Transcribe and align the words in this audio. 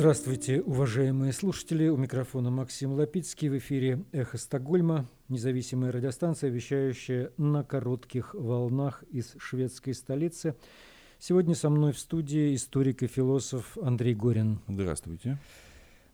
Здравствуйте, 0.00 0.62
уважаемые 0.62 1.30
слушатели. 1.30 1.88
У 1.88 1.96
микрофона 1.98 2.50
Максим 2.50 2.94
Лапицкий. 2.94 3.50
В 3.50 3.58
эфире 3.58 4.02
«Эхо 4.12 4.38
Стокгольма», 4.38 5.06
независимая 5.28 5.92
радиостанция, 5.92 6.48
вещающая 6.48 7.32
на 7.36 7.64
коротких 7.64 8.32
волнах 8.32 9.04
из 9.10 9.34
шведской 9.38 9.92
столицы. 9.92 10.56
Сегодня 11.18 11.54
со 11.54 11.68
мной 11.68 11.92
в 11.92 11.98
студии 11.98 12.54
историк 12.54 13.02
и 13.02 13.08
философ 13.08 13.76
Андрей 13.76 14.14
Горин. 14.14 14.60
Здравствуйте. 14.68 15.36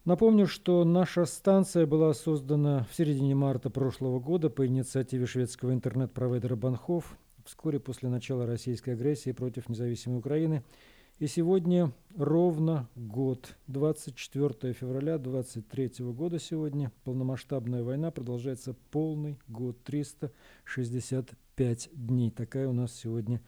Напомню, 0.05 0.48
что 0.48 0.82
наша 0.82 1.25
станция 1.25 1.87
была 1.87 2.12
создана 2.12 2.89
в 2.91 2.96
середине 2.96 3.37
марта 3.37 3.71
прошлого 3.71 4.18
года 4.18 4.50
по 4.50 4.66
инициативе 4.66 5.27
шведского 5.27 5.73
интернет-провайдера 5.73 6.57
Банхов 6.57 7.16
вскоре 7.45 7.79
после 7.79 8.09
начала 8.09 8.46
российской 8.46 8.95
агрессии 8.95 9.30
против 9.30 9.68
независимой 9.68 10.18
Украины– 10.18 10.64
и 11.19 11.27
сегодня 11.27 11.93
ровно 12.16 12.88
год, 12.95 13.56
24 13.69 14.75
февраля 14.75 15.19
23 15.19 15.91
года 16.12 16.39
сегодня, 16.39 16.92
полномасштабная 17.05 17.83
война 17.83 18.11
продолжается 18.11 18.75
полный 18.91 19.39
год, 19.48 19.83
365 19.84 21.91
дней. 21.92 22.30
Такая 22.30 22.69
у 22.69 22.73
нас 22.73 22.95
сегодня 22.95 23.41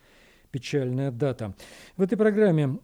печальная 0.50 1.10
дата. 1.10 1.54
В 1.96 2.02
этой 2.02 2.16
программе 2.16 2.78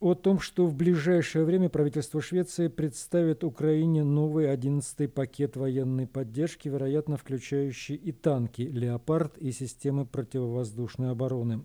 о 0.00 0.14
том, 0.14 0.38
что 0.38 0.66
в 0.66 0.76
ближайшее 0.76 1.44
время 1.44 1.68
правительство 1.68 2.22
Швеции 2.22 2.68
представит 2.68 3.42
Украине 3.42 4.04
новый 4.04 4.46
11-й 4.54 5.08
пакет 5.08 5.56
военной 5.56 6.06
поддержки, 6.06 6.68
вероятно, 6.68 7.16
включающий 7.16 7.96
и 7.96 8.12
танки 8.12 8.62
«Леопард» 8.62 9.36
и 9.38 9.50
системы 9.50 10.06
противовоздушной 10.06 11.10
обороны. 11.10 11.64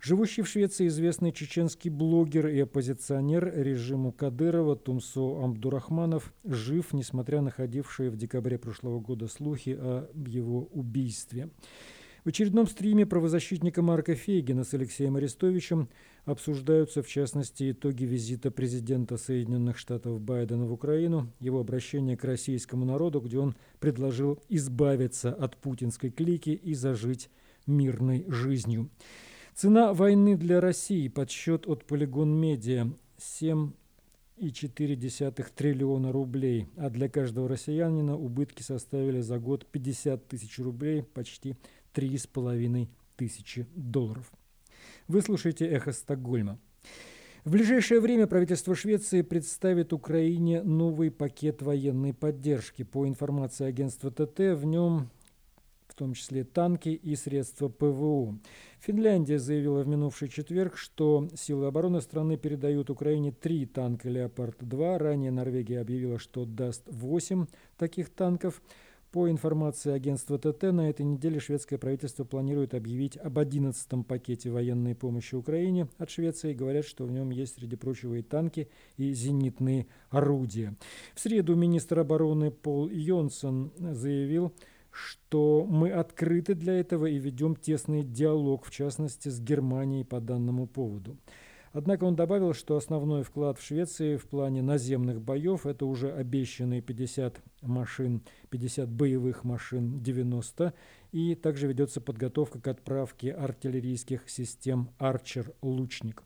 Живущий 0.00 0.42
в 0.42 0.48
Швеции 0.48 0.86
известный 0.86 1.32
чеченский 1.32 1.90
блогер 1.90 2.46
и 2.46 2.60
оппозиционер 2.60 3.52
режиму 3.52 4.12
Кадырова 4.12 4.76
Тумсо 4.76 5.42
Амдурахманов 5.42 6.32
жив, 6.44 6.92
несмотря 6.92 7.40
на 7.40 7.50
ходившие 7.50 8.08
в 8.08 8.16
декабре 8.16 8.58
прошлого 8.58 9.00
года 9.00 9.26
слухи 9.26 9.76
о 9.78 10.08
его 10.14 10.68
убийстве. 10.72 11.50
В 12.24 12.28
очередном 12.28 12.68
стриме 12.68 13.06
правозащитника 13.06 13.82
Марка 13.82 14.14
Фейгина 14.14 14.62
с 14.62 14.72
Алексеем 14.72 15.16
Арестовичем 15.16 15.88
обсуждаются, 16.26 17.02
в 17.02 17.08
частности, 17.08 17.72
итоги 17.72 18.04
визита 18.04 18.52
президента 18.52 19.16
Соединенных 19.16 19.78
Штатов 19.78 20.20
Байдена 20.20 20.66
в 20.66 20.72
Украину, 20.72 21.32
его 21.40 21.58
обращение 21.58 22.16
к 22.16 22.24
российскому 22.24 22.84
народу, 22.84 23.20
где 23.20 23.38
он 23.38 23.56
предложил 23.80 24.38
избавиться 24.48 25.32
от 25.32 25.56
путинской 25.56 26.10
клики 26.10 26.50
и 26.50 26.74
зажить 26.74 27.30
мирной 27.66 28.24
жизнью. 28.28 28.90
Цена 29.58 29.92
войны 29.92 30.36
для 30.36 30.60
России, 30.60 31.08
подсчет 31.08 31.66
от 31.66 31.84
Полигон 31.84 32.32
Медиа, 32.32 32.92
7,4 33.18 35.46
триллиона 35.52 36.12
рублей, 36.12 36.68
а 36.76 36.90
для 36.90 37.08
каждого 37.08 37.48
россиянина 37.48 38.16
убытки 38.16 38.62
составили 38.62 39.20
за 39.20 39.40
год 39.40 39.66
50 39.66 40.28
тысяч 40.28 40.60
рублей, 40.60 41.02
почти 41.02 41.56
3,5 41.92 42.86
тысячи 43.16 43.66
долларов. 43.74 44.30
Вы 45.08 45.22
слушаете 45.22 45.66
«Эхо 45.66 45.90
Стокгольма». 45.90 46.60
В 47.44 47.50
ближайшее 47.50 48.00
время 48.00 48.28
правительство 48.28 48.76
Швеции 48.76 49.22
представит 49.22 49.92
Украине 49.92 50.62
новый 50.62 51.10
пакет 51.10 51.62
военной 51.62 52.14
поддержки. 52.14 52.84
По 52.84 53.08
информации 53.08 53.66
агентства 53.66 54.12
ТТ, 54.12 54.38
в 54.38 54.64
нем 54.64 55.10
том 55.98 56.14
числе 56.14 56.44
танки 56.44 56.90
и 56.90 57.16
средства 57.16 57.68
ПВО. 57.68 58.38
Финляндия 58.80 59.38
заявила 59.38 59.82
в 59.82 59.88
минувший 59.88 60.28
четверг, 60.28 60.76
что 60.76 61.28
силы 61.34 61.66
обороны 61.66 62.00
страны 62.00 62.36
передают 62.36 62.88
Украине 62.88 63.32
три 63.32 63.66
танка 63.66 64.08
«Леопард-2». 64.08 64.98
Ранее 64.98 65.32
Норвегия 65.32 65.80
объявила, 65.80 66.18
что 66.18 66.44
даст 66.44 66.84
восемь 66.86 67.46
таких 67.76 68.10
танков. 68.10 68.62
По 69.10 69.30
информации 69.30 69.90
агентства 69.90 70.38
ТТ, 70.38 70.64
на 70.64 70.90
этой 70.90 71.04
неделе 71.04 71.40
шведское 71.40 71.78
правительство 71.78 72.24
планирует 72.24 72.74
объявить 72.74 73.16
об 73.16 73.38
11-м 73.38 74.04
пакете 74.04 74.50
военной 74.50 74.94
помощи 74.94 75.34
Украине 75.34 75.88
от 75.96 76.10
Швеции. 76.10 76.52
Говорят, 76.52 76.84
что 76.84 77.06
в 77.06 77.10
нем 77.10 77.30
есть, 77.30 77.54
среди 77.54 77.74
прочего, 77.76 78.14
и 78.14 78.22
танки, 78.22 78.68
и 78.98 79.12
зенитные 79.14 79.86
орудия. 80.10 80.76
В 81.14 81.20
среду 81.20 81.56
министр 81.56 82.00
обороны 82.00 82.50
Пол 82.50 82.88
Йонсон 82.90 83.72
заявил, 83.78 84.52
что 84.98 85.64
мы 85.64 85.90
открыты 85.92 86.54
для 86.54 86.74
этого 86.74 87.06
и 87.06 87.18
ведем 87.18 87.54
тесный 87.54 88.02
диалог, 88.02 88.64
в 88.64 88.70
частности, 88.70 89.28
с 89.28 89.40
Германией 89.40 90.04
по 90.04 90.20
данному 90.20 90.66
поводу. 90.66 91.16
Однако 91.72 92.04
он 92.04 92.16
добавил, 92.16 92.54
что 92.54 92.76
основной 92.76 93.22
вклад 93.22 93.58
в 93.58 93.64
Швеции 93.64 94.16
в 94.16 94.26
плане 94.26 94.62
наземных 94.62 95.20
боев– 95.20 95.66
это 95.66 95.86
уже 95.86 96.10
обещанные 96.10 96.80
50 96.80 97.40
машин, 97.62 98.22
50 98.50 98.90
боевых 98.90 99.44
машин 99.44 100.02
90, 100.02 100.74
и 101.12 101.34
также 101.34 101.68
ведется 101.68 102.00
подготовка 102.00 102.60
к 102.60 102.66
отправке 102.66 103.32
артиллерийских 103.32 104.28
систем 104.28 104.90
«Арчер-Лучник». 104.98 106.24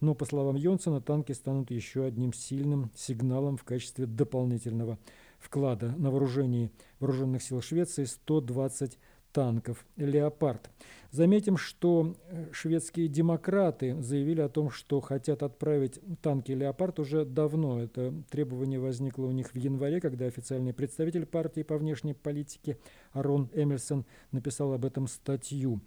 Но, 0.00 0.14
по 0.14 0.24
словам 0.24 0.56
Йонсона, 0.56 1.00
танки 1.00 1.32
станут 1.32 1.70
еще 1.70 2.04
одним 2.04 2.32
сильным 2.32 2.90
сигналом 2.94 3.56
в 3.56 3.64
качестве 3.64 4.06
дополнительного 4.06 4.98
вклада 5.44 5.94
на 5.96 6.10
вооружении 6.10 6.70
вооруженных 6.98 7.42
сил 7.42 7.60
Швеции 7.60 8.04
120 8.04 8.98
танков 9.32 9.84
«Леопард». 9.96 10.70
Заметим, 11.10 11.56
что 11.56 12.16
э, 12.28 12.46
шведские 12.52 13.08
демократы 13.08 14.00
заявили 14.00 14.40
о 14.40 14.48
том, 14.48 14.70
что 14.70 15.00
хотят 15.00 15.42
отправить 15.42 16.00
танки 16.22 16.52
«Леопард» 16.52 16.98
уже 16.98 17.24
давно. 17.24 17.82
Это 17.82 18.14
требование 18.30 18.80
возникло 18.80 19.26
у 19.26 19.30
них 19.30 19.52
в 19.52 19.56
январе, 19.56 20.00
когда 20.00 20.26
официальный 20.26 20.72
представитель 20.72 21.26
партии 21.26 21.62
по 21.62 21.76
внешней 21.76 22.14
политике 22.14 22.78
Арон 23.12 23.50
Эмерсон 23.52 24.06
написал 24.32 24.72
об 24.72 24.84
этом 24.84 25.08
статью. 25.08 25.80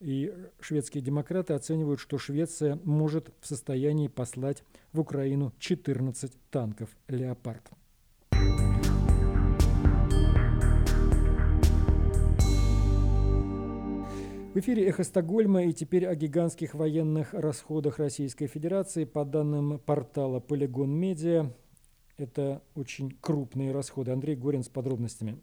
И 0.00 0.34
шведские 0.60 1.02
демократы 1.02 1.54
оценивают, 1.54 2.00
что 2.00 2.18
Швеция 2.18 2.78
может 2.84 3.30
в 3.40 3.46
состоянии 3.46 4.08
послать 4.08 4.64
в 4.92 5.00
Украину 5.00 5.52
14 5.58 6.32
танков 6.50 6.90
«Леопард». 7.08 7.70
В 14.54 14.58
эфире 14.58 14.86
«Эхо 14.86 15.02
Стокгольма» 15.02 15.64
и 15.64 15.72
теперь 15.72 16.06
о 16.06 16.14
гигантских 16.14 16.74
военных 16.74 17.34
расходах 17.34 17.98
Российской 17.98 18.46
Федерации. 18.46 19.04
По 19.04 19.24
данным 19.24 19.80
портала 19.80 20.38
«Полигон 20.38 20.92
Медиа», 20.92 21.52
это 22.18 22.62
очень 22.76 23.10
крупные 23.20 23.72
расходы. 23.72 24.12
Андрей 24.12 24.36
Горин 24.36 24.62
с 24.62 24.68
подробностями. 24.68 25.40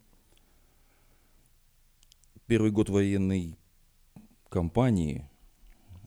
Первый 2.45 2.71
год 2.71 2.87
военной 2.87 3.57
кампании 4.47 5.29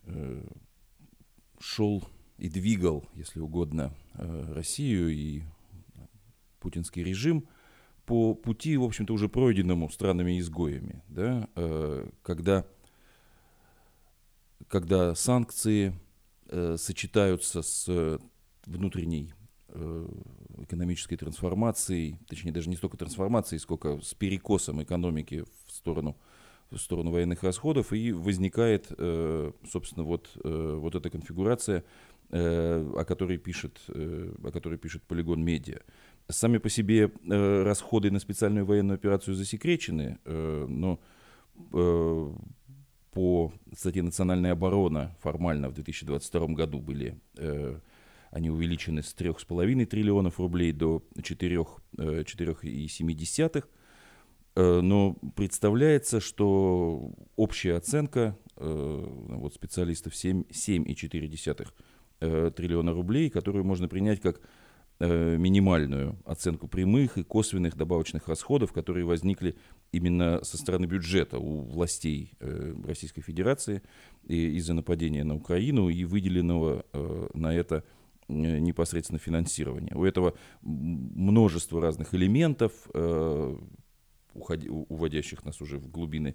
э, 0.04 0.42
шел 1.58 2.04
и 2.38 2.48
двигал, 2.48 3.04
если 3.12 3.40
угодно, 3.40 3.94
э, 4.14 4.52
Россию 4.54 5.10
и 5.10 5.42
путинский 6.58 7.04
режим 7.04 7.46
по 8.06 8.34
пути, 8.34 8.78
в 8.78 8.82
общем-то, 8.84 9.12
уже 9.12 9.28
пройденному 9.28 9.90
странами-изгоями, 9.90 11.02
да, 11.08 11.50
э, 11.54 12.08
когда 12.22 12.64
когда 14.68 15.14
санкции 15.14 15.94
э, 16.48 16.76
сочетаются 16.78 17.62
с 17.62 17.86
э, 17.88 18.18
внутренней 18.66 19.34
э, 19.68 20.08
экономической 20.58 21.16
трансформацией, 21.16 22.18
точнее 22.28 22.52
даже 22.52 22.70
не 22.70 22.76
столько 22.76 22.96
трансформацией, 22.96 23.60
сколько 23.60 24.00
с 24.00 24.14
перекосом 24.14 24.82
экономики 24.82 25.44
в 25.66 25.72
сторону, 25.72 26.16
в 26.70 26.78
сторону 26.78 27.10
военных 27.10 27.42
расходов, 27.42 27.92
и 27.92 28.12
возникает, 28.12 28.86
э, 28.96 29.52
собственно, 29.70 30.04
вот, 30.04 30.30
э, 30.42 30.78
вот 30.80 30.94
эта 30.94 31.10
конфигурация, 31.10 31.84
э, 32.30 32.92
о 32.96 33.04
которой 33.04 33.38
пишет, 33.38 33.80
э, 33.88 34.34
о 34.42 34.50
которой 34.50 34.78
пишет 34.78 35.02
Полигон 35.02 35.44
Медиа. 35.44 35.80
Сами 36.28 36.58
по 36.58 36.70
себе 36.70 37.10
э, 37.10 37.62
расходы 37.62 38.10
на 38.10 38.18
специальную 38.18 38.64
военную 38.64 38.94
операцию 38.94 39.34
засекречены, 39.34 40.18
но 40.24 40.98
по 43.14 43.52
статье 43.76 44.02
«Национальная 44.02 44.52
оборона» 44.52 45.14
формально 45.20 45.68
в 45.68 45.74
2022 45.74 46.46
году 46.48 46.80
были 46.80 47.20
э, 47.36 47.78
они 48.32 48.50
увеличены 48.50 49.02
с 49.02 49.14
3,5 49.14 49.86
триллионов 49.86 50.40
рублей 50.40 50.72
до 50.72 51.04
4,7. 51.16 53.56
Э, 53.56 53.62
э, 54.56 54.80
но 54.80 55.14
представляется, 55.36 56.18
что 56.18 57.12
общая 57.36 57.76
оценка 57.76 58.36
э, 58.56 59.06
вот 59.28 59.54
специалистов 59.54 60.14
7,4 60.14 61.68
э, 62.20 62.50
триллиона 62.56 62.92
рублей, 62.92 63.30
которую 63.30 63.64
можно 63.64 63.86
принять 63.86 64.20
как 64.20 64.40
минимальную 65.00 66.16
оценку 66.24 66.68
прямых 66.68 67.18
и 67.18 67.24
косвенных 67.24 67.76
добавочных 67.76 68.28
расходов, 68.28 68.72
которые 68.72 69.04
возникли 69.04 69.56
именно 69.92 70.42
со 70.44 70.56
стороны 70.56 70.86
бюджета 70.86 71.38
у 71.38 71.62
властей 71.62 72.32
э, 72.40 72.74
Российской 72.86 73.22
Федерации 73.22 73.82
из-за 74.24 74.72
нападения 74.74 75.24
на 75.24 75.34
Украину 75.34 75.88
и 75.88 76.04
выделенного 76.04 76.84
э, 76.92 77.28
на 77.34 77.54
это 77.54 77.84
непосредственно 78.28 79.18
финансирования. 79.18 79.92
У 79.94 80.04
этого 80.04 80.34
множество 80.62 81.78
разных 81.78 82.14
элементов, 82.14 82.72
уводящих 84.32 85.44
нас 85.44 85.60
уже 85.60 85.76
в 85.76 85.90
глубины 85.90 86.34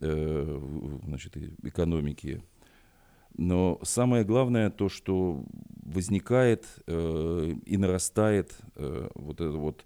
значит, 0.00 1.36
экономики. 1.62 2.42
Но 3.36 3.78
самое 3.82 4.24
главное 4.24 4.70
то, 4.70 4.88
что 4.88 5.44
возникает 5.82 6.66
и 6.86 7.76
нарастает 7.76 8.54
вот 8.76 9.40
это 9.40 9.52
вот 9.52 9.84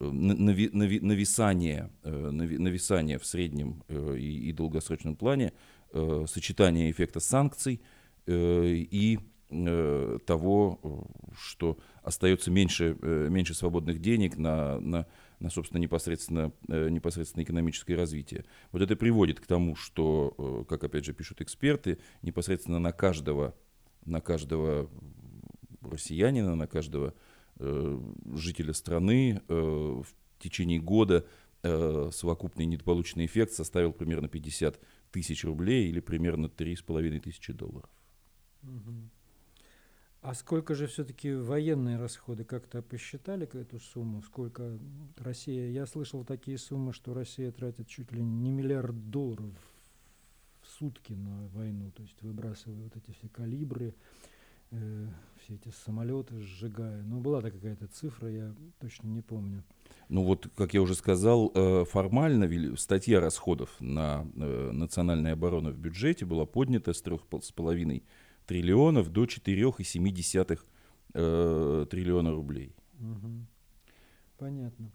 нависание, 0.00 1.90
нависание 2.02 3.18
в 3.18 3.26
среднем 3.26 3.82
и 3.88 4.52
долгосрочном 4.52 5.16
плане 5.16 5.52
э, 5.92 6.24
сочетание 6.28 6.90
эффекта 6.90 7.20
санкций 7.20 7.80
э, 8.26 8.66
и 8.90 9.18
э, 9.50 10.18
того, 10.26 10.80
э, 10.82 10.88
что 11.38 11.78
остается 12.02 12.50
меньше, 12.50 12.96
э, 13.00 13.28
меньше 13.30 13.54
свободных 13.54 14.00
денег 14.00 14.36
на, 14.36 14.78
на, 14.80 15.06
на 15.40 15.50
собственно, 15.50 15.80
непосредственно, 15.80 16.52
э, 16.68 16.88
непосредственно 16.88 17.42
экономическое 17.42 17.94
развитие. 17.94 18.44
Вот 18.72 18.82
это 18.82 18.96
приводит 18.96 19.40
к 19.40 19.46
тому, 19.46 19.76
что, 19.76 20.34
э, 20.38 20.64
как 20.68 20.84
опять 20.84 21.04
же 21.04 21.12
пишут 21.12 21.40
эксперты, 21.40 21.98
непосредственно 22.22 22.78
на 22.78 22.92
каждого, 22.92 23.54
на 24.04 24.20
каждого 24.20 24.90
россиянина, 25.82 26.54
на 26.54 26.66
каждого 26.66 27.14
э, 27.58 28.00
жителя 28.34 28.72
страны 28.72 29.40
в 29.48 30.06
течение 30.38 30.80
года 30.80 31.26
совокупный 31.62 32.66
недополученный 32.66 33.26
эффект 33.26 33.52
составил 33.52 33.92
примерно 33.92 34.28
50 34.28 34.78
тысяч 35.10 35.42
рублей 35.44 35.88
или 35.88 35.98
примерно 36.00 36.46
3,5 36.46 37.20
тысячи 37.20 37.52
долларов. 37.52 37.90
А 40.26 40.34
сколько 40.34 40.74
же 40.74 40.88
все-таки 40.88 41.32
военные 41.32 41.98
расходы? 41.98 42.42
Как-то 42.42 42.82
посчитали 42.82 43.48
эту 43.56 43.78
сумму? 43.78 44.22
Сколько 44.22 44.76
Россия? 45.18 45.70
Я 45.70 45.86
слышал 45.86 46.24
такие 46.24 46.58
суммы, 46.58 46.92
что 46.92 47.14
Россия 47.14 47.52
тратит 47.52 47.86
чуть 47.86 48.10
ли 48.10 48.24
не 48.24 48.50
миллиард 48.50 49.08
долларов 49.08 49.54
в 50.62 50.66
сутки 50.66 51.12
на 51.12 51.46
войну, 51.54 51.92
то 51.92 52.02
есть 52.02 52.20
выбрасывая 52.22 52.82
вот 52.82 52.96
эти 52.96 53.16
все 53.16 53.28
калибры, 53.28 53.94
э, 54.72 55.06
все 55.44 55.54
эти 55.54 55.68
самолеты 55.68 56.40
сжигая. 56.40 57.04
Ну, 57.04 57.20
была 57.20 57.40
такая 57.40 57.60
какая-то 57.60 57.86
цифра, 57.86 58.28
я 58.28 58.52
точно 58.80 59.06
не 59.06 59.20
помню. 59.20 59.62
Ну 60.08 60.24
вот, 60.24 60.48
как 60.56 60.74
я 60.74 60.82
уже 60.82 60.96
сказал, 60.96 61.52
э, 61.54 61.84
формально 61.84 62.76
статья 62.76 63.20
расходов 63.20 63.70
на 63.78 64.26
э, 64.34 64.70
национальную 64.72 65.34
оборону 65.34 65.70
в 65.70 65.78
бюджете 65.78 66.24
была 66.24 66.46
поднята 66.46 66.94
с 66.94 67.00
3,5 67.00 68.02
триллионов 68.46 69.10
до 69.10 69.24
4,7 69.24 70.58
э, 71.14 71.86
триллиона 71.90 72.30
рублей. 72.32 72.74
Угу. 73.00 73.46
Понятно. 74.38 74.90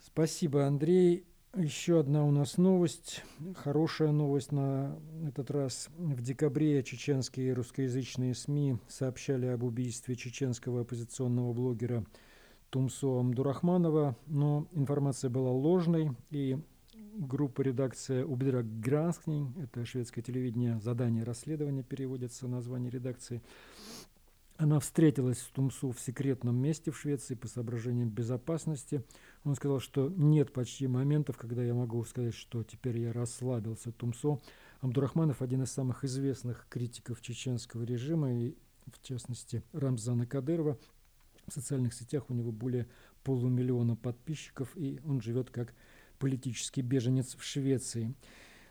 Спасибо, 0.00 0.66
Андрей. 0.66 1.26
Еще 1.56 2.00
одна 2.00 2.24
у 2.24 2.32
нас 2.32 2.58
новость, 2.58 3.22
хорошая 3.54 4.10
новость 4.10 4.50
на 4.50 4.98
этот 5.24 5.52
раз. 5.52 5.88
В 5.96 6.20
декабре 6.20 6.82
чеченские 6.82 7.52
русскоязычные 7.52 8.34
СМИ 8.34 8.78
сообщали 8.88 9.46
об 9.46 9.62
убийстве 9.62 10.16
чеченского 10.16 10.80
оппозиционного 10.80 11.52
блогера 11.52 12.04
Тумсо 12.70 13.20
Амдурахманова, 13.20 14.16
но 14.26 14.66
информация 14.72 15.30
была 15.30 15.52
ложной, 15.52 16.10
и 16.30 16.58
группа 17.16 17.62
редакция 17.62 18.24
Убдира 18.24 18.62
Гранскни, 18.62 19.52
это 19.62 19.84
шведское 19.84 20.22
телевидение, 20.22 20.80
задание 20.80 21.24
расследования 21.24 21.82
переводится. 21.82 22.48
Название 22.48 22.90
редакции, 22.90 23.42
она 24.56 24.78
встретилась 24.78 25.40
с 25.40 25.46
Тумсу 25.48 25.90
в 25.90 26.00
секретном 26.00 26.56
месте 26.56 26.90
в 26.90 26.98
Швеции 26.98 27.34
по 27.34 27.48
соображениям 27.48 28.08
безопасности. 28.08 29.04
Он 29.44 29.54
сказал, 29.54 29.80
что 29.80 30.08
нет 30.10 30.52
почти 30.52 30.86
моментов, 30.86 31.36
когда 31.36 31.62
я 31.62 31.74
могу 31.74 32.04
сказать, 32.04 32.34
что 32.34 32.62
теперь 32.62 32.98
я 32.98 33.12
расслабился. 33.12 33.92
Тумсо 33.92 34.40
Амдурахманов 34.80 35.42
один 35.42 35.62
из 35.62 35.72
самых 35.72 36.04
известных 36.04 36.66
критиков 36.68 37.20
чеченского 37.20 37.82
режима, 37.84 38.32
и 38.32 38.54
в 38.92 39.02
частности 39.02 39.62
Рамзана 39.72 40.26
Кадырова, 40.26 40.78
в 41.46 41.52
социальных 41.52 41.94
сетях 41.94 42.30
у 42.30 42.34
него 42.34 42.52
более 42.52 42.86
полумиллиона 43.22 43.96
подписчиков, 43.96 44.70
и 44.76 45.00
он 45.04 45.20
живет 45.20 45.50
как 45.50 45.74
политический 46.18 46.82
беженец 46.82 47.36
в 47.36 47.42
Швеции. 47.42 48.14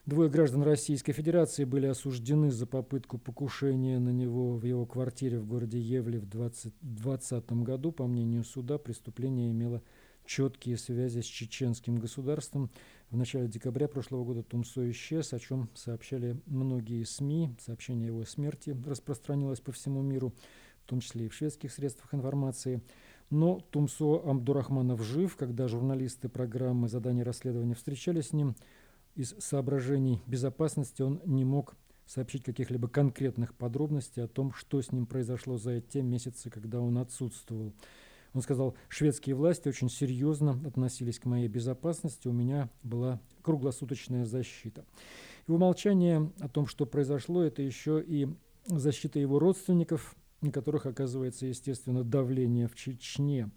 Двое 0.05 0.29
граждан 0.29 0.63
Российской 0.63 1.13
Федерации 1.13 1.63
были 1.63 1.85
осуждены 1.85 2.51
за 2.51 2.67
попытку 2.67 3.17
покушения 3.17 3.99
на 3.99 4.09
него 4.09 4.57
в 4.57 4.65
его 4.65 4.85
квартире 4.85 5.39
в 5.39 5.47
городе 5.47 5.79
Евле 5.79 6.19
в 6.19 6.25
2020 6.25 7.51
году. 7.63 7.93
По 7.93 8.05
мнению 8.05 8.43
суда, 8.43 8.77
преступление 8.77 9.51
имело 9.51 9.81
четкие 10.25 10.77
связи 10.77 11.21
с 11.21 11.25
чеченским 11.25 11.95
государством. 11.95 12.69
В 13.11 13.17
начале 13.17 13.47
декабря 13.47 13.87
прошлого 13.87 14.25
года 14.25 14.43
Тумсо 14.43 14.89
исчез, 14.91 15.33
о 15.33 15.39
чем 15.39 15.69
сообщали 15.73 16.37
многие 16.47 17.03
СМИ. 17.05 17.55
Сообщение 17.59 18.07
о 18.07 18.13
его 18.13 18.25
смерти 18.25 18.75
распространилось 18.85 19.61
по 19.61 19.71
всему 19.71 20.01
миру 20.01 20.33
в 20.83 20.89
том 20.89 20.99
числе 20.99 21.25
и 21.25 21.29
в 21.29 21.33
шведских 21.33 21.71
средствах 21.71 22.13
информации. 22.13 22.81
Но 23.33 23.61
Тумсо 23.71 24.21
Амдурахманов 24.29 25.01
жив, 25.01 25.35
когда 25.37 25.67
журналисты 25.67 26.29
программы 26.29 26.87
«Задание 26.87 27.23
расследования» 27.23 27.73
встречались 27.73 28.27
с 28.27 28.31
ним, 28.33 28.55
из 29.15 29.33
соображений 29.39 30.21
безопасности 30.27 31.01
он 31.01 31.19
не 31.25 31.43
мог 31.43 31.75
сообщить 32.05 32.43
каких-либо 32.43 32.87
конкретных 32.87 33.55
подробностей 33.55 34.23
о 34.23 34.27
том, 34.27 34.53
что 34.53 34.79
с 34.79 34.91
ним 34.91 35.07
произошло 35.07 35.57
за 35.57 35.81
те 35.81 36.03
месяцы, 36.03 36.51
когда 36.51 36.79
он 36.79 36.95
отсутствовал. 36.99 37.73
Он 38.35 38.43
сказал, 38.43 38.75
шведские 38.87 39.35
власти 39.35 39.67
очень 39.67 39.89
серьезно 39.89 40.61
относились 40.63 41.17
к 41.17 41.25
моей 41.25 41.47
безопасности, 41.47 42.27
у 42.27 42.33
меня 42.33 42.69
была 42.83 43.19
круглосуточная 43.41 44.25
защита. 44.25 44.85
Его 45.47 45.57
молчание 45.57 46.31
о 46.39 46.49
том, 46.49 46.67
что 46.67 46.85
произошло, 46.85 47.41
это 47.41 47.63
еще 47.63 47.99
и 47.99 48.27
защита 48.67 49.17
его 49.17 49.39
родственников, 49.39 50.15
на 50.43 50.51
которых 50.51 50.85
оказывается, 50.85 51.45
естественно, 51.45 52.03
давление 52.03 52.67
в 52.67 52.75
Чечне. 52.75 53.49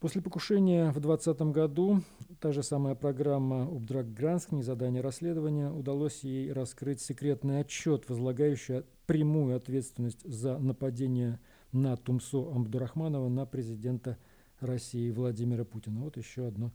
После 0.00 0.20
покушения 0.20 0.90
в 0.90 0.98
2020 0.98 1.40
году 1.52 2.02
та 2.40 2.50
же 2.50 2.64
самая 2.64 2.96
программа 2.96 3.68
Убдрак 3.70 4.12
Гранск, 4.12 4.48
задание 4.60 5.00
расследования, 5.00 5.70
удалось 5.70 6.24
ей 6.24 6.52
раскрыть 6.52 7.00
секретный 7.00 7.60
отчет, 7.60 8.08
возлагающий 8.08 8.82
прямую 9.06 9.56
ответственность 9.56 10.20
за 10.24 10.58
нападение 10.58 11.38
на 11.70 11.96
Тумсо 11.96 12.50
Амбдурахманова 12.52 13.28
на 13.28 13.46
президента 13.46 14.18
России 14.58 15.10
Владимира 15.12 15.64
Путина. 15.64 16.00
Вот 16.00 16.16
еще 16.16 16.48
одно 16.48 16.72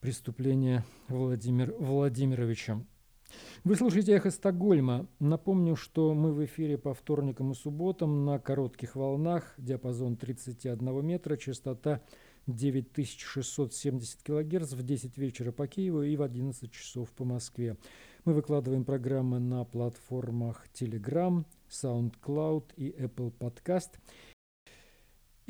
преступление 0.00 0.84
Владимир 1.08 1.74
Владимировича. 1.78 2.80
Вы 3.64 3.76
слушаете 3.76 4.12
«Эхо 4.12 4.30
Стокгольма». 4.30 5.06
Напомню, 5.18 5.76
что 5.76 6.14
мы 6.14 6.32
в 6.32 6.44
эфире 6.44 6.78
по 6.78 6.94
вторникам 6.94 7.52
и 7.52 7.54
субботам 7.54 8.24
на 8.24 8.38
коротких 8.38 8.96
волнах, 8.96 9.54
диапазон 9.58 10.16
31 10.16 11.04
метра, 11.04 11.36
частота 11.36 12.00
9670 12.46 14.22
кГц 14.22 14.72
в 14.72 14.82
10 14.82 15.18
вечера 15.18 15.52
по 15.52 15.66
Киеву 15.66 16.02
и 16.02 16.16
в 16.16 16.22
11 16.22 16.70
часов 16.72 17.10
по 17.10 17.24
Москве. 17.24 17.76
Мы 18.24 18.34
выкладываем 18.34 18.84
программы 18.84 19.38
на 19.38 19.64
платформах 19.64 20.66
Telegram, 20.74 21.44
SoundCloud 21.70 22.74
и 22.76 22.90
Apple 22.90 23.32
Podcast. 23.38 23.90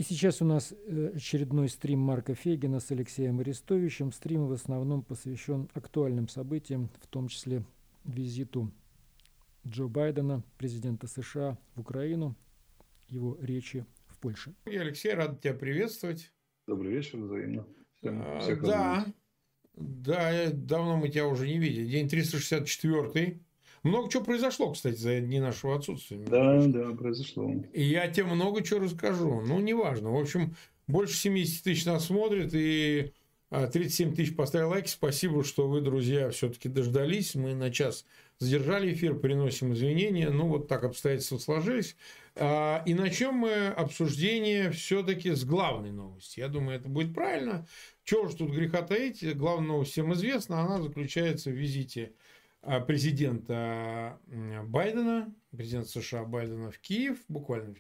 И 0.01 0.03
сейчас 0.03 0.41
у 0.41 0.47
нас 0.47 0.73
э, 0.73 1.13
очередной 1.15 1.69
стрим 1.69 1.99
Марка 1.99 2.35
Фегина 2.35 2.81
с 2.81 2.91
Алексеем 2.91 3.41
Арестовичем. 3.41 4.13
Стрим 4.13 4.47
в 4.47 4.53
основном 4.53 5.03
посвящен 5.03 5.69
актуальным 5.75 6.27
событиям, 6.27 6.89
в 7.03 7.07
том 7.07 7.29
числе 7.29 7.67
визиту 8.07 8.73
Джо 9.69 9.89
Байдена, 9.89 10.43
президента 10.57 11.07
США, 11.07 11.59
в 11.75 11.83
Украину, 11.83 12.35
его 13.11 13.37
речи 13.43 13.85
в 14.07 14.19
Польше. 14.21 14.55
Алексей, 14.65 15.13
рад 15.13 15.43
тебя 15.43 15.53
приветствовать. 15.53 16.33
Добрый 16.67 16.93
вечер, 16.93 17.19
взаимно. 17.19 17.67
Всем, 17.99 18.23
а, 18.23 18.57
да, 18.57 19.07
да, 19.77 20.51
давно 20.51 20.97
мы 20.97 21.11
тебя 21.11 21.27
уже 21.27 21.47
не 21.47 21.59
видели. 21.59 21.87
День 21.87 22.09
364 22.09 23.39
много 23.83 24.11
чего 24.11 24.25
произошло, 24.25 24.73
кстати, 24.73 24.97
за 24.97 25.21
дни 25.21 25.41
нашего 25.41 25.77
отсутствия. 25.77 26.19
Да, 26.19 26.67
да, 26.67 26.95
произошло. 26.95 27.51
И 27.73 27.83
я 27.83 28.09
тебе 28.09 28.27
много 28.27 28.63
чего 28.63 28.81
расскажу. 28.81 29.41
Ну, 29.41 29.59
неважно. 29.61 30.11
В 30.11 30.21
общем, 30.21 30.55
больше 30.87 31.15
70 31.15 31.65
тысяч 31.65 31.87
нас 31.87 32.07
смотрит, 32.07 32.51
и 32.53 33.13
37 33.51 34.13
а, 34.13 34.15
тысяч 34.15 34.37
поставили 34.37 34.69
лайки. 34.69 34.89
Спасибо, 34.89 35.45
что 35.45 35.67
вы, 35.67 35.81
друзья, 35.81 36.31
все-таки 36.31 36.69
дождались. 36.69 37.35
Мы 37.35 37.55
на 37.55 37.71
час 37.71 38.05
задержали 38.39 38.93
эфир, 38.93 39.19
приносим 39.19 39.73
извинения. 39.73 40.31
Ну, 40.31 40.47
вот 40.47 40.69
так 40.69 40.85
обстоятельства 40.85 41.39
сложились. 41.39 41.97
А, 42.37 42.83
и 42.87 42.95
начнем 42.95 43.35
мы 43.35 43.69
обсуждение 43.69 44.71
все-таки 44.71 45.33
с 45.33 45.45
главной 45.45 45.91
новости. 45.91 46.41
Я 46.41 46.49
думаю, 46.49 46.79
это 46.79 46.89
будет 46.89 47.15
правильно. 47.15 47.67
Чего 48.05 48.29
же 48.29 48.37
тут 48.37 48.51
греха 48.51 48.83
таить? 48.83 49.25
Главная 49.37 49.69
новость 49.69 49.93
всем 49.93 50.13
известна. 50.13 50.61
Она 50.61 50.81
заключается 50.81 51.51
в 51.51 51.55
визите 51.55 52.13
президента 52.87 54.19
Байдена, 54.65 55.35
президента 55.51 55.89
США 55.89 56.25
Байдена 56.25 56.71
в 56.71 56.79
Киев, 56.79 57.19
буквально 57.29 57.75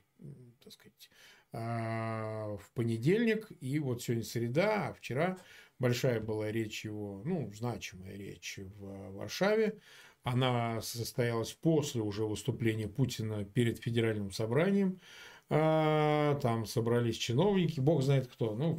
так 0.62 0.72
сказать, 0.72 1.10
а, 1.52 2.56
в 2.56 2.70
понедельник, 2.74 3.50
и 3.60 3.78
вот 3.78 4.02
сегодня 4.02 4.24
среда, 4.24 4.88
а 4.88 4.92
вчера 4.92 5.36
большая 5.78 6.20
была 6.20 6.50
речь 6.50 6.84
его, 6.84 7.22
ну, 7.24 7.50
значимая 7.52 8.16
речь 8.16 8.58
в 8.58 9.16
Варшаве. 9.16 9.78
Она 10.22 10.80
состоялась 10.82 11.52
после 11.52 12.02
уже 12.02 12.24
выступления 12.24 12.88
Путина 12.88 13.44
перед 13.44 13.78
федеральным 13.78 14.30
собранием. 14.30 15.00
А, 15.48 16.38
там 16.40 16.66
собрались 16.66 17.16
чиновники, 17.16 17.80
бог 17.80 18.02
знает 18.02 18.28
кто, 18.28 18.54
ну, 18.54 18.78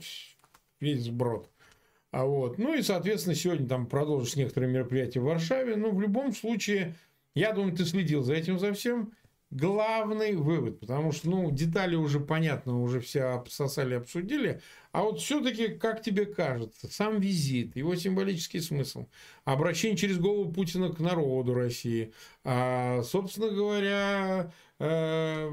весь 0.80 1.04
сброд. 1.04 1.50
А 2.12 2.26
вот, 2.26 2.58
ну 2.58 2.74
и, 2.74 2.82
соответственно, 2.82 3.36
сегодня 3.36 3.68
там 3.68 3.88
продолжились 3.88 4.36
некоторые 4.36 4.72
мероприятия 4.72 5.22
в 5.22 5.24
Варшаве. 5.24 5.78
Но 5.78 5.92
в 5.92 6.02
любом 6.02 6.34
случае, 6.34 6.96
я 7.36 7.54
думаю, 7.54 7.76
ты 7.76 7.86
следил 7.86 8.22
за 8.22 8.34
этим, 8.34 8.60
за 8.60 8.74
всем. 8.74 9.14
Главный 9.50 10.38
вывод, 10.38 10.80
потому 10.80 11.12
что, 11.12 11.30
ну, 11.30 11.52
детали 11.52 11.96
уже 11.96 12.22
понятно, 12.22 12.82
уже 12.82 13.02
все 13.02 13.24
обсосали, 13.24 13.96
обсудили, 13.96 14.62
а 14.94 15.04
вот 15.04 15.20
все-таки, 15.20 15.68
как 15.68 16.02
тебе 16.02 16.26
кажется, 16.26 16.88
сам 16.88 17.20
визит, 17.20 17.76
его 17.76 17.96
символический 17.96 18.62
смысл, 18.62 19.08
обращение 19.44 19.98
через 19.98 20.20
голову 20.20 20.54
Путина 20.54 20.90
к 20.90 21.00
народу 21.02 21.54
России, 21.54 22.14
а, 22.46 23.04
собственно 23.04 23.50
говоря, 23.50 24.54
э, 24.80 25.52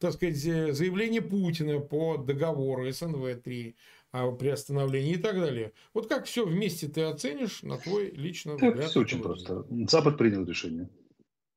так 0.00 0.14
сказать, 0.14 0.38
заявление 0.38 1.20
Путина 1.20 1.80
по 1.80 2.16
договору 2.16 2.88
СНВ-3 2.88 3.74
о 4.12 4.30
приостановлении 4.32 5.14
и 5.14 5.18
так 5.18 5.36
далее. 5.36 5.72
Вот 5.94 6.06
как 6.06 6.26
все 6.26 6.46
вместе 6.46 6.86
ты 6.86 7.02
оценишь 7.02 7.62
на 7.62 7.78
твой 7.78 8.10
личный 8.10 8.54
взгляд? 8.54 8.84
Все 8.84 9.00
очень 9.00 9.22
просто. 9.22 9.66
Запад 9.88 10.18
принял 10.18 10.44
решение. 10.44 10.88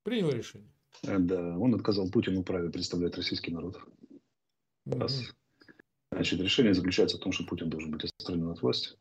Принял 0.03 0.29
решение. 0.29 0.71
Э, 1.03 1.19
да, 1.19 1.57
он 1.57 1.75
отказал 1.75 2.09
Путину 2.09 2.43
праве 2.43 2.69
представлять 2.69 3.17
российский 3.17 3.51
народ. 3.51 3.77
Раз. 4.85 5.33
Значит, 6.11 6.39
решение 6.39 6.73
заключается 6.73 7.17
в 7.17 7.19
том, 7.19 7.33
что 7.33 7.45
Путин 7.45 7.69
должен 7.69 7.91
быть 7.91 8.05
отстранен 8.05 8.49
от 8.49 8.61
власти 8.61 8.95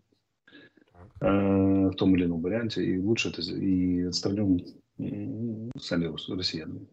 э, 1.21 1.27
в 1.27 1.95
том 1.95 2.17
или 2.17 2.25
ином 2.25 2.41
варианте, 2.41 2.85
и 2.85 2.99
лучше 2.99 3.29
это 3.29 3.43
и 3.43 4.03
отстранен 4.03 4.65
сами 5.79 6.13
россияне. 6.33 6.89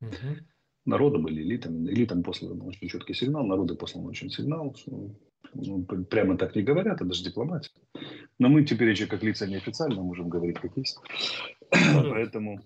Угу. 0.00 0.10
Народом 0.86 1.28
или 1.28 1.42
элитам. 1.42 1.88
Элитам 1.88 2.22
послан 2.22 2.60
очень 2.62 2.88
четкий 2.88 3.14
сигнал, 3.14 3.46
народу 3.46 3.76
послан 3.76 4.06
очень 4.06 4.30
сигнал. 4.30 4.74
Что, 4.74 5.14
ну, 5.54 5.84
прямо 5.84 6.36
так 6.36 6.54
не 6.56 6.62
говорят, 6.62 6.96
это 6.96 7.04
даже 7.04 7.24
дипломатия. 7.24 7.70
Но 8.38 8.48
мы 8.48 8.64
теперь 8.64 8.90
еще 8.90 9.06
как 9.06 9.22
лица 9.22 9.46
неофициально 9.46 10.02
можем 10.02 10.28
говорить 10.28 10.58
как 10.58 10.76
есть. 10.76 10.98
Поэтому 11.70 12.60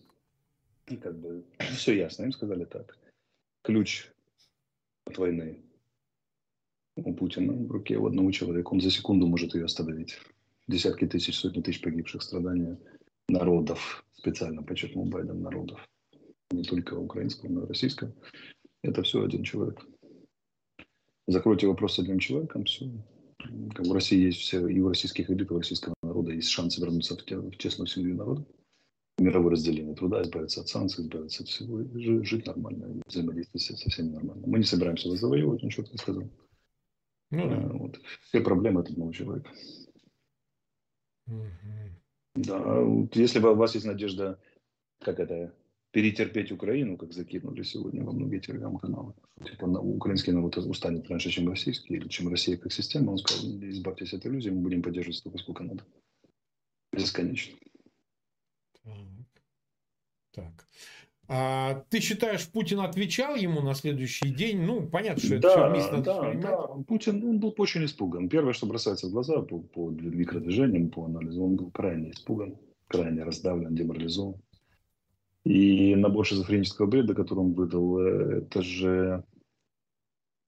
и 0.90 0.96
как 0.96 1.18
бы 1.18 1.44
все 1.76 1.96
ясно. 1.96 2.24
Им 2.24 2.32
сказали 2.32 2.64
так. 2.64 2.96
Ключ 3.62 4.08
от 5.06 5.18
войны 5.18 5.60
у 6.96 7.14
Путина 7.14 7.52
в 7.52 7.70
руке 7.70 7.96
у 7.96 8.06
одного 8.06 8.30
человека. 8.32 8.68
Он 8.72 8.80
за 8.80 8.90
секунду 8.90 9.26
может 9.26 9.54
ее 9.54 9.66
остановить. 9.66 10.18
Десятки 10.66 11.06
тысяч, 11.06 11.36
сотни 11.36 11.62
тысяч 11.62 11.80
погибших, 11.80 12.22
страдания 12.22 12.78
народов, 13.28 14.04
специально 14.14 14.62
подчеркнул 14.62 15.06
Байден, 15.06 15.40
народов. 15.40 15.86
Не 16.50 16.62
только 16.62 16.94
украинского, 16.94 17.50
но 17.50 17.64
и 17.64 17.66
российского. 17.66 18.12
Это 18.82 19.02
все 19.02 19.22
один 19.22 19.44
человек. 19.44 19.84
Закройте 21.28 21.68
вопрос 21.68 21.94
с 21.94 21.98
одним 22.00 22.18
человеком, 22.18 22.64
все. 22.64 22.90
Как 23.74 23.86
в 23.86 23.92
России 23.92 24.26
есть 24.26 24.40
все, 24.40 24.66
и 24.66 24.80
у 24.80 24.88
российских 24.88 25.30
элит, 25.30 25.50
и 25.50 25.54
у 25.54 25.58
российского 25.58 25.94
народа 26.02 26.32
есть 26.32 26.48
шанс 26.48 26.78
вернуться 26.78 27.16
в, 27.16 27.24
те, 27.24 27.36
в 27.36 27.56
тесную 27.56 27.86
семью 27.86 28.16
народа 28.16 28.44
мировое 29.18 29.52
разделение 29.52 29.94
труда, 29.94 30.22
избавиться 30.22 30.60
от 30.60 30.68
санкций, 30.68 31.04
избавиться 31.04 31.42
от 31.42 31.48
всего, 31.48 31.80
и 31.80 32.22
жить 32.22 32.46
нормально, 32.46 33.02
взаимодействовать 33.06 33.62
со 33.62 33.90
всеми 33.90 34.10
нормально. 34.10 34.44
Мы 34.46 34.58
не 34.58 34.64
собираемся 34.64 35.08
вас 35.08 35.20
завоевывать, 35.20 35.62
он 35.62 35.70
четко 35.70 35.96
сказал. 35.98 36.30
Ну, 37.30 37.48
да. 37.48 37.56
А, 37.56 37.72
вот. 37.72 38.00
Все 38.22 38.40
проблемы 38.40 38.80
от 38.80 38.90
одного 38.90 39.12
человека. 39.12 39.50
Угу. 41.26 41.42
Да, 42.36 42.80
вот 42.80 43.16
если 43.16 43.40
у 43.40 43.54
вас 43.54 43.74
есть 43.74 43.86
надежда, 43.86 44.40
как 45.00 45.18
это, 45.20 45.52
перетерпеть 45.90 46.52
Украину, 46.52 46.96
как 46.96 47.12
закинули 47.12 47.62
сегодня 47.62 48.04
во 48.04 48.12
многие 48.12 48.40
телеграм-каналы. 48.40 49.14
Типа 49.44 49.64
украинский 49.64 50.32
народ 50.32 50.56
устанет 50.58 51.08
раньше, 51.08 51.30
чем 51.30 51.48
российский, 51.48 51.94
или 51.94 52.08
чем 52.08 52.28
Россия 52.28 52.56
как 52.56 52.72
система. 52.72 53.12
Он 53.12 53.18
сказал, 53.18 53.50
избавьтесь 53.62 54.12
от 54.12 54.26
иллюзий, 54.26 54.50
мы 54.50 54.60
будем 54.60 54.82
поддерживать 54.82 55.16
столько, 55.16 55.38
сколько 55.38 55.64
надо. 55.64 55.84
Бесконечно. 56.92 57.56
Так. 60.32 60.66
А 61.30 61.84
ты 61.90 62.00
считаешь, 62.00 62.48
Путин 62.48 62.80
отвечал 62.80 63.36
ему 63.36 63.60
на 63.60 63.74
следующий 63.74 64.30
день? 64.30 64.62
Ну, 64.62 64.88
понятно, 64.88 65.22
что 65.22 65.34
это 65.34 65.48
все 65.50 65.70
вместе 65.70 65.92
надо 65.92 66.04
да, 66.04 66.34
да. 66.34 66.66
Путин 66.86 67.22
он 67.22 67.38
был 67.38 67.54
очень 67.58 67.84
испуган. 67.84 68.30
Первое, 68.30 68.54
что 68.54 68.66
бросается 68.66 69.08
в 69.08 69.10
глаза 69.10 69.42
по, 69.42 69.58
по 69.58 69.90
микродвижениям, 69.90 70.88
по 70.88 71.04
анализу, 71.04 71.44
он 71.44 71.56
был 71.56 71.70
крайне 71.70 72.12
испуган, 72.12 72.56
крайне 72.86 73.24
раздавлен, 73.24 73.74
деморализован. 73.74 74.40
И 75.48 75.96
набор 75.96 76.26
шизофренического 76.26 76.84
бреда, 76.84 77.14
который 77.14 77.38
он 77.38 77.54
выдал, 77.54 77.98
э, 78.00 78.40
это 78.42 78.60
же 78.60 79.24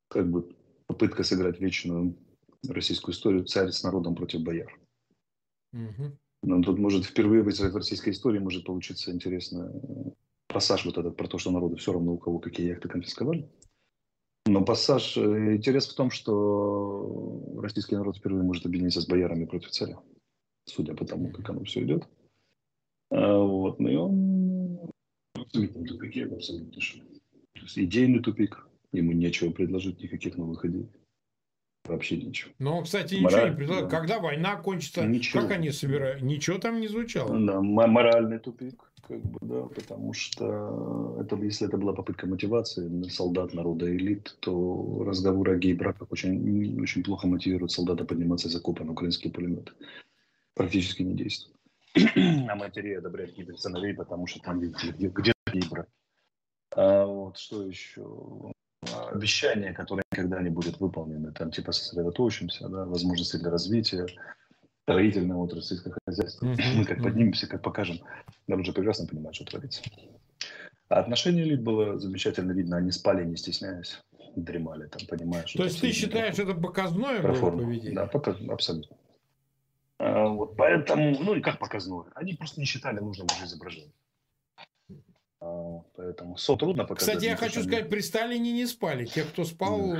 как 0.08 0.30
бы 0.30 0.54
попытка 0.86 1.24
сыграть 1.24 1.58
вечную 1.58 2.18
российскую 2.68 3.14
историю 3.14 3.46
«Царь 3.46 3.70
с 3.70 3.82
народом 3.82 4.14
против 4.14 4.42
бояр». 4.42 4.78
Угу. 5.72 6.18
Но 6.42 6.62
тут 6.62 6.78
может 6.78 7.06
впервые 7.06 7.42
в 7.42 7.46
российской 7.46 8.10
истории 8.10 8.40
может 8.40 8.66
получиться 8.66 9.10
интересно 9.10 9.72
э, 9.72 10.10
пассаж 10.48 10.84
вот 10.84 10.98
этот 10.98 11.16
про 11.16 11.28
то, 11.28 11.38
что 11.38 11.50
народу 11.50 11.76
все 11.76 11.94
равно 11.94 12.12
у 12.12 12.18
кого 12.18 12.38
какие 12.38 12.68
яхты 12.68 12.90
конфисковали. 12.90 13.50
Но 14.44 14.62
пассаж, 14.66 15.16
э, 15.16 15.56
интерес 15.56 15.88
в 15.88 15.94
том, 15.94 16.10
что 16.10 17.56
российский 17.56 17.96
народ 17.96 18.18
впервые 18.18 18.44
может 18.44 18.66
объединиться 18.66 19.00
с 19.00 19.06
боярами 19.06 19.46
против 19.46 19.70
царя, 19.70 19.98
судя 20.66 20.94
по 20.94 21.06
тому, 21.06 21.30
как 21.30 21.48
оно 21.48 21.64
все 21.64 21.84
идет. 21.84 22.06
А, 23.10 23.38
вот, 23.38 23.80
ну 23.80 23.88
и 23.88 23.96
он 23.96 24.39
абсолютном 25.50 25.86
тупике, 25.86 26.26
в 26.26 26.34
абсолютнейшем. 26.34 27.00
То 27.54 27.60
есть 27.62 27.78
идейный 27.78 28.20
тупик, 28.20 28.66
ему 28.92 29.12
нечего 29.12 29.50
предложить, 29.50 30.00
никаких 30.00 30.36
новых 30.36 30.64
идей. 30.64 30.88
Вообще 31.84 32.18
ничего. 32.18 32.52
Но, 32.58 32.82
кстати, 32.82 33.14
ничего 33.14 33.30
Мораль, 33.30 33.50
не 33.50 33.56
предлагают. 33.56 33.90
Да. 33.90 33.98
Когда 33.98 34.18
война 34.20 34.56
кончится, 34.56 35.06
ничего. 35.06 35.42
как 35.42 35.52
они 35.52 35.70
собирают? 35.70 36.22
Ничего 36.22 36.58
там 36.58 36.80
не 36.80 36.88
звучало. 36.88 37.38
Да, 37.38 37.60
моральный 37.60 38.38
тупик, 38.38 38.92
как 39.08 39.22
бы, 39.22 39.38
да, 39.40 39.62
потому 39.62 40.12
что 40.12 41.16
это, 41.20 41.36
если 41.36 41.66
это 41.66 41.78
была 41.78 41.94
попытка 41.94 42.26
мотивации 42.26 43.02
солдат 43.08 43.54
народа 43.54 43.94
элит, 43.94 44.36
то 44.40 45.02
разговоры 45.04 45.54
о 45.54 45.58
гей-браках 45.58 46.12
очень, 46.12 46.80
очень 46.80 47.02
плохо 47.02 47.26
мотивируют 47.26 47.72
солдата 47.72 48.04
подниматься 48.04 48.48
из 48.48 48.56
окопа 48.56 48.84
на 48.84 48.92
украинские 48.92 49.32
пулеметы. 49.32 49.72
Практически 50.54 51.02
не 51.02 51.14
действует. 51.14 51.56
А 52.48 52.54
матерей 52.54 52.98
одобрять 52.98 53.34
гибель 53.36 53.56
сыновей, 53.56 53.94
потому 53.94 54.26
что 54.26 54.38
там 54.40 54.60
где, 54.60 55.08
где 55.08 55.32
гей-брак. 55.52 55.88
А 56.74 57.04
вот 57.04 57.38
что 57.38 57.64
еще? 57.64 58.52
обещания, 59.12 59.72
которые 59.72 60.04
никогда 60.12 60.40
не 60.40 60.50
будут 60.50 60.80
выполнены. 60.80 61.32
Там 61.32 61.50
типа 61.50 61.72
сосредоточимся, 61.72 62.68
да, 62.68 62.84
возможности 62.84 63.36
для 63.36 63.50
развития, 63.50 64.06
строительной 64.82 65.36
отрасли, 65.36 65.74
сельского 65.74 65.98
хозяйства. 66.06 66.46
Mm-hmm. 66.46 66.74
Мы 66.76 66.84
как 66.84 67.02
поднимемся, 67.02 67.46
как 67.46 67.62
покажем. 67.62 67.98
Народ 68.46 68.62
уже 68.62 68.72
прекрасно 68.72 69.06
понимает, 69.06 69.34
что 69.34 69.44
творится. 69.44 69.82
А 70.88 71.00
отношение 71.00 71.44
элит 71.44 71.62
было 71.62 71.98
замечательно 71.98 72.52
видно. 72.52 72.78
Они 72.78 72.90
спали, 72.90 73.24
не 73.24 73.36
стесняясь. 73.36 74.00
Дремали 74.36 74.86
там, 74.86 75.06
понимаешь. 75.08 75.52
То 75.52 75.64
есть 75.64 75.80
ты 75.80 75.92
считаешь, 75.92 76.38
это 76.38 76.54
показное 76.54 77.20
было 77.20 77.50
поведение? 77.50 77.94
Да, 77.94 78.06
показ... 78.06 78.36
абсолютно. 78.48 78.96
А, 79.98 80.28
вот, 80.28 80.56
поэтому, 80.56 81.16
ну 81.20 81.34
и 81.34 81.40
как 81.40 81.58
показное? 81.58 82.04
Они 82.14 82.34
просто 82.34 82.60
не 82.60 82.66
считали 82.66 83.00
нужным 83.00 83.26
уже 83.26 83.44
изображение. 83.44 83.92
А, 85.40 85.82
поэтому 85.96 86.36
СО 86.36 86.56
трудно 86.56 86.84
показать. 86.84 87.16
Кстати, 87.16 87.30
я 87.30 87.36
хочу 87.36 87.62
сказать, 87.62 87.88
при 87.88 88.00
Сталине 88.00 88.52
не 88.52 88.66
спали. 88.66 89.06
Те, 89.06 89.24
кто 89.24 89.44
спал... 89.44 89.96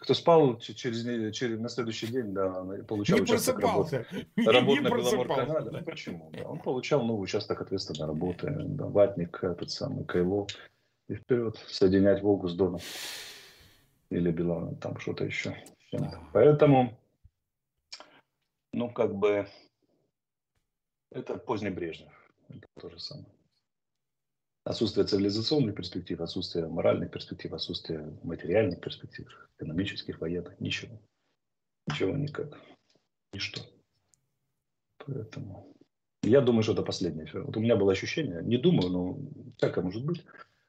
Кто 0.00 0.12
спал 0.12 0.58
через, 0.58 1.34
через, 1.34 1.60
на 1.60 1.68
следующий 1.68 2.08
день, 2.08 2.34
да, 2.34 2.64
получал 2.86 3.16
не 3.18 3.22
участок 3.22 3.60
работы. 3.60 4.06
Не, 4.36 4.46
работы 4.46 4.80
не 4.82 4.88
на 4.88 4.96
Беломорканале. 4.96 5.70
Да, 5.70 5.82
почему? 5.82 6.30
Да, 6.32 6.48
он 6.48 6.58
получал 6.58 7.02
новый 7.04 7.22
участок 7.22 7.60
ответственной 7.60 8.08
работы. 8.08 8.50
Да, 8.50 8.86
ватник, 8.86 9.42
этот 9.42 9.70
самый 9.70 10.04
Кайло. 10.04 10.46
И 11.08 11.14
вперед 11.14 11.56
соединять 11.68 12.22
Волгу 12.22 12.48
с 12.48 12.54
Доном. 12.54 12.80
Или 14.10 14.30
Белом, 14.30 14.76
там 14.76 14.98
что-то 14.98 15.24
еще. 15.24 15.56
Да. 15.92 16.20
Поэтому, 16.32 16.98
ну, 18.72 18.90
как 18.90 19.14
бы, 19.14 19.46
это 21.10 21.38
поздний 21.38 21.70
Брежнев. 21.70 22.12
Это 22.48 22.66
то 22.80 22.90
же 22.90 22.98
самое. 22.98 23.33
Отсутствие 24.64 25.06
цивилизационных 25.06 25.74
перспектив, 25.74 26.20
отсутствие 26.20 26.66
моральных 26.66 27.10
перспектив, 27.10 27.52
отсутствие 27.52 28.18
материальных 28.22 28.80
перспектив, 28.80 29.28
экономических, 29.58 30.20
военных, 30.20 30.58
ничего. 30.58 30.98
Ничего 31.86 32.16
никак. 32.16 32.58
Ничто. 33.34 33.60
Поэтому 34.98 35.74
я 36.22 36.40
думаю, 36.40 36.62
что 36.62 36.72
это 36.72 36.82
последнее. 36.82 37.28
Вот 37.34 37.56
у 37.58 37.60
меня 37.60 37.76
было 37.76 37.92
ощущение, 37.92 38.42
не 38.42 38.56
думаю, 38.56 38.88
но 38.90 39.18
всякое 39.58 39.84
может 39.84 40.02
быть. 40.04 40.24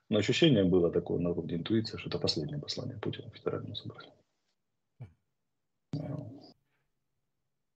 Но 0.09 0.19
ощущение 0.19 0.65
было 0.65 0.91
такое 0.91 1.19
на 1.19 1.29
уровне 1.29 1.55
интуиции, 1.55 1.97
что 1.97 2.09
это 2.09 2.19
последнее 2.19 2.59
послание 2.59 2.99
Путина 2.99 3.31
в 3.31 3.35
федеральном 3.35 3.75
собрании. 3.75 4.13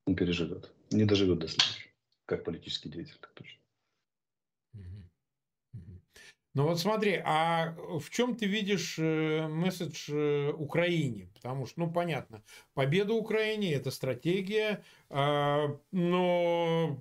Он 0.05 0.15
переживет. 0.15 0.69
Не 0.91 1.05
доживет 1.05 1.39
до 1.39 1.47
следующего. 1.47 1.91
Как 2.25 2.43
политический 2.43 2.89
деятель, 2.89 3.17
так 3.21 3.31
точно. 3.33 3.61
Ну 6.55 6.63
вот 6.63 6.79
смотри, 6.79 7.21
а 7.23 7.75
в 7.99 8.09
чем 8.09 8.35
ты 8.35 8.47
видишь 8.47 8.97
э, 8.97 9.47
месседж 9.47 10.09
э, 10.09 10.51
Украине? 10.51 11.29
Потому 11.35 11.67
что, 11.67 11.81
ну 11.81 11.91
понятно, 11.91 12.43
победа 12.73 13.13
Украине– 13.13 13.73
это 13.75 13.91
стратегия, 13.91 14.83
а, 15.09 15.77
но 15.91 16.97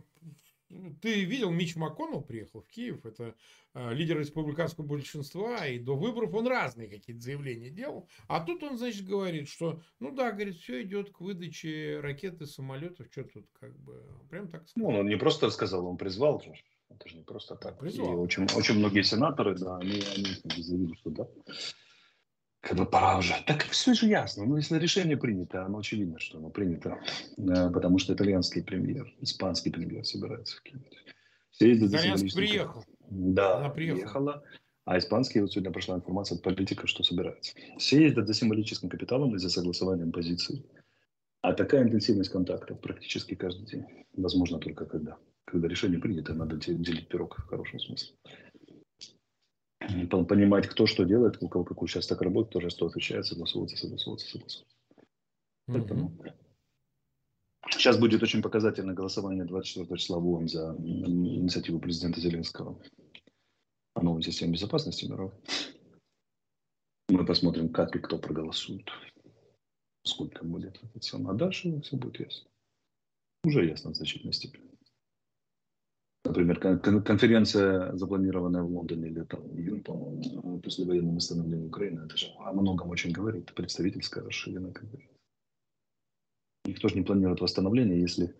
ты 1.01 1.25
видел, 1.25 1.51
Мич 1.51 1.77
МакКоннелл 1.77 2.21
приехал 2.21 2.61
в 2.61 2.69
Киев, 2.69 3.07
это 3.07 3.35
а, 3.73 3.93
лидер 3.93 4.19
республиканского 4.19 4.85
большинства, 4.85 5.67
и 5.67 5.79
до 5.79 5.97
выборов 5.97 6.35
он 6.35 6.47
разные 6.47 6.89
какие-то 6.89 7.23
заявления 7.23 7.71
делал. 7.71 8.09
А 8.27 8.41
тут 8.41 8.63
он, 8.63 8.77
значит, 8.77 9.07
говорит, 9.07 9.49
что, 9.49 9.81
ну 9.99 10.11
да, 10.11 10.33
говорит, 10.33 10.57
все 10.57 10.83
идет 10.83 11.11
к 11.11 11.21
выдаче 11.21 12.01
ракеты, 12.01 12.47
самолетов, 12.47 13.07
что 13.11 13.25
тут 13.25 13.47
как 13.59 13.79
бы, 13.79 14.03
прям 14.29 14.49
так 14.49 14.69
сказал. 14.69 14.91
Ну, 14.91 14.99
он 14.99 15.07
не 15.07 15.17
просто 15.17 15.49
сказал, 15.51 15.87
он 15.87 15.97
призвал. 15.97 16.43
Это 16.91 17.09
же 17.09 17.17
не 17.17 17.23
просто 17.23 17.55
так. 17.57 17.79
Призвал. 17.79 18.13
И 18.13 18.17
очень, 18.17 18.47
очень 18.57 18.77
многие 18.77 19.03
сенаторы, 19.03 19.57
да, 19.57 19.77
они, 19.79 20.03
они 20.15 20.63
заявили, 20.63 20.95
что 20.95 21.11
да, 21.11 21.29
бы 22.75 22.87
пора 22.87 23.19
уже. 23.19 23.35
Так 23.47 23.65
все 23.65 23.95
же 23.95 24.07
ясно. 24.07 24.45
Ну, 24.45 24.57
если 24.57 24.79
решение 24.79 25.17
принято, 25.17 25.65
оно 25.65 25.79
очевидно, 25.79 26.19
что 26.19 26.39
оно 26.39 26.51
принято. 26.51 26.99
Э, 27.37 27.71
потому 27.71 27.99
что 27.99 28.15
итальянский 28.15 28.63
премьер, 28.63 29.13
испанский 29.21 29.71
премьер 29.71 30.05
собирается 30.05 30.57
в 30.57 30.63
Киеве. 30.63 30.91
Итальянский 31.61 32.35
приехал. 32.35 32.85
Да, 33.11 33.59
Она 33.59 33.69
приехала. 33.71 33.99
приехала. 33.99 34.45
А 34.85 34.97
испанский, 34.97 35.41
вот 35.41 35.53
сегодня 35.53 35.71
прошла 35.71 35.97
информация 35.97 36.37
от 36.37 36.43
политика, 36.43 36.87
что 36.87 37.03
собирается. 37.03 37.53
Все 37.79 38.03
ездят 38.03 38.27
за 38.27 38.33
символическим 38.33 38.89
капиталом 38.89 39.35
и 39.35 39.39
за 39.39 39.51
согласованием 39.51 40.13
позиций. 40.13 40.65
А 41.43 41.53
такая 41.53 41.83
интенсивность 41.83 42.31
контактов 42.31 42.81
практически 42.81 43.35
каждый 43.35 43.67
день. 43.67 43.85
Возможно 44.15 44.59
только 44.59 44.87
когда. 44.87 45.19
Когда 45.51 45.67
решение 45.67 45.99
принято, 45.99 46.35
надо 46.35 46.57
делить 46.57 47.09
пирог 47.09 47.39
в 47.39 47.47
хорошем 47.47 47.81
смысле 47.81 48.15
понимать, 50.27 50.67
кто 50.69 50.87
что 50.87 51.05
делает, 51.05 51.43
у 51.43 51.49
кого 51.49 51.65
какой 51.65 51.87
участок 51.87 52.21
работы, 52.21 52.51
тоже 52.51 52.69
что 52.69 52.87
отвечает, 52.87 53.27
согласовываться, 53.27 53.77
согласовываться, 53.77 54.29
согласовываться. 54.29 54.77
Поэтому 55.67 56.13
сейчас 57.71 57.99
будет 57.99 58.23
очень 58.23 58.43
показательное 58.43 58.95
голосование 58.95 59.45
24 59.45 59.99
числа 59.99 60.19
в 60.19 60.29
ООН 60.29 60.49
за 60.49 60.77
инициативу 60.79 61.79
президента 61.79 62.21
Зеленского 62.21 62.79
о 63.95 64.03
новой 64.03 64.23
системе 64.23 64.53
безопасности 64.53 65.07
мировой. 65.07 65.33
Мы 67.09 67.25
посмотрим, 67.25 67.71
как 67.71 67.97
и 67.97 67.99
кто 67.99 68.19
проголосует, 68.19 68.89
сколько 70.05 70.45
будет. 70.45 70.79
А 71.13 71.33
дальше 71.33 71.81
все 71.81 71.97
будет 71.97 72.21
ясно. 72.21 72.51
Уже 73.45 73.65
ясно 73.65 73.93
в 73.93 73.97
значительной 73.97 74.35
степени. 74.35 74.68
Например, 76.29 76.59
конференция, 77.03 77.97
запланированная 77.97 78.63
в 78.63 78.71
Лондоне 78.71 79.09
летом, 79.09 79.41
июнь, 79.57 79.83
по-моему, 79.83 80.61
после 80.61 80.85
военного 80.85 81.17
восстановления 81.17 81.67
Украины, 81.67 82.05
это 82.05 82.17
же 82.19 82.27
о 82.39 82.53
многом 82.53 82.91
очень 82.91 83.13
говорит. 83.13 83.55
Представительская 83.55 84.23
расширенная 84.25 84.73
конференция. 84.73 85.17
Никто 86.67 86.89
же 86.89 86.97
не 86.97 87.03
планирует 87.03 87.41
восстановление, 87.41 87.99
если, 87.99 88.35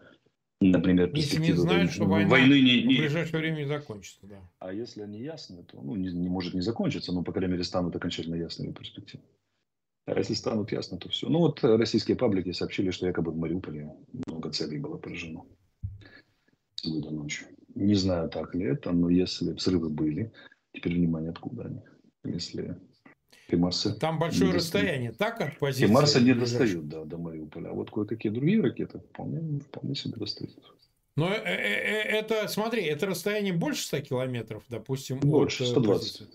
например, 0.61 1.15
если 1.15 1.41
не 1.41 1.55
знают, 1.55 1.91
что 1.91 2.05
война 2.05 2.29
войны 2.29 2.61
не, 2.61 2.83
не... 2.83 2.97
в 2.97 2.99
ближайшее 2.99 3.41
время 3.41 3.57
не 3.61 3.67
закончится. 3.67 4.27
Да. 4.27 4.51
А 4.59 4.71
если 4.71 5.01
они 5.01 5.21
ясны, 5.23 5.65
то 5.65 5.81
ну, 5.81 5.97
не, 5.97 6.13
не 6.13 6.29
может 6.29 6.53
не 6.53 6.61
закончиться, 6.61 7.13
но, 7.13 7.23
по 7.23 7.33
крайней 7.33 7.53
мере, 7.53 7.65
станут 7.65 7.97
окончательно 7.97 8.35
ясными 8.35 8.73
перспективы. 8.73 9.23
А 10.05 10.19
если 10.19 10.35
станут 10.35 10.73
ясны, 10.73 10.99
то 10.99 11.09
все. 11.09 11.29
Ну 11.29 11.39
вот 11.39 11.65
российские 11.65 12.19
паблики 12.19 12.53
сообщили, 12.53 12.91
что 12.91 13.07
якобы 13.07 13.33
в 13.33 13.37
Мариуполе 13.37 13.95
много 14.27 14.51
целей 14.51 14.79
было 14.79 14.99
поражено 14.99 15.47
сегодня 16.77 17.11
ночью. 17.11 17.47
Не 17.79 17.95
знаю, 17.95 18.29
так 18.29 18.55
ли 18.57 18.65
это, 18.65 18.91
но 18.91 19.09
если 19.09 19.53
взрывы 19.53 19.89
были, 19.89 20.33
теперь 20.73 20.95
внимание, 20.95 21.31
откуда 21.31 21.67
они. 21.67 21.81
Если 22.25 22.77
Химарсы 23.49 23.95
Там 23.95 24.19
большое 24.19 24.53
расстояние, 24.53 25.13
так, 25.13 25.41
от 25.41 25.59
позиции? 25.59 25.87
Химарсы 25.87 26.21
не 26.21 26.35
достают, 26.35 26.89
да, 26.89 27.05
до 27.05 27.19
Мариуполя. 27.19 27.71
А 27.71 27.73
вот 27.73 27.91
кое-какие 27.91 28.33
другие 28.33 28.61
ракеты 28.61 28.99
вполне, 28.99 29.61
вполне 29.61 29.95
себе 29.95 30.15
достают. 30.17 30.51
Но 31.17 31.29
э, 31.29 31.37
э, 31.37 31.45
э, 31.45 32.19
это, 32.19 32.49
смотри, 32.49 32.83
это 32.83 33.07
расстояние 33.07 33.53
больше 33.53 33.87
100 33.87 34.01
километров, 34.01 34.65
допустим? 34.69 35.21
Больше, 35.21 35.63
от 35.63 35.71
120. 35.71 36.29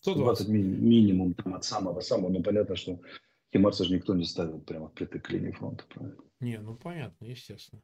120. 0.00 0.46
120 0.46 0.48
минимум 0.48 1.34
там, 1.34 1.54
от 1.54 1.64
самого-самого. 1.64 2.30
Но 2.30 2.42
понятно, 2.42 2.74
что 2.74 3.00
Химарсы 3.52 3.84
же 3.84 3.94
никто 3.94 4.14
не 4.14 4.24
ставил 4.24 4.58
прямо 4.58 4.88
впритык 4.88 5.24
к 5.24 5.30
линии 5.30 5.52
фронта, 5.52 5.84
правильно? 5.88 6.16
Не, 6.40 6.58
ну 6.58 6.74
понятно, 6.74 7.24
естественно. 7.24 7.82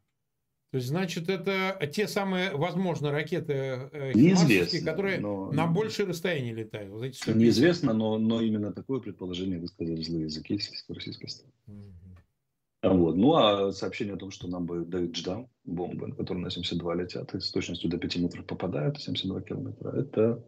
То 0.72 0.76
есть, 0.76 0.88
значит, 0.88 1.28
это 1.28 1.78
те 1.92 2.08
самые, 2.08 2.56
возможно, 2.56 3.10
ракеты 3.10 3.52
э, 3.52 4.12
Неизвестно, 4.14 4.90
которые 4.90 5.20
но... 5.20 5.52
на 5.52 5.66
большее 5.66 6.06
расстояние 6.06 6.54
летают. 6.54 6.90
Вот 6.90 7.02
эти 7.02 7.28
Неизвестно, 7.28 7.92
но, 7.92 8.16
но 8.16 8.40
именно 8.40 8.72
такое 8.72 9.00
предположение 9.00 9.60
высказали 9.60 10.02
злые 10.02 10.24
языки 10.24 10.58
с 10.58 10.88
российской 10.88 11.26
стороны. 11.26 11.52
Угу. 11.66 12.96
Вот. 12.96 13.16
Ну, 13.16 13.34
а 13.34 13.72
сообщение 13.72 14.14
о 14.14 14.16
том, 14.16 14.30
что 14.30 14.48
нам 14.48 14.64
бы 14.64 14.86
дают 14.86 15.12
Дждам, 15.12 15.50
бомбы, 15.64 16.10
которые 16.16 16.44
на 16.44 16.50
72 16.50 16.94
летят 16.94 17.34
и 17.34 17.40
с 17.40 17.50
точностью 17.50 17.90
до 17.90 17.98
5 17.98 18.16
метров 18.16 18.46
попадают, 18.46 18.98
72 18.98 19.42
километра, 19.42 19.90
это 19.90 20.42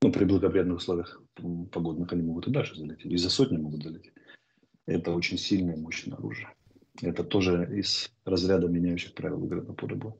ну, 0.00 0.12
при 0.12 0.26
благоприятных 0.26 0.78
условиях 0.78 1.20
погодных 1.72 2.12
они 2.12 2.22
могут 2.22 2.46
и 2.46 2.52
дальше 2.52 2.76
залететь, 2.76 3.10
и 3.10 3.16
за 3.16 3.28
сотни 3.28 3.56
могут 3.56 3.82
залететь. 3.82 4.14
Это 4.86 5.10
очень 5.10 5.38
сильное, 5.38 5.76
мощное 5.76 6.16
оружие. 6.16 6.50
Это 7.02 7.24
тоже 7.24 7.68
из 7.78 8.10
разряда 8.24 8.68
меняющих 8.68 9.14
правил 9.14 9.44
игры 9.44 9.62
на 9.62 9.72
поле 9.72 9.94
боя. 9.94 10.14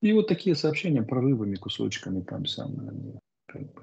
И 0.00 0.12
вот 0.12 0.28
такие 0.28 0.54
сообщения 0.54 1.02
прорывами, 1.02 1.56
кусочками 1.56 2.22
там 2.22 2.46
самые, 2.46 2.90
они 2.90 3.18
как 3.46 3.62
бы 3.72 3.82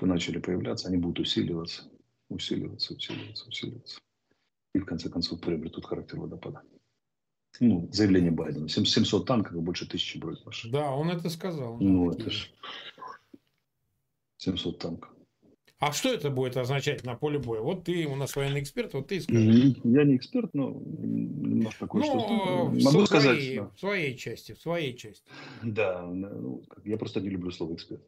начали 0.00 0.38
появляться, 0.38 0.88
они 0.88 0.98
будут 0.98 1.20
усиливаться, 1.20 1.82
усиливаться, 2.28 2.94
усиливаться, 2.94 3.48
усиливаться. 3.48 4.00
И 4.74 4.78
в 4.78 4.84
конце 4.84 5.08
концов 5.08 5.40
приобретут 5.40 5.86
характер 5.86 6.20
водопада. 6.20 6.62
Ну, 7.60 7.88
заявление 7.92 8.32
Байдена. 8.32 8.68
700 8.68 9.26
танков 9.26 9.54
и 9.54 9.60
больше 9.60 9.88
тысячи 9.88 10.18
бронемашин. 10.18 10.72
Да, 10.72 10.90
он 10.90 11.10
это 11.10 11.30
сказал. 11.30 11.78
Ну, 11.78 12.10
это 12.10 12.30
ж 12.30 12.52
700 14.38 14.78
танков. 14.78 15.13
А 15.80 15.92
что 15.92 16.12
это 16.12 16.30
будет 16.30 16.56
означать 16.56 17.04
на 17.04 17.14
поле 17.14 17.38
боя? 17.38 17.60
Вот 17.60 17.84
ты 17.84 18.06
у 18.06 18.14
нас 18.14 18.36
военный 18.36 18.62
эксперт, 18.62 18.94
вот 18.94 19.08
ты 19.08 19.20
скажи. 19.20 19.74
Я 19.84 20.04
не 20.04 20.16
эксперт, 20.16 20.54
но 20.54 20.70
немножко 20.70 21.86
кое-что 21.86 22.14
ну, 22.14 22.64
могу 22.66 22.80
своей, 22.80 23.06
сказать. 23.06 23.56
Да. 23.56 23.70
В 23.74 23.80
своей 23.80 24.16
части, 24.16 24.52
в 24.52 24.60
своей 24.60 24.96
части. 24.96 25.24
Да, 25.62 26.06
ну, 26.06 26.62
я 26.84 26.96
просто 26.96 27.20
не 27.20 27.28
люблю 27.28 27.50
слово 27.50 27.74
эксперт. 27.74 28.02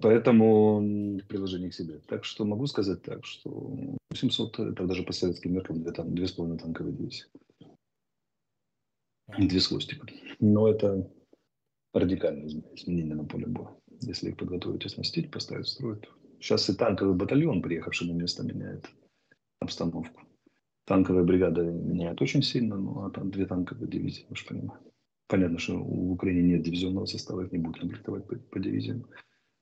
Поэтому 0.00 1.20
приложение 1.28 1.70
к 1.70 1.74
себе. 1.74 2.00
Так 2.06 2.24
что 2.24 2.44
могу 2.44 2.66
сказать 2.66 3.02
так, 3.02 3.24
что 3.24 3.76
700 4.14 4.58
это 4.60 4.86
даже 4.86 5.02
по 5.02 5.12
советским 5.12 5.52
меркам 5.52 5.82
две, 5.82 5.92
там, 5.92 6.14
две 6.14 6.26
с 6.26 6.32
половиной 6.32 6.58
танковые 6.58 6.96
дивизии. 6.96 7.26
Две 9.38 9.60
с 9.60 9.66
хвостиком. 9.66 10.08
Но 10.40 10.68
это 10.68 11.10
радикальное 11.92 12.48
изменение 12.74 13.14
на 13.14 13.24
поле 13.24 13.46
боя. 13.46 13.76
Если 14.00 14.30
их 14.30 14.36
подготовить, 14.36 14.84
оснастить, 14.84 15.30
поставить, 15.30 15.68
строить, 15.68 16.04
Сейчас 16.44 16.68
и 16.68 16.74
танковый 16.74 17.14
батальон, 17.14 17.62
приехавший 17.62 18.06
на 18.06 18.12
место, 18.12 18.42
меняет 18.42 18.90
обстановку. 19.60 20.20
Танковая 20.84 21.24
бригада 21.24 21.62
меняет 21.62 22.20
очень 22.20 22.42
сильно, 22.42 22.76
ну 22.76 23.06
а 23.06 23.10
там 23.10 23.30
две 23.30 23.46
танковые 23.46 23.88
дивизии, 23.88 24.26
уж 24.28 24.44
понимаю. 24.44 24.78
Понятно, 25.26 25.58
что 25.58 25.78
в 25.78 26.10
Украине 26.10 26.42
нет 26.42 26.62
дивизионного 26.62 27.06
состава, 27.06 27.46
их 27.46 27.52
не 27.52 27.60
будут 27.60 27.80
комплектовать 27.80 28.26
по, 28.26 28.36
по 28.36 28.58
дивизиям. 28.58 29.06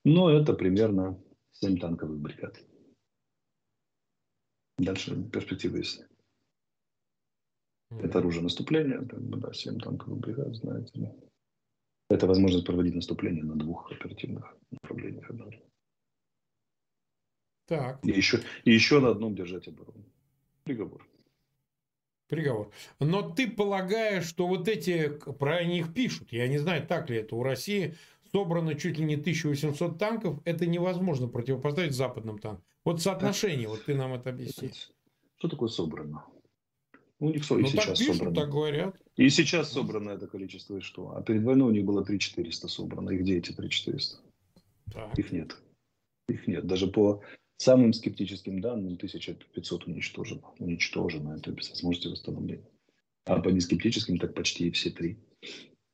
Но 0.05 0.29
это 0.29 0.55
примерно 0.55 1.23
7 1.53 1.79
танковых 1.79 2.19
бригад. 2.19 2.61
Дальше 4.77 5.23
перспективы 5.31 5.79
есть. 5.79 6.05
Это 7.91 8.19
оружие 8.19 8.43
наступления, 8.43 8.99
это, 9.03 9.21
да, 9.21 9.53
7 9.53 9.79
танковых 9.79 10.19
бригад, 10.19 10.57
знаете. 10.57 11.15
Это 12.11 12.27
возможность 12.27 12.67
проводить 12.67 12.97
наступление 12.97 13.45
на 13.45 13.55
двух 13.55 13.89
оперативных 13.93 14.57
направлениях 14.73 15.31
одновременно. 15.31 15.72
Так. 17.67 18.05
И 18.05 18.11
еще, 18.11 18.41
и 18.65 18.73
еще 18.73 19.01
на 19.01 19.11
одном 19.11 19.35
держать 19.35 19.69
оборону. 19.69 20.05
Приговор. 20.65 21.07
Приговор. 22.29 22.71
Но 22.99 23.31
ты 23.31 23.51
полагаешь, 23.51 24.25
что 24.25 24.47
вот 24.47 24.69
эти, 24.69 25.09
про 25.09 25.65
них 25.65 25.93
пишут, 25.93 26.33
я 26.33 26.49
не 26.49 26.59
знаю, 26.59 26.87
так 26.87 27.11
ли 27.11 27.19
это, 27.19 27.37
у 27.37 27.43
России 27.43 27.97
собрано 28.33 28.75
чуть 28.75 28.99
ли 28.99 29.05
не 29.05 29.15
1800 29.15 29.99
танков, 29.99 30.41
это 30.45 30.67
невозможно 30.67 31.29
противопоставить 31.29 31.95
западным 31.95 32.39
танкам. 32.39 32.65
Вот 32.85 33.03
соотношение, 33.03 33.69
вот 33.69 33.85
ты 33.85 33.95
нам 33.95 34.15
это 34.15 34.31
объясни. 34.31 34.71
Что 35.39 35.49
такое 35.49 35.69
собрано? 35.69 36.25
У 37.19 37.29
них 37.29 37.49
ну, 37.51 37.59
и 37.59 37.65
сейчас 37.67 37.87
так 37.87 37.99
пишут, 37.99 38.17
собрано. 38.17 38.35
так 38.35 38.51
говорят. 38.51 38.97
И 39.17 39.29
сейчас 39.29 39.71
собрано 39.71 40.11
это 40.11 40.27
количество, 40.27 40.79
и 40.79 40.81
что? 40.81 41.15
А 41.15 41.23
перед 41.23 41.45
войной 41.45 41.69
у 41.69 41.73
них 41.73 41.85
было 41.85 42.05
3400 42.05 42.67
собрано. 42.67 43.11
И 43.11 43.19
где 43.19 43.39
эти 43.39 43.53
3400? 43.53 44.19
Так. 44.93 45.19
Их 45.19 45.31
нет. 45.31 45.57
Их 46.29 46.49
нет. 46.49 46.67
Даже 46.67 46.89
по 46.89 47.23
самым 47.63 47.93
скептическим 47.93 48.61
данным 48.61 48.95
1500 48.95 49.87
уничтожено. 49.87 50.43
Уничтожено. 50.59 51.37
Это 51.37 51.53
без 51.53 51.71
возможности 51.71 52.09
восстановления. 52.09 52.69
А 53.25 53.41
по 53.41 53.49
нескептическим 53.49 54.19
так 54.19 54.35
почти 54.35 54.71
все 54.71 54.91
три, 54.91 55.19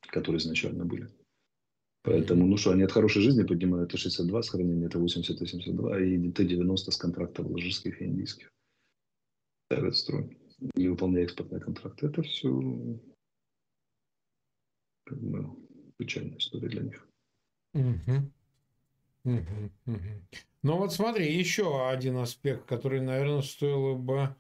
которые 0.01 0.39
изначально 0.39 0.85
были. 0.85 1.09
Поэтому, 2.03 2.47
ну 2.47 2.57
что, 2.57 2.71
они 2.71 2.85
от 2.85 2.93
хорошей 2.93 3.23
жизни 3.23 3.43
поднимают 3.43 3.91
это 3.91 3.99
62 3.99 4.43
с 4.43 4.49
хранения, 4.49 4.87
это 4.87 4.99
80-82, 4.99 6.05
и 6.07 6.33
Т-90 6.33 6.77
с 6.77 6.97
контрактов 6.97 7.47
алжирских 7.47 8.01
и 8.01 8.07
индийских. 8.07 8.51
Ставят 9.71 9.97
строй. 9.97 10.39
И 10.75 10.89
выполняя 10.89 11.25
экспортные 11.25 11.61
контракты. 11.61 12.07
Это 12.07 12.23
все 12.23 12.99
как 15.05 15.21
бы, 15.21 15.57
печальная 15.97 16.39
история 16.39 16.69
для 16.69 16.83
них. 16.83 17.09
Угу. 17.75 18.33
Угу, 19.25 19.71
угу. 19.87 20.48
Ну 20.63 20.77
вот 20.77 20.93
смотри, 20.93 21.33
еще 21.33 21.89
один 21.89 22.17
аспект, 22.17 22.65
который, 22.67 23.01
наверное, 23.01 23.43
стоило 23.43 23.95
бы 23.95 24.35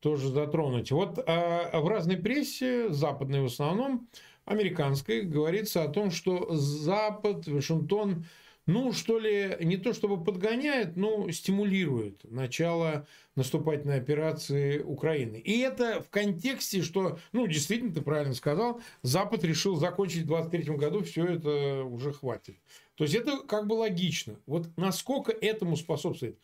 тоже 0.00 0.28
затронуть. 0.28 0.90
Вот 0.90 1.18
а, 1.26 1.80
в 1.80 1.88
разной 1.88 2.16
прессе, 2.16 2.88
западной 2.90 3.42
в 3.42 3.46
основном, 3.46 4.08
американской, 4.44 5.22
говорится 5.22 5.82
о 5.82 5.88
том, 5.88 6.10
что 6.10 6.54
Запад, 6.54 7.46
Вашингтон, 7.46 8.24
ну, 8.68 8.92
что 8.92 9.18
ли, 9.18 9.56
не 9.60 9.78
то 9.78 9.94
чтобы 9.94 10.22
подгоняет, 10.22 10.94
но 10.94 11.30
стимулирует 11.30 12.30
начало 12.30 13.06
наступательной 13.34 13.96
операции 13.96 14.80
Украины. 14.80 15.38
И 15.38 15.58
это 15.60 16.02
в 16.02 16.10
контексте, 16.10 16.82
что, 16.82 17.18
ну, 17.32 17.46
действительно, 17.46 17.94
ты 17.94 18.02
правильно 18.02 18.34
сказал, 18.34 18.82
Запад 19.00 19.42
решил 19.42 19.76
закончить 19.76 20.24
в 20.24 20.26
2023 20.26 20.76
году, 20.76 21.02
все 21.02 21.24
это 21.24 21.82
уже 21.82 22.12
хватит. 22.12 22.56
То 22.96 23.04
есть 23.04 23.14
это 23.14 23.38
как 23.38 23.66
бы 23.66 23.72
логично. 23.72 24.36
Вот 24.44 24.68
насколько 24.76 25.32
этому 25.32 25.74
способствует 25.74 26.38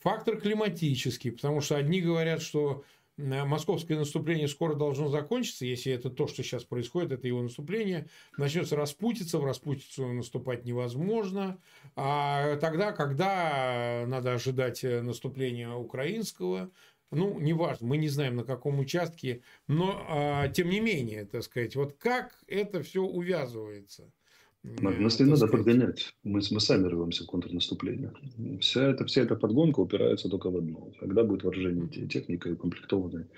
фактор 0.00 0.40
климатический, 0.40 1.30
потому 1.30 1.60
что 1.60 1.76
одни 1.76 2.00
говорят, 2.00 2.42
что 2.42 2.82
московское 3.18 3.98
наступление 3.98 4.48
скоро 4.48 4.74
должно 4.74 5.08
закончиться, 5.08 5.66
если 5.66 5.92
это 5.92 6.10
то, 6.10 6.26
что 6.26 6.42
сейчас 6.42 6.64
происходит, 6.64 7.12
это 7.12 7.26
его 7.26 7.42
наступление, 7.42 8.08
начнется 8.38 8.76
распутиться, 8.76 9.38
в 9.38 9.44
распутицу 9.44 10.08
наступать 10.12 10.64
невозможно, 10.64 11.58
а 11.94 12.56
тогда, 12.56 12.92
когда 12.92 14.04
надо 14.06 14.32
ожидать 14.34 14.82
э, 14.84 15.02
наступления 15.02 15.70
украинского, 15.70 16.70
ну, 17.10 17.38
неважно, 17.38 17.86
мы 17.86 17.98
не 17.98 18.08
знаем 18.08 18.36
на 18.36 18.44
каком 18.44 18.78
участке, 18.78 19.42
но 19.66 20.02
а, 20.08 20.48
тем 20.48 20.70
не 20.70 20.80
менее, 20.80 21.26
так 21.26 21.42
сказать, 21.42 21.76
вот 21.76 21.92
как 21.98 22.42
это 22.46 22.82
все 22.82 23.02
увязывается– 23.02 24.10
нас 24.62 25.18
не 25.18 25.26
надо 25.26 25.48
подгонять. 25.48 26.14
Мы, 26.22 26.40
мы 26.50 26.60
сами 26.60 26.86
рвемся 26.86 27.24
в 27.24 27.26
контрнаступление. 27.26 28.12
Вся 28.60 28.90
эта, 28.90 29.04
вся 29.06 29.22
эта 29.22 29.34
подгонка 29.34 29.80
упирается 29.80 30.28
только 30.28 30.50
в 30.50 30.56
одно. 30.56 30.92
Когда 31.00 31.24
будет 31.24 31.42
вооружение 31.42 31.88
техника 32.08 32.48
и 32.48 32.52
укомплектованные 32.52 33.28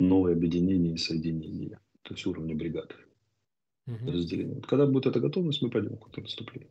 новые 0.00 0.34
объединения 0.34 0.94
и 0.94 0.98
соединения, 0.98 1.80
то 2.02 2.14
есть 2.14 2.26
уровня 2.26 2.54
бригады. 2.54 2.94
Угу. 3.86 4.10
Разделение. 4.10 4.54
Вот 4.56 4.66
когда 4.66 4.86
будет 4.86 5.06
эта 5.06 5.20
готовность, 5.20 5.62
мы 5.62 5.70
пойдем 5.70 5.96
в 5.96 6.00
контрнаступление. 6.00 6.70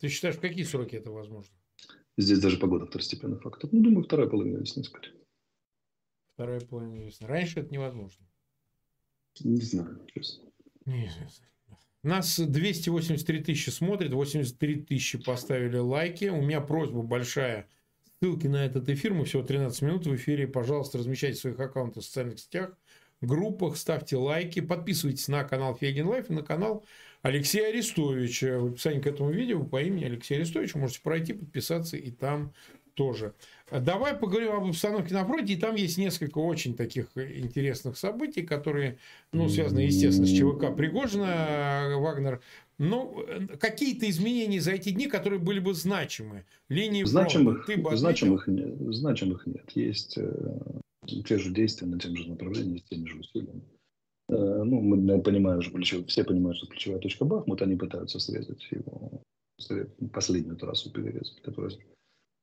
Ты 0.00 0.08
считаешь, 0.08 0.36
в 0.36 0.40
какие 0.40 0.64
сроки 0.64 0.96
это 0.96 1.10
возможно? 1.10 1.54
Здесь 2.16 2.40
даже 2.40 2.58
погода 2.58 2.86
второстепенный 2.86 3.38
фактор. 3.38 3.68
Ну, 3.72 3.82
думаю, 3.82 4.04
вторая 4.04 4.28
половина 4.28 4.58
весны, 4.58 4.82
скорее. 4.84 5.14
Вторая 6.34 6.60
половина 6.60 7.04
весны. 7.04 7.26
Раньше 7.26 7.60
это 7.60 7.70
невозможно. 7.70 8.26
Не 9.40 9.60
знаю, 9.60 10.00
честно. 10.14 10.50
Неизвестно. 10.84 11.46
Нас 12.02 12.36
283 12.36 13.44
тысячи 13.44 13.70
смотрит, 13.70 14.12
83 14.12 14.82
тысячи 14.82 15.18
поставили 15.18 15.76
лайки. 15.76 16.24
У 16.24 16.42
меня 16.42 16.60
просьба 16.60 17.02
большая. 17.02 17.68
Ссылки 18.20 18.48
на 18.48 18.66
этот 18.66 18.88
эфир, 18.88 19.14
мы 19.14 19.24
всего 19.24 19.44
13 19.44 19.82
минут 19.82 20.06
в 20.06 20.16
эфире. 20.16 20.48
Пожалуйста, 20.48 20.98
размещайте 20.98 21.38
своих 21.38 21.60
аккаунтах 21.60 22.02
в 22.02 22.06
социальных 22.06 22.40
сетях, 22.40 22.76
группах, 23.20 23.76
ставьте 23.76 24.16
лайки, 24.16 24.60
подписывайтесь 24.60 25.28
на 25.28 25.44
канал 25.44 25.76
Фейгин 25.76 26.08
Live 26.08 26.28
и 26.28 26.32
на 26.32 26.42
канал 26.42 26.84
Алексея 27.22 27.68
Арестовича. 27.68 28.58
В 28.58 28.72
описании 28.72 29.00
к 29.00 29.06
этому 29.06 29.30
видео 29.30 29.64
по 29.64 29.80
имени 29.80 30.04
Алексей 30.04 30.34
Арестович 30.34 30.74
можете 30.74 31.02
пройти, 31.02 31.34
подписаться 31.34 31.96
и 31.96 32.10
там 32.10 32.52
тоже. 32.94 33.34
Давай 33.70 34.14
поговорим 34.14 34.52
об 34.52 34.68
обстановке 34.68 35.14
на 35.14 35.24
фронте. 35.24 35.54
И 35.54 35.56
там 35.56 35.74
есть 35.74 35.98
несколько 35.98 36.38
очень 36.38 36.74
таких 36.74 37.06
интересных 37.16 37.96
событий, 37.96 38.42
которые 38.42 38.98
ну, 39.32 39.48
связаны, 39.48 39.80
естественно, 39.80 40.26
с 40.26 40.30
ЧВК 40.30 40.76
Пригожина, 40.76 41.96
Вагнер. 41.98 42.40
Но 42.78 43.14
ну, 43.38 43.48
какие-то 43.58 44.08
изменения 44.10 44.60
за 44.60 44.72
эти 44.72 44.90
дни, 44.90 45.06
которые 45.06 45.38
были 45.38 45.60
бы 45.60 45.74
значимы? 45.74 46.44
Линии 46.68 47.04
значимых, 47.04 47.64
фронта. 47.64 47.90
Ты 47.90 47.96
значимых, 47.96 48.48
нет, 48.48 48.74
значимых 48.94 49.46
нет. 49.46 49.70
Есть 49.74 50.18
э, 50.18 50.62
те 51.06 51.38
же 51.38 51.50
действия 51.50 51.86
на 51.86 51.98
тем 51.98 52.16
же 52.16 52.28
направлении, 52.28 52.78
с 52.78 52.88
теми 52.88 53.06
же 53.06 53.18
усилиями. 53.18 53.62
Э, 54.28 54.62
ну, 54.64 54.80
мы 54.80 55.20
понимаем, 55.20 55.62
что 55.62 55.78
все 56.06 56.24
понимают, 56.24 56.58
что 56.58 56.66
ключевая 56.66 57.00
точка 57.00 57.24
Бахмут, 57.24 57.62
они 57.62 57.76
пытаются 57.76 58.18
срезать 58.18 58.66
его, 58.70 59.22
последнюю 60.12 60.56
трассу 60.56 60.90
перерезать, 60.90 61.40
которая 61.42 61.72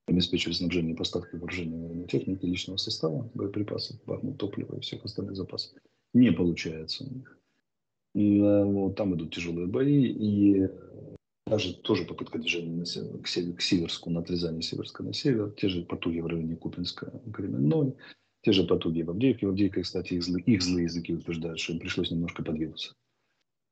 обеспечивать 0.10 0.58
снабжение 0.58 0.93
и 0.93 0.98
поставки 0.98 1.36
вооружения 1.36 2.06
техники, 2.08 2.45
личного 2.45 2.78
состава, 2.78 3.30
боеприпасов, 3.34 4.04
бахмут, 4.06 4.38
топлива 4.38 4.76
и 4.76 4.82
всех 4.82 5.06
остальных 5.06 5.36
запасов. 5.36 5.74
Не 6.13 6.32
получается 6.32 7.06
у 7.06 7.13
них. 7.13 7.38
Э, 8.15 8.63
вот, 8.63 8.95
там 8.95 9.15
идут 9.15 9.34
тяжелые 9.34 9.67
бои, 9.67 10.06
и 10.06 10.67
даже 11.45 11.76
тоже 11.76 12.06
попытка 12.06 12.39
движения 12.39 12.76
на 12.76 12.86
север, 12.86 13.19
к, 13.19 13.28
север, 13.28 13.56
к 13.56 13.62
Северску, 13.62 14.10
на 14.10 14.22
отрезание 14.22 14.62
Северска 14.62 15.04
на 15.04 15.13
север, 15.13 15.52
те 15.52 15.69
же 15.69 15.84
потуги 15.84 16.19
в 16.19 16.28
районе 16.28 16.56
Купинска, 16.56 17.22
Кременной, 17.34 17.95
те 18.41 18.52
же 18.52 18.63
потуги 18.65 19.04
в 19.04 19.12
Авдеевке. 19.12 19.45
В 19.45 19.50
Авдеевке, 19.50 19.82
кстати, 19.82 20.13
их, 20.15 20.24
злые, 20.24 20.43
их 20.45 20.62
злые 20.62 20.86
языки 20.86 21.13
утверждают, 21.13 21.60
что 21.60 21.74
им 21.74 21.80
пришлось 21.80 22.12
немножко 22.12 22.43
подвинуться, 22.43 22.93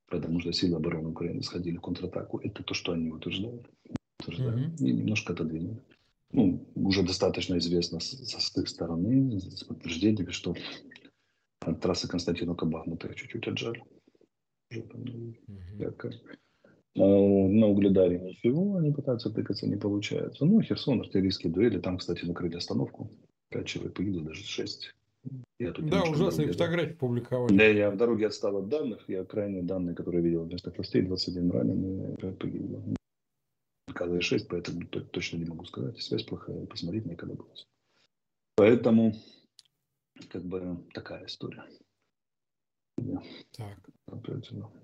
потому 0.07 0.39
что 0.39 0.51
силы 0.53 0.77
обороны 0.77 1.09
Украины 1.09 1.41
сходили 1.41 1.77
в 1.77 1.81
контратаку. 1.81 2.39
Это 2.39 2.63
то, 2.63 2.73
что 2.73 2.91
они 2.91 3.09
утверждают. 3.09 3.67
утверждают. 4.21 4.73
Mm-hmm. 4.73 4.85
И 4.85 4.93
немножко 4.93 5.33
отодвинули 5.33 5.81
ну, 6.31 6.67
уже 6.75 7.03
достаточно 7.03 7.57
известно 7.57 7.99
с, 7.99 8.11
с 8.11 8.57
их 8.57 8.67
стороны, 8.67 9.39
с 9.39 9.63
подтверждениями, 9.63 10.31
что 10.31 10.55
от 11.61 11.81
трассы 11.81 12.07
Константиновка 12.07 12.65
Бахмута 12.65 13.13
чуть-чуть 13.13 13.47
отжали. 13.47 13.83
Mm-hmm. 14.73 16.11
на 16.95 17.67
Угледаре 17.67 18.19
ничего, 18.19 18.75
они 18.77 18.91
пытаются 18.91 19.29
тыкаться, 19.29 19.67
не 19.67 19.77
получается. 19.77 20.45
Ну, 20.45 20.61
Херсон, 20.61 20.99
артиллерийские 20.99 21.53
дуэли, 21.53 21.79
там, 21.79 21.97
кстати, 21.97 22.25
накрыли 22.25 22.57
остановку. 22.57 23.09
Пять 23.49 23.67
человек 23.67 23.93
погибло, 23.93 24.23
даже 24.23 24.43
шесть. 24.43 24.93
Я 25.59 25.71
тут 25.71 25.89
да, 25.89 26.03
ужасные 26.03 26.51
фотографии 26.51 26.93
публиковали. 26.93 27.57
Да, 27.57 27.65
я 27.65 27.91
в 27.91 27.97
дороге 27.97 28.27
отстал 28.27 28.57
от 28.57 28.69
данных. 28.69 29.03
Я 29.07 29.23
крайние 29.23 29.63
данные, 29.63 29.95
которые 29.95 30.21
видел 30.21 30.43
вместо 30.43 30.71
властей, 30.71 31.01
21 31.01 31.51
раненый, 31.51 32.15
5 32.17 32.37
погибло. 32.37 32.83
КЗ-6, 33.97 34.47
поэтому 34.49 34.85
точно 34.87 35.37
не 35.37 35.45
могу 35.45 35.65
сказать. 35.65 35.99
Связь 36.01 36.23
плохая, 36.23 36.65
посмотреть 36.65 37.05
некогда 37.05 37.35
было. 37.35 37.49
Поэтому, 38.55 39.13
как 40.29 40.43
бы, 40.43 40.85
такая 40.93 41.25
история. 41.25 41.65
Так. 43.51 43.89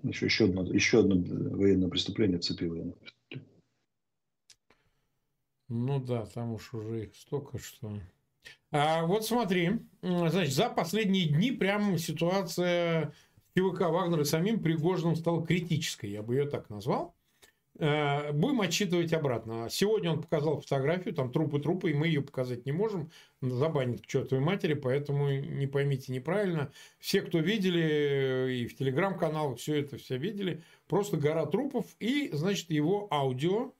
Еще, 0.02 0.26
еще, 0.26 0.44
одно, 0.44 0.62
еще 0.72 1.00
одно 1.00 1.16
военное 1.56 1.88
преступление 1.88 2.38
в 2.38 2.42
цепи 2.42 2.64
военных 2.64 2.98
преступлений. 2.98 3.48
Ну 5.68 5.98
да, 6.04 6.26
там 6.26 6.52
уж 6.52 6.74
уже 6.74 7.04
их 7.04 7.16
столько, 7.16 7.58
что... 7.58 7.98
А 8.70 9.06
вот 9.06 9.24
смотри, 9.24 9.80
значит, 10.02 10.52
за 10.52 10.68
последние 10.68 11.28
дни 11.28 11.50
прям 11.52 11.96
ситуация 11.96 13.14
ЧВК 13.56 13.82
Вагнера 13.82 14.24
самим 14.24 14.62
Пригожиным 14.62 15.16
стала 15.16 15.44
критической, 15.46 16.10
я 16.10 16.22
бы 16.22 16.34
ее 16.34 16.46
так 16.48 16.68
назвал. 16.70 17.13
Э, 17.78 18.30
будем 18.32 18.60
отсчитывать 18.60 19.12
обратно. 19.12 19.68
Сегодня 19.68 20.12
он 20.12 20.22
показал 20.22 20.60
фотографию, 20.60 21.14
там 21.14 21.32
трупы 21.32 21.58
трупы, 21.58 21.90
и 21.90 21.94
мы 21.94 22.06
ее 22.06 22.22
показать 22.22 22.66
не 22.66 22.72
можем. 22.72 23.10
Забанит 23.40 24.02
к 24.02 24.06
чертовой 24.06 24.44
матери, 24.44 24.74
поэтому 24.74 25.30
не 25.30 25.66
поймите 25.66 26.12
неправильно. 26.12 26.70
Все, 27.00 27.20
кто 27.20 27.40
видели, 27.40 27.82
э, 27.82 28.52
и 28.52 28.66
в 28.66 28.76
телеграм-каналах 28.76 29.58
все 29.58 29.80
это 29.80 29.96
все 29.96 30.18
видели, 30.18 30.62
просто 30.86 31.16
гора 31.16 31.46
трупов, 31.46 31.86
и, 31.98 32.30
значит, 32.32 32.70
его 32.70 33.08
аудио 33.10 33.72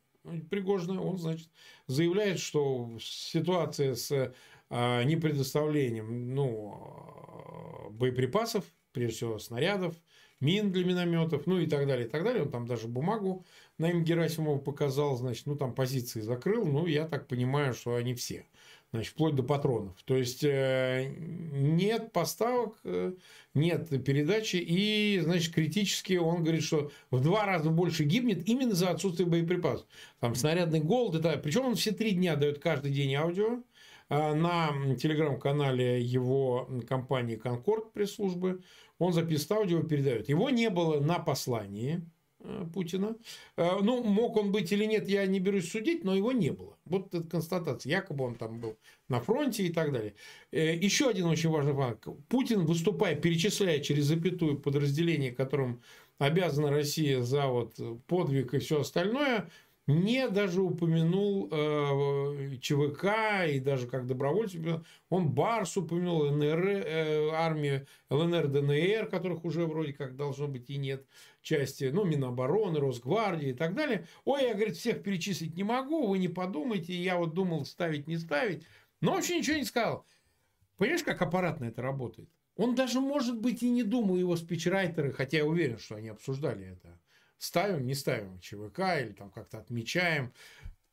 Пригожина, 0.48 1.02
он, 1.02 1.18
значит, 1.18 1.50
заявляет, 1.87 2.38
что 2.38 2.96
ситуация 2.98 3.94
с 3.94 4.33
непредоставлением 4.70 6.35
ну, 6.35 7.90
боеприпасов 7.90 8.64
прежде 8.94 9.16
всего, 9.16 9.38
снарядов, 9.38 9.94
мин 10.40 10.72
для 10.72 10.85
минометов, 10.85 11.46
ну 11.46 11.59
и 11.59 11.66
так 11.66 11.87
далее, 11.87 12.07
и 12.07 12.11
так 12.11 12.24
далее. 12.24 12.44
Он 12.44 12.50
там 12.50 12.66
даже 12.66 12.88
бумагу 12.88 13.44
на 13.76 13.90
им 13.90 14.04
Герасимова 14.04 14.59
показал, 14.59 15.16
значит, 15.16 15.44
ну 15.46 15.57
там 15.57 15.74
позиции 15.74 16.20
закрыл, 16.20 16.64
ну 16.64 16.87
я 16.87 17.07
так 17.07 17.28
понимаю, 17.28 17.74
что 17.74 17.96
они 17.96 18.14
все 18.14 18.46
значит, 18.94 19.12
вплоть 19.12 19.35
до 19.35 19.42
патронов. 19.42 20.00
То 20.04 20.16
есть 20.16 20.44
э, 20.44 21.12
нет 21.18 22.12
поставок, 22.12 22.78
э, 22.85 23.12
нет 23.52 23.88
передачи, 24.04 24.57
и, 24.57 25.18
значит, 25.20 25.52
критически 25.52 26.14
он 26.14 26.44
говорит, 26.44 26.62
что 26.62 26.92
в 27.11 27.20
два 27.20 27.44
раза 27.44 27.70
больше 27.70 28.04
гибнет 28.04 28.48
именно 28.48 28.74
за 28.74 28.90
отсутствие 28.90 29.28
боеприпасов. 29.28 29.87
Там 30.20 30.37
снарядный 30.37 30.80
голод, 30.80 31.16
это, 31.16 31.37
причем 31.38 31.66
он 31.66 31.74
все 31.74 31.90
три 31.90 32.12
дня 32.12 32.37
дает 32.37 32.61
каждый 32.61 32.92
день 32.92 33.16
аудио 33.16 33.64
на 34.09 34.73
телеграм-канале 34.97 36.01
его 36.01 36.69
компании 36.88 37.37
Конкорд 37.37 37.93
пресс-службы. 37.93 38.62
Он 38.99 39.12
записывает 39.12 39.62
аудио, 39.62 39.83
передает. 39.83 40.29
Его 40.29 40.51
не 40.51 40.71
было 40.71 41.01
на 41.01 41.19
послании 41.19 42.03
Э, 42.45 42.67
Путина. 42.73 43.17
Э, 43.57 43.79
ну, 43.83 44.03
мог 44.03 44.37
он 44.37 44.53
быть 44.53 44.71
или 44.71 44.85
нет, 44.85 45.09
я 45.09 45.27
не 45.27 45.40
берусь 45.40 45.71
судить, 45.71 46.05
но 46.05 46.14
его 46.14 46.33
не 46.33 46.51
было. 46.51 46.77
Вот 46.85 47.14
эта 47.14 47.27
констатация. 47.27 47.90
Якобы 47.90 48.25
он 48.25 48.35
там 48.35 48.61
был 48.61 48.79
на 49.09 49.21
фронте 49.21 49.64
и 49.64 49.73
так 49.73 49.93
далее. 49.93 50.14
Э, 50.53 50.77
еще 50.77 51.09
один 51.09 51.27
очень 51.27 51.49
важный 51.49 51.73
факт. 51.73 52.07
Путин, 52.29 52.67
выступая, 52.67 53.14
перечисляя 53.14 53.81
через 53.81 54.05
запятую 54.05 54.59
подразделение, 54.59 55.33
которым 55.33 55.83
обязана 56.19 56.71
Россия 56.71 57.23
за 57.23 57.47
вот 57.47 57.81
подвиг 58.07 58.53
и 58.55 58.59
все 58.59 58.81
остальное, 58.81 59.51
не 59.87 60.29
даже 60.29 60.62
упомянул 60.62 61.49
э, 61.51 62.57
ЧВК 62.61 63.47
и 63.49 63.61
даже 63.61 63.87
как 63.87 64.07
добровольец, 64.07 64.55
он 65.11 65.31
Барс 65.31 65.77
упомянул, 65.77 66.31
НР, 66.31 66.66
э, 66.66 67.31
армию 67.31 67.87
ЛНР, 68.09 68.49
ДНР, 68.49 69.07
которых 69.11 69.44
уже 69.44 69.66
вроде 69.66 69.92
как 69.92 70.16
должно 70.16 70.49
быть 70.49 70.70
и 70.70 70.77
нет 70.77 71.07
части, 71.42 71.90
ну, 71.92 72.05
Минобороны, 72.05 72.81
Росгвардии 72.81 73.51
и 73.51 73.55
так 73.55 73.75
далее. 73.75 74.07
Ой, 74.25 74.44
я, 74.44 74.55
говорит, 74.55 74.77
всех 74.77 75.03
перечислить 75.03 75.55
не 75.55 75.64
могу, 75.64 76.07
вы 76.07 76.18
не 76.18 76.29
подумайте, 76.29 76.94
я 76.94 77.18
вот 77.18 77.35
думал 77.35 77.66
ставить, 77.66 78.07
не 78.07 78.16
ставить, 78.16 78.64
но 79.03 79.12
вообще 79.12 79.38
ничего 79.38 79.57
не 79.57 79.64
сказал. 79.64 80.07
Понимаешь, 80.79 81.05
как 81.05 81.20
аппаратно 81.20 81.66
это 81.66 81.83
работает? 81.83 82.31
Он 82.57 82.75
даже, 82.75 83.01
может 83.01 83.38
быть, 83.38 83.62
и 83.62 83.68
не 83.68 83.83
думал 83.83 84.16
его 84.16 84.37
спичрайтеры, 84.37 85.12
хотя 85.12 85.38
я 85.38 85.47
уверен, 85.47 85.79
что 85.79 85.97
они 85.97 86.09
обсуждали 86.09 86.66
это 86.66 86.99
ставим, 87.44 87.87
не 87.87 87.94
ставим 87.94 88.38
ЧВК 88.40 88.80
или 89.00 89.12
там 89.16 89.30
как-то 89.30 89.59
отмечаем. 89.59 90.33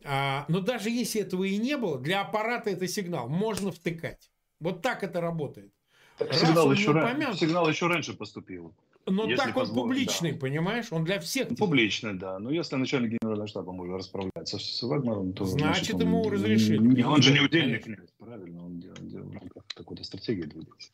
А, 0.03 0.45
но 0.47 0.59
даже 0.59 0.89
если 0.89 1.21
этого 1.21 1.43
и 1.43 1.57
не 1.57 1.77
было, 1.77 1.99
для 1.99 2.21
аппарата 2.21 2.69
это 2.69 2.87
сигнал. 2.87 3.29
Можно 3.29 3.71
втыкать. 3.71 4.31
Вот 4.59 4.81
так 4.81 5.03
это 5.03 5.21
работает. 5.21 5.71
Так 6.17 6.33
сигнал, 6.33 6.71
еще 6.71 6.91
ран... 6.91 7.33
сигнал 7.35 7.69
еще 7.69 7.87
раньше 7.87 8.13
поступил. 8.13 8.73
Но 9.07 9.23
если 9.23 9.37
так 9.37 9.47
он 9.47 9.53
позволит, 9.53 9.83
публичный, 9.83 10.31
да. 10.33 10.37
понимаешь? 10.37 10.91
Он 10.91 11.03
для 11.03 11.19
всех. 11.19 11.47
Публичный, 11.57 12.13
да. 12.13 12.37
Но 12.37 12.51
если 12.51 12.75
начальник 12.75 13.11
генерального 13.11 13.47
штаба 13.47 13.71
может 13.71 13.95
расправляться 13.95 14.59
с 14.59 14.83
Вагнером, 14.83 15.33
то... 15.33 15.45
Значит, 15.45 15.75
значит 15.75 15.99
ему 15.99 16.21
он, 16.21 16.31
разрешили. 16.31 17.03
Он, 17.03 17.13
он 17.13 17.21
же 17.21 17.33
не 17.33 17.39
удельный 17.39 17.79
князь, 17.79 18.09
правильно? 18.19 18.63
Он 18.63 18.79
делал, 18.79 18.97
делал 19.01 19.27
в 19.29 19.33
рамках 19.33 19.63
какой-то 19.73 20.03
стратегии 20.03 20.43
двигался. 20.43 20.91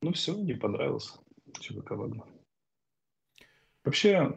Ну 0.00 0.12
все, 0.14 0.34
не 0.34 0.54
понравился 0.54 1.12
ЧВК 1.60 1.90
Вагнер. 1.90 2.24
Вообще, 3.84 4.34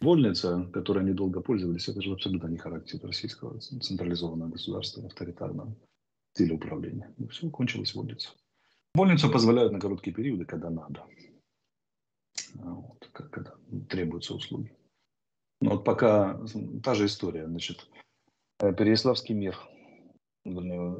Вольница, 0.00 0.68
которой 0.72 1.00
они 1.00 1.12
долго 1.12 1.40
пользовались, 1.40 1.88
это 1.88 2.02
же 2.02 2.12
абсолютно 2.12 2.48
не 2.48 2.58
характер 2.58 3.00
российского 3.02 3.58
централизованного 3.58 4.50
государства, 4.50 5.04
авторитарного 5.06 5.74
стиля 6.34 6.54
управления. 6.54 7.14
И 7.18 7.26
все, 7.28 7.48
кончилась 7.50 7.94
вольница. 7.94 8.30
Вольницу 8.94 9.30
позволяют 9.30 9.72
на 9.72 9.80
короткие 9.80 10.14
периоды, 10.14 10.44
когда 10.44 10.70
надо. 10.70 11.04
А 12.58 12.72
вот, 12.72 13.08
когда 13.12 13.54
требуются 13.88 14.34
услуги. 14.34 14.74
Но 15.60 15.72
вот 15.72 15.84
пока 15.84 16.40
та 16.82 16.94
же 16.94 17.06
история. 17.06 17.46
Значит, 17.46 17.88
э, 18.60 18.74
Переяславский 18.74 19.34
мир, 19.34 19.58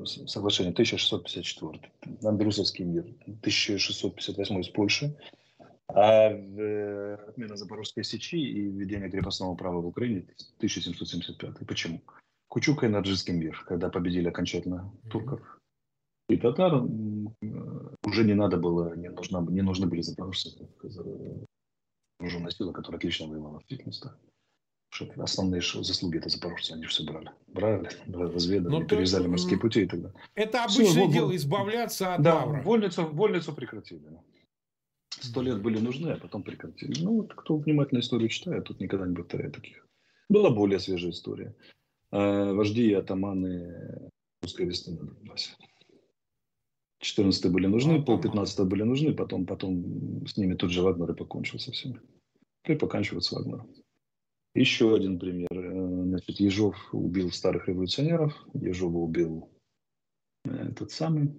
соглашение 0.05 0.73
1654, 0.73 1.93
Андрусовский 2.23 2.85
мир 2.85 3.05
1658 3.27 4.63
с 4.63 4.69
Польшей, 4.69 5.17
а 5.88 6.31
в 6.31 6.61
э, 6.61 7.14
отмена 7.29 7.57
Запорожской 7.57 8.05
сечи 8.05 8.37
и 8.37 8.68
введение 8.68 9.11
крепостного 9.11 9.55
права 9.55 9.81
в 9.81 9.87
Украине 9.87 10.27
1775. 10.59 11.66
Почему? 11.66 12.01
Кучука 12.49 12.87
и 12.87 12.88
Нарджинский 12.88 13.35
мир, 13.35 13.62
когда 13.66 13.88
победили 13.88 14.29
окончательно 14.29 14.92
турков 15.11 15.40
и 16.29 16.37
татар, 16.37 16.83
уже 18.05 18.25
не 18.25 18.35
надо 18.35 18.57
было, 18.57 18.96
не, 18.96 19.11
нужна, 19.11 19.40
не 19.40 19.62
нужны 19.62 19.87
были 19.87 20.01
запорожцы, 20.01 20.51
вооруженная 22.18 22.51
сила, 22.51 22.72
которая 22.72 22.99
отлично 22.99 23.29
воевала 23.29 23.61
в 23.61 23.64
этих 23.70 23.87
местах. 23.87 24.18
Основные 25.18 25.61
заслуги 25.61 26.18
это 26.18 26.31
запорожцы, 26.31 26.72
они 26.72 26.87
все 26.87 27.05
брали. 27.05 27.31
Брали, 27.49 27.90
брали 28.07 28.33
разведали, 28.33 28.72
Но 28.72 28.85
перевязали 28.85 29.27
морские 29.27 29.59
пути 29.59 29.83
и 29.83 29.87
так 29.87 30.01
далее. 30.01 30.18
Это 30.35 30.64
обычное 30.64 30.87
все, 30.87 31.12
дело, 31.12 31.37
избавляться 31.37 32.14
от 32.14 32.22
Да, 32.22 32.46
вольницу, 32.46 33.07
вольницу 33.07 33.53
прекратили. 33.53 34.03
Сто 35.20 35.42
лет 35.42 35.62
были 35.62 35.79
нужны, 35.79 36.11
а 36.11 36.18
потом 36.18 36.42
прекратили. 36.42 37.02
Ну, 37.02 37.22
вот 37.22 37.35
кто 37.35 37.57
внимательно 37.57 38.00
историю 38.00 38.29
читает, 38.29 38.64
тут 38.64 38.81
никогда 38.81 39.07
не 39.07 39.14
повторяет 39.14 39.55
таких. 39.55 39.87
Была 40.29 40.50
более 40.50 40.79
свежая 40.79 41.12
история. 41.12 41.55
А, 42.11 42.52
вожди 42.52 42.90
и 42.90 42.94
атаманы 42.94 44.11
русской 44.42 44.66
весны 44.66 44.98
на 44.98 45.07
Донбассе. 45.07 45.50
14 47.00 47.52
были 47.52 47.66
нужны, 47.66 48.02
пол 48.02 48.20
15 48.20 48.66
были 48.66 48.83
нужны, 48.83 49.14
потом, 49.14 49.46
потом 49.46 50.26
с 50.26 50.37
ними 50.37 50.55
тут 50.55 50.70
же 50.70 50.83
Вагнер 50.83 51.12
и 51.12 51.14
покончил 51.14 51.59
со 51.59 51.72
всеми. 51.72 52.00
И 52.64 52.74
поканчивают 52.74 53.24
с 53.24 53.33
Вагнером. 53.33 53.70
Еще 54.55 54.94
один 54.94 55.18
пример. 55.18 55.48
Э, 55.52 56.05
значит, 56.05 56.40
Ежов 56.40 56.76
убил 56.92 57.31
старых 57.31 57.68
революционеров, 57.68 58.35
Ежова 58.55 58.98
убил 58.98 59.50
э, 60.44 60.70
этот 60.70 60.90
самый 60.90 61.35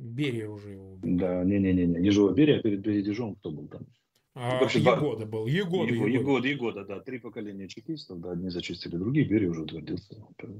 Берия 0.00 0.48
уже 0.48 0.70
его 0.70 0.92
убил. 0.92 1.18
Да, 1.18 1.44
не-не-не, 1.44 2.04
Ежова 2.04 2.32
Берия, 2.32 2.58
а 2.58 2.62
перед, 2.62 2.86
Ежовым 2.86 3.36
кто 3.36 3.50
был 3.50 3.68
там? 3.68 3.86
А, 4.34 4.60
Вообще, 4.60 4.80
Егода 4.80 5.26
был. 5.26 5.46
Егода, 5.46 5.92
Егода, 5.92 6.10
Егода, 6.10 6.48
Егода, 6.48 6.84
да. 6.84 7.00
Три 7.00 7.18
поколения 7.18 7.68
чекистов, 7.68 8.20
да, 8.20 8.32
одни 8.32 8.48
зачистили 8.50 8.96
другие, 8.96 9.26
Берия 9.26 9.50
уже 9.50 9.62
утвердился 9.62 10.16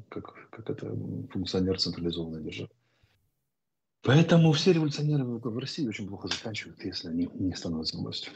как, 0.08 0.50
как 0.50 0.70
это 0.70 0.96
функционер 1.30 1.78
централизованной 1.78 2.42
державы. 2.42 2.70
Поэтому 4.02 4.52
все 4.52 4.72
революционеры 4.72 5.24
в 5.24 5.58
России 5.58 5.86
очень 5.86 6.08
плохо 6.08 6.28
заканчивают, 6.28 6.82
если 6.84 7.08
они 7.08 7.28
не 7.34 7.54
становятся 7.54 7.98
властью. 7.98 8.32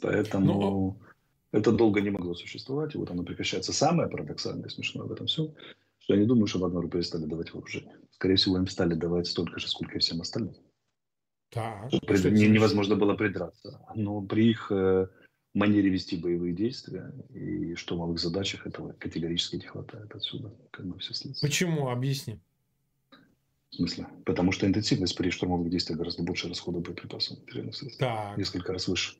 Поэтому 0.00 0.46
Но... 0.46 0.60
Ну, 0.60 1.00
это 1.52 1.72
долго 1.72 2.00
не 2.00 2.10
могло 2.10 2.34
существовать, 2.34 2.94
и 2.94 2.98
вот 2.98 3.10
оно 3.10 3.22
прекращается. 3.22 3.72
Самое 3.72 4.08
парадоксальное 4.08 4.66
и 4.66 4.70
смешное 4.70 5.06
в 5.06 5.12
этом 5.12 5.26
всем, 5.26 5.54
что 6.06 6.14
я 6.14 6.20
не 6.20 6.26
думаю, 6.26 6.46
что 6.46 6.60
Вагнеру 6.60 6.88
перестали 6.88 7.24
давать 7.24 7.52
вооружение. 7.52 7.96
Скорее 8.12 8.36
всего, 8.36 8.58
им 8.58 8.68
стали 8.68 8.94
давать 8.94 9.26
столько 9.26 9.58
же, 9.58 9.66
сколько 9.66 9.96
и 9.96 9.98
всем 9.98 10.20
остальным. 10.20 10.54
Так, 11.50 11.90
Пред... 12.06 12.32
не, 12.32 12.46
невозможно 12.46 12.94
было 12.94 13.14
придраться. 13.14 13.84
Но 13.96 14.22
при 14.22 14.50
их 14.50 14.70
э, 14.70 15.08
манере 15.52 15.90
вести 15.90 16.16
боевые 16.16 16.54
действия 16.54 17.12
и 17.30 17.74
штурмовых 17.74 18.20
задачах 18.20 18.68
этого 18.68 18.92
категорически 18.92 19.56
не 19.56 19.66
хватает 19.66 20.14
отсюда. 20.14 20.54
Как 20.70 20.86
бы 20.86 20.96
все 21.00 21.12
Почему? 21.42 21.88
Объясни. 21.88 22.38
В 23.70 23.74
смысле? 23.74 24.06
Потому 24.24 24.52
что 24.52 24.64
интенсивность 24.64 25.16
при 25.16 25.30
штурмовых 25.30 25.68
действиях 25.70 25.98
гораздо 25.98 26.22
больше 26.22 26.48
расхода 26.48 26.78
боеприпасов. 26.78 27.38
Так. 27.98 28.38
Несколько 28.38 28.72
раз 28.72 28.86
выше. 28.86 29.16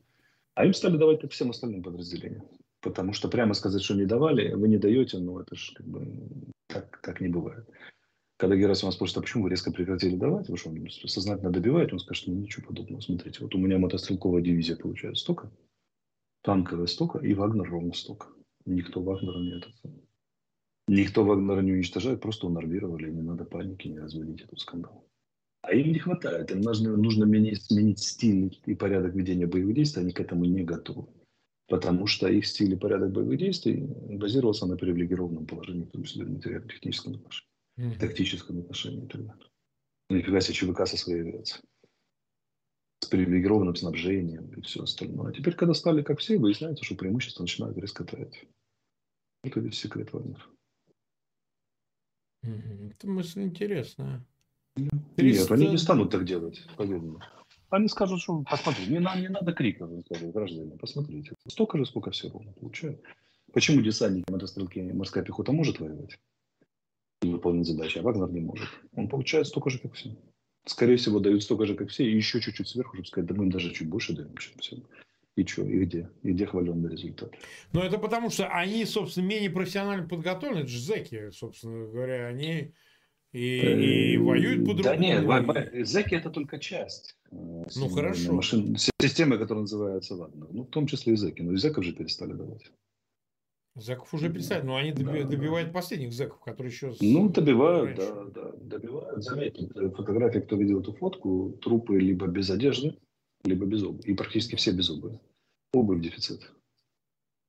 А 0.53 0.65
им 0.65 0.73
стали 0.73 0.95
давать 0.95 1.19
как 1.19 1.33
всем 1.33 1.49
остальным 1.49 1.83
подразделениям. 1.83 2.47
Потому 2.79 3.11
что 3.11 3.27
прямо 3.27 3.53
сказать, 3.55 3.83
что 3.83 3.95
не 3.95 4.05
давали, 4.05 4.53
вы 4.53 4.69
не 4.69 4.77
даете, 4.77 5.17
ну 5.17 5.37
это 5.39 5.53
же 5.53 5.73
как 5.73 5.85
бы 5.85 6.53
так, 6.81 7.01
так 7.01 7.21
не 7.21 7.27
бывает. 7.27 7.67
Когда 8.37 8.55
Герасимов 8.55 8.93
спросит, 8.93 9.17
а 9.17 9.21
почему 9.21 9.43
вы 9.43 9.49
резко 9.49 9.71
прекратили 9.71 10.15
давать, 10.15 10.47
вы 10.47 10.57
что, 10.57 10.71
сознательно 11.07 11.51
добиваете, 11.51 11.93
он 11.93 11.99
скажет, 11.99 12.27
ну 12.27 12.35
ничего 12.35 12.67
подобного. 12.67 13.01
Смотрите, 13.01 13.39
вот 13.41 13.55
у 13.55 13.57
меня 13.57 13.79
мотострелковая 13.79 14.43
дивизия 14.43 14.75
получает 14.75 15.17
столько, 15.17 15.51
танковая 16.43 16.85
столько, 16.85 17.17
и 17.19 17.33
Вагнер 17.33 17.67
ровно 17.67 17.93
столько. 17.93 18.27
Никто 18.65 19.01
Вагнера 19.01 19.39
не 19.39 19.57
этот 19.57 19.73
Никто 20.87 21.25
Вагнера 21.25 21.61
не 21.61 21.73
уничтожает, 21.73 22.21
просто 22.21 22.47
унарвировали, 22.47 23.09
не 23.09 23.21
надо 23.21 23.43
паники, 23.43 23.87
не 23.87 23.99
разводить 23.99 24.41
этот 24.41 24.59
скандал. 24.59 25.05
А 25.61 25.73
им 25.73 25.91
не 25.91 25.99
хватает, 25.99 26.51
им 26.51 26.61
нужно, 26.61 26.95
нужно 26.95 27.25
сменить 27.25 27.99
стиль 27.99 28.61
и 28.65 28.75
порядок 28.75 29.15
ведения 29.15 29.47
боевых 29.47 29.75
действий, 29.75 30.03
они 30.03 30.13
к 30.13 30.19
этому 30.19 30.45
не 30.45 30.63
готовы 30.63 31.07
потому 31.67 32.07
что 32.07 32.27
их 32.27 32.45
стиль 32.45 32.73
и 32.73 32.77
порядок 32.77 33.11
боевых 33.11 33.37
действий 33.37 33.85
базировался 34.17 34.65
на 34.65 34.77
привилегированном 34.77 35.45
положении, 35.45 35.89
числе 36.03 36.25
в 36.25 36.31
материально-техническом 36.31 37.15
отношении, 37.15 37.49
mm-hmm. 37.77 37.99
тактическом 37.99 38.59
отношении 38.59 39.05
и 39.05 39.07
так 39.07 39.25
далее. 39.25 39.45
Ну, 40.09 40.17
нифига 40.17 40.39
себе 40.39 40.55
ЧВК 40.55 40.87
со 40.87 40.97
своей 40.97 41.21
авиацией. 41.21 41.63
С 43.01 43.07
привилегированным 43.07 43.75
снабжением 43.75 44.47
и 44.53 44.61
все 44.61 44.83
остальное. 44.83 45.29
А 45.29 45.33
теперь, 45.33 45.55
когда 45.55 45.73
стали 45.73 46.01
как 46.01 46.19
все, 46.19 46.39
выясняется, 46.39 46.83
что 46.83 46.95
преимущество 46.95 47.43
начинают 47.43 47.77
резко 47.77 48.03
таять. 48.03 48.45
Это 49.43 49.59
весь 49.59 49.77
секрет 49.77 50.11
Вагнера. 50.13 50.43
Mm-hmm. 52.45 52.93
Это 52.93 53.07
мысль 53.07 53.43
интересная. 53.43 54.25
300... 55.15 55.23
Нет, 55.23 55.51
они 55.51 55.69
не 55.69 55.77
станут 55.77 56.11
так 56.11 56.25
делать, 56.25 56.65
поверь 56.77 56.99
мне. 56.99 57.19
Они 57.69 57.87
скажут, 57.89 58.21
что 58.21 58.43
посмотрите, 58.49 58.91
не, 58.91 58.99
не 58.99 59.29
надо 59.29 59.51
криков, 59.53 59.89
скажут, 60.05 60.31
граждане, 60.31 60.77
посмотрите. 60.77 61.33
Столько 61.47 61.77
же, 61.77 61.85
сколько 61.85 62.11
все 62.11 62.29
равно 62.29 62.53
получают. 62.53 63.01
Почему 63.53 63.81
десантники, 63.81 64.29
мотострелки, 64.29 64.79
морская 64.79 65.23
пехота 65.23 65.51
может 65.51 65.79
воевать 65.79 66.17
и 67.21 67.29
выполнить 67.29 67.67
задачи, 67.67 67.97
а 67.97 68.01
Вагнер 68.03 68.29
не 68.29 68.41
может? 68.41 68.69
Он 68.95 69.09
получает 69.09 69.47
столько 69.47 69.69
же, 69.69 69.79
как 69.79 69.93
все. 69.93 70.15
Скорее 70.65 70.97
всего, 70.97 71.19
дают 71.19 71.43
столько 71.43 71.65
же, 71.65 71.75
как 71.75 71.89
все, 71.89 72.05
и 72.05 72.15
еще 72.15 72.41
чуть-чуть 72.41 72.67
сверху, 72.67 72.95
чтобы 72.95 73.07
сказать, 73.07 73.27
да 73.29 73.35
мы 73.35 73.45
им 73.45 73.51
даже 73.51 73.73
чуть 73.73 73.89
больше 73.89 74.13
даем, 74.13 74.35
чем 74.37 74.57
все. 74.59 74.77
И 75.35 75.45
что, 75.45 75.63
и 75.63 75.85
где? 75.85 76.09
И 76.23 76.31
где 76.31 76.45
хваленный 76.45 76.89
результат? 76.89 77.31
Ну, 77.71 77.81
это 77.81 77.99
потому, 77.99 78.29
что 78.29 78.47
они, 78.47 78.83
собственно, 78.85 79.25
менее 79.25 79.49
профессионально 79.49 80.07
подготовлены. 80.07 80.61
Это 80.61 80.69
же 80.69 80.79
зэки, 80.79 81.29
собственно 81.31 81.87
говоря, 81.87 82.27
они 82.27 82.73
и, 83.37 84.13
и 84.13 84.15
э, 84.15 84.19
воюют 84.19 84.65
по-другому. 84.65 84.83
Да 84.83 84.95
нет, 84.97 85.87
зэки 85.87 86.15
это 86.15 86.29
только 86.29 86.57
часть. 86.59 87.15
Э, 87.31 87.65
ну, 87.75 87.89
хорошо. 87.89 88.33
Машин, 88.33 88.75
системы, 88.77 89.37
которая 89.37 89.61
называется 89.61 90.15
Вагнер. 90.15 90.47
Ну, 90.51 90.63
в 90.63 90.69
том 90.69 90.87
числе 90.87 91.13
и 91.13 91.15
зэки. 91.17 91.41
Но 91.41 91.53
и 91.53 91.57
зэков 91.57 91.83
же 91.83 91.93
перестали 91.93 92.33
давать. 92.33 92.71
Зэков 93.75 94.11
уже 94.13 94.31
перестали, 94.31 94.65
но 94.65 94.75
они 94.75 94.91
доби, 94.91 95.21
да, 95.21 95.29
добивают 95.29 95.69
да. 95.69 95.73
последних 95.73 96.11
зэков, 96.11 96.39
которые 96.39 96.71
еще... 96.71 96.95
Ну, 96.99 97.29
добивают, 97.29 97.95
да, 97.95 98.23
да, 98.25 98.51
добивают. 98.57 99.23
Заметьте, 99.23 99.67
фотографии, 99.91 100.39
кто 100.39 100.55
видел 100.55 100.79
эту 100.79 100.93
фотку, 100.93 101.59
трупы 101.61 101.99
либо 101.99 102.25
без 102.25 102.49
одежды, 102.49 102.97
либо 103.43 103.67
без 103.67 103.83
обуви. 103.83 104.09
И 104.09 104.15
практически 104.15 104.55
все 104.55 104.71
без 104.71 104.89
обуви. 104.89 105.19
Обувь 105.73 106.01
дефицит. 106.01 106.51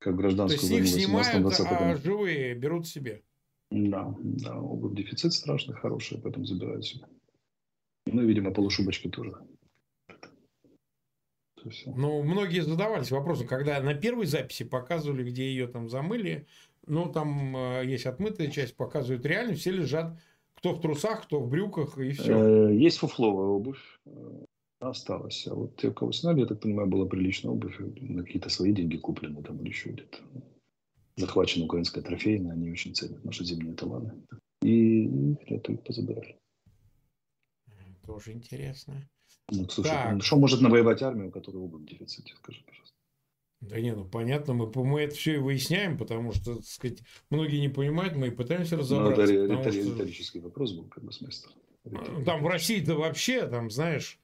Как 0.00 0.16
гражданскую 0.16 0.68
То 0.68 0.76
есть 0.76 0.96
их 0.96 1.04
снимают, 1.04 1.28
а 1.58 1.96
живые 1.96 2.54
берут 2.54 2.86
себе? 2.86 3.22
Да, 3.70 4.14
да, 4.18 4.58
обувь 4.58 4.94
дефицит 4.94 5.32
страшный, 5.32 5.74
хороший, 5.74 6.18
поэтому 6.18 6.44
забирают 6.46 6.86
себе. 6.86 7.06
Ну, 8.06 8.22
и, 8.22 8.26
видимо, 8.26 8.52
полушубочки 8.52 9.08
тоже. 9.08 9.36
Ну, 11.86 12.22
многие 12.22 12.60
задавались 12.60 13.10
вопросом, 13.10 13.46
когда 13.46 13.80
на 13.80 13.94
первой 13.94 14.26
записи 14.26 14.64
показывали, 14.64 15.28
где 15.28 15.48
ее 15.48 15.66
там 15.66 15.88
замыли, 15.88 16.46
ну, 16.86 17.12
там 17.12 17.56
э, 17.56 17.82
есть 17.84 18.06
отмытая 18.06 18.48
часть, 18.48 18.76
показывают 18.76 19.26
реально, 19.26 19.54
все 19.54 19.70
лежат, 19.72 20.18
кто 20.54 20.74
в 20.74 20.80
трусах, 20.80 21.24
кто 21.24 21.40
в 21.40 21.50
брюках, 21.50 21.98
и 21.98 22.12
все. 22.12 22.68
Э, 22.68 22.74
есть 22.74 22.98
фуфловая 22.98 23.48
обувь, 23.48 23.82
э, 24.06 24.44
осталась. 24.80 25.46
А 25.46 25.54
вот 25.54 25.76
те, 25.76 25.90
кого 25.90 26.12
сняли, 26.12 26.40
я 26.40 26.46
так 26.46 26.60
понимаю, 26.60 26.88
была 26.88 27.06
приличная 27.06 27.52
обувь, 27.52 27.78
на 27.78 28.22
какие-то 28.22 28.48
свои 28.48 28.72
деньги 28.72 28.96
куплены 28.96 29.42
там 29.42 29.60
или 29.60 29.68
еще 29.68 29.90
где-то. 29.90 30.18
Захвачена 31.18 31.64
украинская 31.64 32.02
трофейная, 32.02 32.52
они 32.52 32.70
очень 32.70 32.94
ценят 32.94 33.24
наши 33.24 33.44
зимние 33.44 33.74
таланы. 33.74 34.12
И 34.62 35.04
их 35.04 35.82
позабирали. 35.84 36.38
Тоже 38.06 38.32
интересно. 38.32 39.08
Ну, 39.50 39.68
слушай, 39.68 39.90
так. 39.90 40.22
что 40.22 40.36
может 40.36 40.60
навоевать 40.60 41.02
армию, 41.02 41.28
у 41.28 41.30
которой 41.30 41.56
обувь 41.56 41.82
в 41.82 41.86
дефиците, 41.86 42.34
скажи, 42.36 42.62
пожалуйста. 42.64 42.94
Да 43.60 43.80
не, 43.80 43.94
ну 43.94 44.04
понятно, 44.04 44.54
мы, 44.54 44.70
мы 44.72 45.00
это 45.02 45.14
все 45.14 45.34
и 45.34 45.38
выясняем, 45.38 45.98
потому 45.98 46.32
что, 46.32 46.56
так 46.56 46.64
сказать, 46.64 46.98
многие 47.30 47.58
не 47.58 47.68
понимают, 47.68 48.14
мы 48.14 48.28
и 48.28 48.30
пытаемся 48.30 48.76
ну, 48.76 48.82
разобраться. 48.82 49.32
Ну, 49.32 49.44
это, 49.44 49.54
это 49.54 49.72
что... 49.72 49.80
риторический 49.80 50.40
вопрос 50.40 50.72
был, 50.72 50.84
как 50.84 51.02
бы 51.02 51.12
с 51.12 51.20
места. 51.20 51.48
Там 52.24 52.42
в 52.42 52.46
России-то 52.46 52.94
вообще, 52.94 53.46
там, 53.48 53.70
знаешь, 53.70 54.20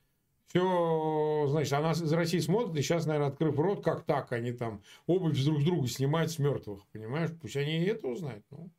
все, 0.47 1.47
значит, 1.49 1.73
она 1.73 1.93
из 1.93 2.13
России 2.13 2.39
смотрит, 2.39 2.77
и 2.77 2.83
сейчас, 2.83 3.07
наверное, 3.07 3.29
открыв 3.29 3.59
рот, 3.59 3.83
как 3.83 4.05
так, 4.05 4.33
они 4.33 4.53
там 4.53 4.83
обувь 5.07 5.43
друг 5.43 5.61
с 5.61 5.65
друга 5.65 5.89
снимают 5.89 6.31
с 6.31 6.39
мертвых, 6.39 6.87
понимаешь? 6.93 7.31
Пусть 7.41 7.57
они 7.57 7.83
и 7.83 7.87
это 7.87 8.07
узнают. 8.07 8.45
Ну. 8.51 8.71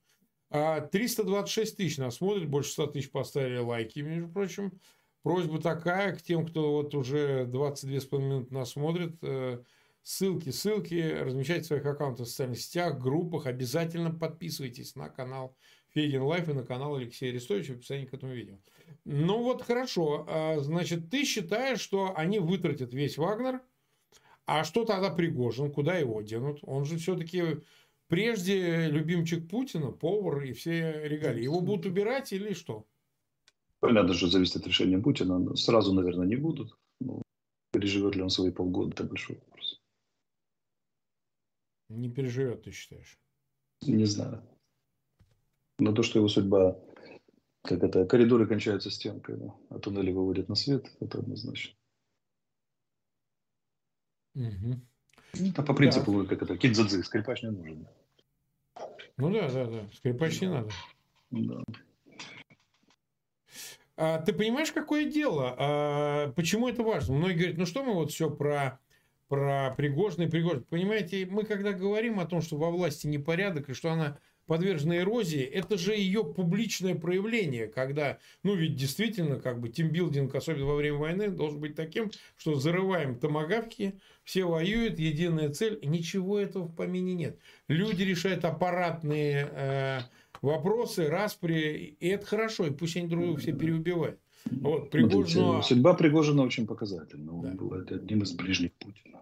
А 0.51 0.81
326 0.81 1.77
тысяч 1.77 1.97
нас 1.97 2.15
смотрит, 2.15 2.47
больше 2.47 2.71
100 2.71 2.87
тысяч 2.87 3.11
поставили 3.11 3.57
лайки, 3.57 3.99
между 3.99 4.29
прочим. 4.29 4.79
Просьба 5.23 5.59
такая 5.59 6.15
к 6.15 6.21
тем, 6.21 6.45
кто 6.45 6.71
вот 6.71 6.93
уже 6.93 7.45
22,5 7.45 8.19
минуты 8.19 8.53
нас 8.53 8.71
смотрит. 8.71 9.17
Э, 9.23 9.63
ссылки, 10.03 10.51
ссылки 10.51 11.17
размещайте 11.19 11.63
в 11.63 11.67
своих 11.67 11.85
аккаунтах 11.85 12.27
в 12.27 12.29
социальных 12.29 12.61
сетях, 12.61 12.99
группах. 12.99 13.47
Обязательно 13.47 14.11
подписывайтесь 14.11 14.95
на 14.95 15.09
канал 15.09 15.57
Фейгин 15.95 16.21
Live 16.21 16.47
и 16.47 16.53
на 16.53 16.63
канал 16.63 16.95
Алексея 16.95 17.31
Арестовича 17.31 17.73
в 17.73 17.77
описании 17.77 18.05
к 18.05 18.13
этому 18.13 18.33
видео. 18.33 18.59
Ну 19.05 19.43
вот 19.43 19.61
хорошо. 19.61 20.25
А, 20.27 20.59
значит, 20.59 21.09
ты 21.09 21.25
считаешь, 21.25 21.79
что 21.79 22.13
они 22.15 22.39
вытратят 22.39 22.93
весь 22.93 23.17
Вагнер, 23.17 23.61
а 24.45 24.63
что 24.63 24.85
тогда 24.85 25.09
Пригожин? 25.09 25.71
Куда 25.71 25.97
его 25.97 26.21
денут? 26.21 26.59
Он 26.63 26.85
же 26.85 26.97
все-таки 26.97 27.61
прежде 28.07 28.87
любимчик 28.87 29.47
Путина, 29.49 29.91
повар 29.91 30.43
и 30.43 30.53
все 30.53 31.07
регалии. 31.07 31.43
Его 31.43 31.61
будут 31.61 31.85
убирать 31.85 32.31
или 32.33 32.53
что? 32.53 32.85
Понятно, 33.79 34.13
что 34.13 34.27
зависит 34.27 34.57
от 34.57 34.67
решения 34.67 34.99
Путина. 34.99 35.55
Сразу, 35.55 35.93
наверное, 35.93 36.27
не 36.27 36.35
будут. 36.35 36.77
Но 36.99 37.21
переживет 37.71 38.15
ли 38.15 38.21
он 38.21 38.29
свои 38.29 38.51
полгода, 38.51 38.91
это 38.91 39.03
большой 39.03 39.35
вопрос. 39.35 39.81
Не 41.89 42.09
переживет, 42.09 42.63
ты 42.63 42.71
считаешь? 42.71 43.19
Не 43.81 44.05
знаю. 44.05 44.43
Но 45.77 45.91
то, 45.91 46.03
что 46.03 46.19
его 46.19 46.27
судьба, 46.27 46.79
как 47.65 47.83
это, 47.83 48.05
коридоры 48.05 48.47
кончаются 48.47 48.89
стенкой, 48.89 49.37
а 49.69 49.79
туннели 49.79 50.11
выводят 50.11 50.49
на 50.49 50.55
свет, 50.55 50.91
это 50.99 51.19
однозначно. 51.19 51.75
Угу. 54.35 54.81
А 55.57 55.63
по 55.63 55.73
принципу, 55.73 56.23
да. 56.23 56.29
как 56.29 56.43
это, 56.43 56.57
кидзадзи, 56.57 57.01
скрипач 57.01 57.43
не 57.43 57.51
нужен. 57.51 57.87
Ну 59.17 59.31
да, 59.31 59.49
да, 59.49 59.65
да, 59.65 59.89
скрипач 59.93 60.41
не 60.41 60.49
надо. 60.49 60.69
Да. 61.31 61.63
А, 63.97 64.19
ты 64.19 64.33
понимаешь, 64.33 64.71
какое 64.71 65.09
дело? 65.09 65.55
А, 65.57 66.31
почему 66.33 66.67
это 66.67 66.83
важно? 66.83 67.15
Многие 67.15 67.35
говорят, 67.35 67.57
ну 67.57 67.65
что 67.65 67.83
мы 67.83 67.93
вот 67.93 68.11
все 68.11 68.29
про, 68.29 68.79
про 69.29 69.73
Пригожный, 69.77 70.27
Пригожин. 70.27 70.63
Понимаете, 70.63 71.25
мы 71.25 71.43
когда 71.45 71.71
говорим 71.71 72.19
о 72.19 72.25
том, 72.25 72.41
что 72.41 72.57
во 72.57 72.71
власти 72.71 73.07
непорядок 73.07 73.69
и 73.69 73.73
что 73.73 73.91
она 73.91 74.17
подвержена 74.45 74.97
эрозии, 74.97 75.41
это 75.41 75.77
же 75.77 75.95
ее 75.95 76.23
публичное 76.23 76.95
проявление, 76.95 77.67
когда, 77.67 78.19
ну 78.43 78.55
ведь 78.55 78.75
действительно, 78.75 79.39
как 79.39 79.59
бы 79.59 79.69
тимбилдинг, 79.69 80.33
особенно 80.35 80.65
во 80.65 80.75
время 80.75 80.97
войны, 80.97 81.29
должен 81.29 81.59
быть 81.59 81.75
таким, 81.75 82.11
что 82.37 82.55
зарываем 82.55 83.17
томогавки, 83.17 83.99
все 84.23 84.45
воюют, 84.45 84.99
единая 84.99 85.49
цель, 85.49 85.79
ничего 85.83 86.39
этого 86.39 86.65
в 86.65 86.75
помине 86.75 87.13
нет. 87.13 87.39
Люди 87.67 88.03
решают 88.03 88.45
аппаратные 88.45 89.49
э, 89.51 89.99
вопросы, 90.41 91.07
распри, 91.07 91.97
и 91.99 92.07
это 92.07 92.25
хорошо, 92.25 92.67
и 92.67 92.71
пусть 92.71 92.97
они 92.97 93.07
друг 93.07 93.23
друга 93.23 93.39
все 93.39 93.53
переубивают. 93.53 94.19
Вот, 94.51 94.91
Пригожину... 94.91 95.63
Судьба 95.63 95.95
Пригожина 95.95 96.43
очень 96.43 96.67
показательна. 96.67 97.35
Он 97.35 97.41
да. 97.41 97.51
был 97.51 97.73
одним 97.73 98.21
из 98.21 98.33
ближних 98.33 98.73
Путина. 98.73 99.21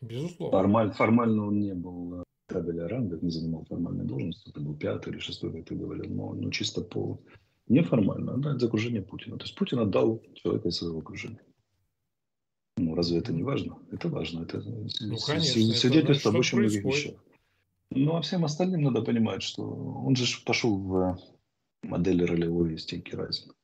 Безусловно. 0.00 0.58
Формаль, 0.58 0.92
формально 0.92 1.46
он 1.46 1.58
не 1.58 1.74
был 1.74 2.22
табеля 2.48 2.88
ранга, 2.88 3.18
не 3.20 3.30
занимал 3.30 3.64
формальной 3.66 4.04
должности, 4.04 4.48
это 4.48 4.60
был 4.60 4.74
пятый 4.74 5.12
или 5.12 5.18
шестой, 5.18 5.52
как 5.52 5.66
ты 5.66 5.74
говорил, 5.74 6.06
но, 6.08 6.32
но 6.32 6.50
чисто 6.50 6.80
по 6.80 7.20
неформально, 7.68 8.38
да, 8.38 8.54
это 8.54 8.66
окружение 8.66 9.02
Путина. 9.02 9.36
То 9.36 9.44
есть 9.44 9.54
Путин 9.54 9.78
отдал 9.78 10.22
человека 10.34 10.68
из 10.68 10.76
своего 10.76 10.98
окружения. 10.98 11.42
Ну, 12.78 12.94
разве 12.94 13.18
это 13.18 13.32
не 13.32 13.42
важно? 13.42 13.78
Это 13.92 14.08
важно. 14.08 14.42
Это 14.42 14.60
ну, 14.60 15.16
конечно, 15.26 15.74
свидетельство 15.74 16.30
об 16.30 16.38
очень 16.38 16.58
многих 16.58 16.84
вещах. 16.84 17.14
Ну, 17.90 18.16
а 18.16 18.22
всем 18.22 18.44
остальным 18.44 18.82
надо 18.82 19.02
понимать, 19.02 19.42
что 19.42 19.62
он 19.64 20.14
же 20.16 20.24
пошел 20.44 20.78
в 20.78 21.18
модели 21.82 22.24
ролевой 22.24 22.78
стенки 22.78 23.14
Райзена. 23.14 23.54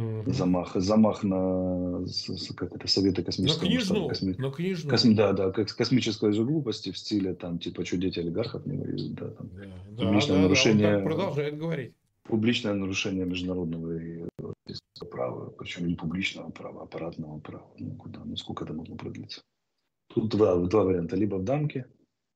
Угу. 0.00 0.32
Замах, 0.32 0.72
замах 0.76 1.22
на 1.22 2.04
как 2.56 2.74
это, 2.74 2.88
Советы 2.88 3.22
космического 3.22 3.64
на 3.64 3.68
книжну, 3.68 4.08
косми... 4.08 4.34
на 4.38 4.50
книжну. 4.50 4.90
Косми... 4.90 5.14
Да, 5.14 5.32
да, 5.32 5.50
как 5.50 5.68
космической 5.76 6.32
же 6.32 6.44
глупости 6.44 6.90
в 6.90 6.96
стиле 6.96 7.34
там 7.34 7.58
типа 7.58 7.84
что 7.84 7.98
дети 7.98 8.18
олигархов 8.20 8.64
не 8.66 8.78
воюют, 8.78 9.14
да, 9.14 9.28
там 9.30 9.50
да, 9.50 10.04
публичное 10.04 10.36
да, 10.36 10.42
нарушение. 10.42 10.96
Да, 10.96 11.04
продолжает 11.04 11.58
говорить. 11.58 11.94
Публичное 12.22 12.74
нарушение 12.74 13.26
международного 13.26 13.98
и 13.98 14.24
права, 15.10 15.50
причем 15.50 15.86
не 15.86 15.96
публичного 15.96 16.50
права, 16.50 16.80
а 16.80 16.84
аппаратного 16.84 17.38
права. 17.40 17.70
Ну 17.78 17.96
куда, 17.96 18.20
ну 18.24 18.36
сколько 18.36 18.64
это 18.64 18.72
можно 18.72 18.96
продлиться? 18.96 19.42
Тут 20.14 20.30
два, 20.30 20.56
два 20.56 20.84
варианта: 20.84 21.16
либо 21.16 21.36
в 21.36 21.44
дамке, 21.44 21.86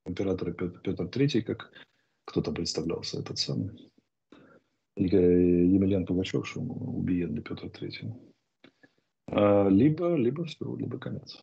императора 0.04 0.52
Петр, 0.52 0.80
Петр 0.80 1.04
III, 1.04 1.42
как 1.42 1.72
кто-то 2.26 2.52
представлялся 2.52 3.20
этот 3.20 3.38
самый 3.38 3.70
Емельян 4.96 6.06
Пугачев, 6.06 6.46
что 6.46 6.60
убиен 6.60 7.32
для 7.32 7.42
Петра 7.42 7.68
Третьего. 7.68 8.16
А, 9.26 9.68
либо, 9.68 10.14
либо 10.14 10.44
все, 10.44 10.74
либо 10.76 10.98
конец. 10.98 11.40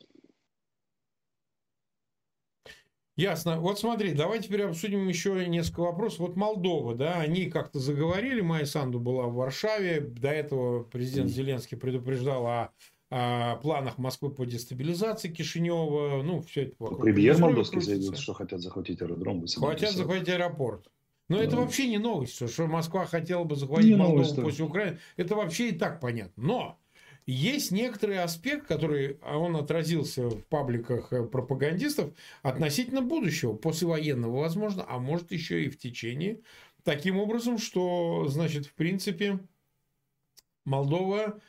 Ясно. 3.17 3.59
Вот 3.59 3.78
смотри, 3.78 4.13
давай 4.13 4.41
теперь 4.41 4.63
обсудим 4.63 5.07
еще 5.07 5.45
несколько 5.47 5.82
вопросов. 5.82 6.19
Вот 6.19 6.36
Молдова, 6.38 6.95
да, 6.95 7.19
они 7.19 7.47
как-то 7.47 7.80
заговорили, 7.80 8.41
Майя 8.41 8.65
Санду 8.65 8.99
была 8.99 9.28
в 9.28 9.36
Варшаве, 9.36 9.99
до 9.99 10.30
этого 10.30 10.84
президент 10.84 11.30
Зеленский 11.30 11.78
предупреждал 11.78 12.47
о, 12.47 12.71
о 13.09 13.57
планах 13.57 13.97
Москвы 13.97 14.34
по 14.34 14.45
дестабилизации 14.45 15.30
Кишинева, 15.30 16.23
ну, 16.23 16.41
все 16.41 16.63
это 16.63 16.76
вокруг. 16.80 17.01
Премьер 17.01 17.38
Молдовский 17.38 17.82
заявил, 17.82 18.15
что 18.15 18.34
хотят 18.34 18.61
захватить 18.61 19.01
аэродром. 19.01 19.45
Хотят 19.45 19.91
захватить 19.91 20.30
аэропорт. 20.30 20.89
Но 21.32 21.41
это 21.41 21.55
вообще 21.55 21.88
не 21.88 21.97
новость, 21.97 22.49
что 22.51 22.67
Москва 22.67 23.05
хотела 23.05 23.45
бы 23.45 23.55
захватить 23.55 23.91
не 23.91 23.95
Молдову 23.95 24.17
новость, 24.17 24.36
после 24.36 24.65
Украины. 24.65 24.99
Это 25.15 25.36
вообще 25.36 25.69
и 25.69 25.71
так 25.71 26.01
понятно. 26.01 26.43
Но 26.43 26.79
есть 27.25 27.71
некоторый 27.71 28.19
аспект, 28.19 28.67
который 28.67 29.17
а 29.21 29.38
он 29.38 29.55
отразился 29.55 30.27
в 30.27 30.43
пабликах 30.47 31.13
э, 31.13 31.23
пропагандистов 31.23 32.13
относительно 32.41 33.01
будущего, 33.01 33.53
послевоенного, 33.53 34.41
возможно, 34.41 34.86
а 34.86 34.99
может 34.99 35.32
еще 35.32 35.63
и 35.63 35.69
в 35.69 35.79
течение. 35.79 36.41
Таким 36.84 37.17
образом, 37.17 37.59
что, 37.59 38.25
значит, 38.27 38.65
в 38.65 38.73
принципе, 38.73 39.39
Молдова 40.65 41.39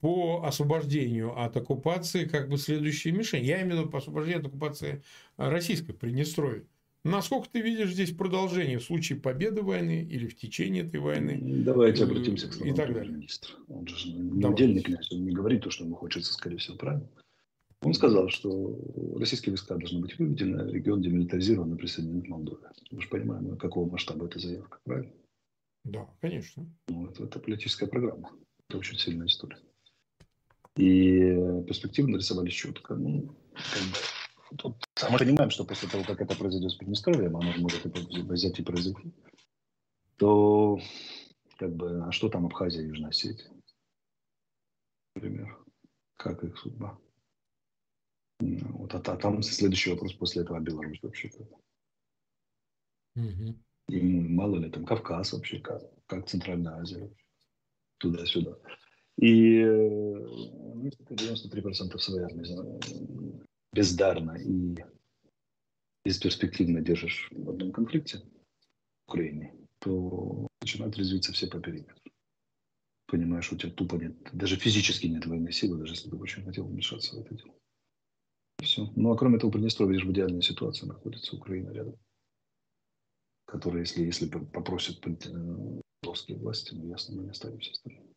по 0.00 0.44
освобождению 0.44 1.36
от 1.36 1.56
оккупации 1.56 2.26
как 2.26 2.48
бы 2.48 2.56
следующая 2.56 3.10
мишень. 3.10 3.44
Я 3.44 3.62
имею 3.62 3.78
в 3.78 3.80
виду 3.80 3.90
по 3.90 3.98
освобождению 3.98 4.42
от 4.42 4.46
оккупации 4.46 5.02
российской 5.36 5.92
Приднестровья. 5.92 6.64
Насколько 7.04 7.50
ты 7.50 7.60
видишь 7.60 7.92
здесь 7.92 8.12
продолжение 8.12 8.78
в 8.78 8.82
случае 8.82 9.20
победы 9.20 9.60
войны 9.60 10.02
или 10.10 10.26
в 10.26 10.36
течение 10.36 10.84
этой 10.84 11.00
войны? 11.00 11.38
Давайте 11.62 12.04
обратимся 12.04 12.48
к 12.48 12.54
словам 12.54 12.72
и 12.72 12.76
так 12.76 12.94
далее. 12.94 13.12
министра. 13.12 13.50
Он 13.68 13.86
же 13.86 14.08
не 14.10 14.40
Давай. 14.40 14.54
удельный 14.54 14.82
князь, 14.82 15.12
он 15.12 15.24
не 15.24 15.32
говорит 15.32 15.62
то, 15.62 15.70
что 15.70 15.84
ему 15.84 15.96
хочется, 15.96 16.32
скорее 16.32 16.56
всего, 16.56 16.78
правильно? 16.78 17.06
Он 17.82 17.92
сказал, 17.92 18.30
что 18.30 18.78
российские 19.18 19.52
войска 19.52 19.76
должны 19.76 20.00
быть 20.00 20.18
выведены, 20.18 20.70
регион 20.72 21.02
демилитаризирован 21.02 21.74
и 21.74 21.76
присоединен 21.76 22.22
к 22.22 22.28
Молдове. 22.28 22.70
Мы 22.90 23.02
же 23.02 23.08
понимаем, 23.08 23.58
какого 23.58 23.90
масштаба 23.90 24.24
эта 24.24 24.38
заявка, 24.38 24.78
правильно? 24.84 25.12
Да, 25.84 26.08
конечно. 26.22 26.66
Ну, 26.88 27.10
это, 27.10 27.24
это 27.24 27.38
политическая 27.38 27.86
программа. 27.86 28.30
Это 28.70 28.78
очень 28.78 28.96
сильная 28.96 29.26
история. 29.26 29.58
И 30.76 31.18
перспективы 31.66 32.08
нарисовались 32.08 32.54
четко. 32.54 32.94
Ну, 32.94 33.36
как 33.52 33.82
бы, 33.82 33.98
Тут, 34.58 34.76
а 35.02 35.10
мы 35.10 35.18
понимаем, 35.18 35.50
что 35.50 35.64
после 35.64 35.88
того, 35.88 36.04
как 36.04 36.20
это 36.20 36.36
произойдет 36.36 36.70
с 36.70 36.76
Приднестровьем, 36.76 37.36
оно 37.36 37.52
может 37.58 37.84
взять 37.84 38.58
и 38.58 38.62
произойти, 38.62 39.12
то 40.16 40.78
как 41.58 41.74
бы, 41.74 42.04
а 42.06 42.12
что 42.12 42.28
там 42.28 42.46
Абхазия 42.46 42.82
и 42.82 42.86
Южная 42.86 43.10
Осетия? 43.10 43.50
Например, 45.14 45.58
как 46.16 46.42
их 46.44 46.58
судьба? 46.58 46.98
Вот, 48.40 48.94
а, 48.94 48.98
а 48.98 49.16
там 49.16 49.42
следующий 49.42 49.90
вопрос 49.90 50.12
после 50.14 50.42
этого 50.42 50.60
Беларусь 50.60 51.02
вообще 51.02 51.28
как? 51.28 51.48
Угу. 53.16 53.56
И 53.88 54.00
мало 54.00 54.56
ли 54.56 54.70
там 54.70 54.84
Кавказ 54.84 55.32
вообще, 55.32 55.60
как, 55.60 55.82
как 56.06 56.26
Центральная 56.26 56.76
Азия, 56.76 57.10
туда-сюда. 57.98 58.56
И 59.16 59.62
ну, 59.62 60.88
93% 60.88 61.98
своей 61.98 62.24
армии 62.24 62.44
бездарно 63.74 64.32
и 64.32 64.76
бесперспективно 66.04 66.80
держишь 66.80 67.28
в 67.32 67.50
одном 67.50 67.72
конфликте 67.72 68.18
в 68.18 69.10
Украине, 69.10 69.54
то 69.80 70.46
начинают 70.62 70.96
резвиться 70.96 71.32
все 71.32 71.46
по 71.48 71.60
периметру. 71.60 71.96
Понимаешь, 73.06 73.52
у 73.52 73.56
тебя 73.56 73.72
тупо 73.72 73.96
нет, 73.96 74.16
даже 74.32 74.56
физически 74.56 75.06
нет 75.06 75.26
военной 75.26 75.52
силы, 75.52 75.78
даже 75.78 75.92
если 75.92 76.08
бы 76.08 76.18
очень 76.18 76.44
хотел 76.44 76.66
вмешаться 76.66 77.16
в 77.16 77.20
это 77.20 77.34
дело. 77.34 77.54
Все. 78.62 78.90
Ну, 78.96 79.12
а 79.12 79.16
кроме 79.16 79.38
того, 79.38 79.50
Приднестровье 79.52 80.00
же 80.00 80.06
в 80.06 80.12
идеальной 80.12 80.42
ситуации 80.42 80.86
находится, 80.86 81.36
Украина 81.36 81.70
рядом. 81.70 81.96
Которая, 83.46 83.80
если, 83.80 84.04
если 84.04 84.26
попросят 84.26 85.06
э, 85.06 85.80
русские 86.02 86.38
власти, 86.38 86.72
ну, 86.72 86.88
ясно, 86.88 87.16
мы 87.16 87.24
не 87.24 87.30
оставимся 87.30 87.72
остальными. 87.72 88.13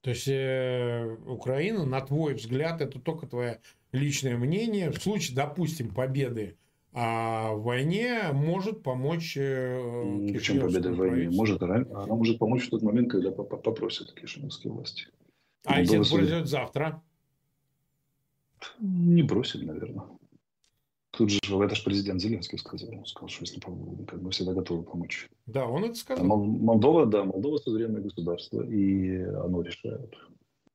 То 0.00 0.10
есть 0.10 0.28
э, 0.28 1.16
Украина, 1.26 1.84
на 1.84 2.00
твой 2.00 2.34
взгляд, 2.34 2.80
это 2.80 3.00
только 3.00 3.26
твоя 3.26 3.58
личное 3.92 4.36
мнение, 4.36 4.90
в 4.90 5.02
случае, 5.02 5.36
допустим, 5.36 5.92
победы 5.92 6.56
а 7.00 7.52
в 7.52 7.62
войне 7.62 8.32
может 8.32 8.82
помочь 8.82 9.36
э, 9.36 10.30
Причем 10.32 10.60
победа 10.60 10.90
в 10.90 10.96
войне 10.96 11.30
может, 11.30 11.62
она 11.62 11.84
может 12.06 12.38
помочь 12.38 12.66
в 12.66 12.70
тот 12.70 12.82
момент, 12.82 13.10
когда 13.10 13.30
попросят 13.30 14.12
кишиневские 14.14 14.72
власти. 14.72 15.06
А 15.64 15.80
если 15.80 16.00
это 16.00 16.10
произойдет 16.10 16.48
завтра? 16.48 17.02
Не 18.80 19.22
бросили, 19.22 19.64
наверное. 19.64 20.06
Тут 21.18 21.30
же 21.30 21.40
это 21.42 21.74
же 21.74 21.82
президент 21.82 22.20
Зеленский 22.22 22.58
сказал. 22.58 22.90
Он 22.96 23.04
сказал, 23.04 23.28
что 23.28 23.42
если 23.42 23.58
как 23.58 24.22
бы 24.22 24.30
всегда 24.30 24.54
готовы 24.54 24.84
помочь. 24.84 25.28
Да, 25.46 25.66
он 25.66 25.84
это 25.84 25.96
сказал. 25.96 26.24
Молдова, 26.24 27.06
да, 27.06 27.24
Молдова 27.24 27.58
суверенное 27.58 28.00
государство, 28.00 28.62
и 28.62 29.22
оно 29.22 29.62
решает 29.62 30.14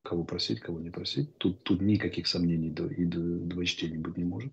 кого 0.02 0.26
просить, 0.26 0.60
кого 0.60 0.82
не 0.82 0.90
просить. 0.90 1.38
Тут, 1.38 1.64
тут 1.64 1.82
никаких 1.82 2.28
сомнений 2.28 2.68
и 2.68 3.06
двоечтений 3.06 3.98
быть 3.98 4.18
не 4.18 4.26
может. 4.26 4.52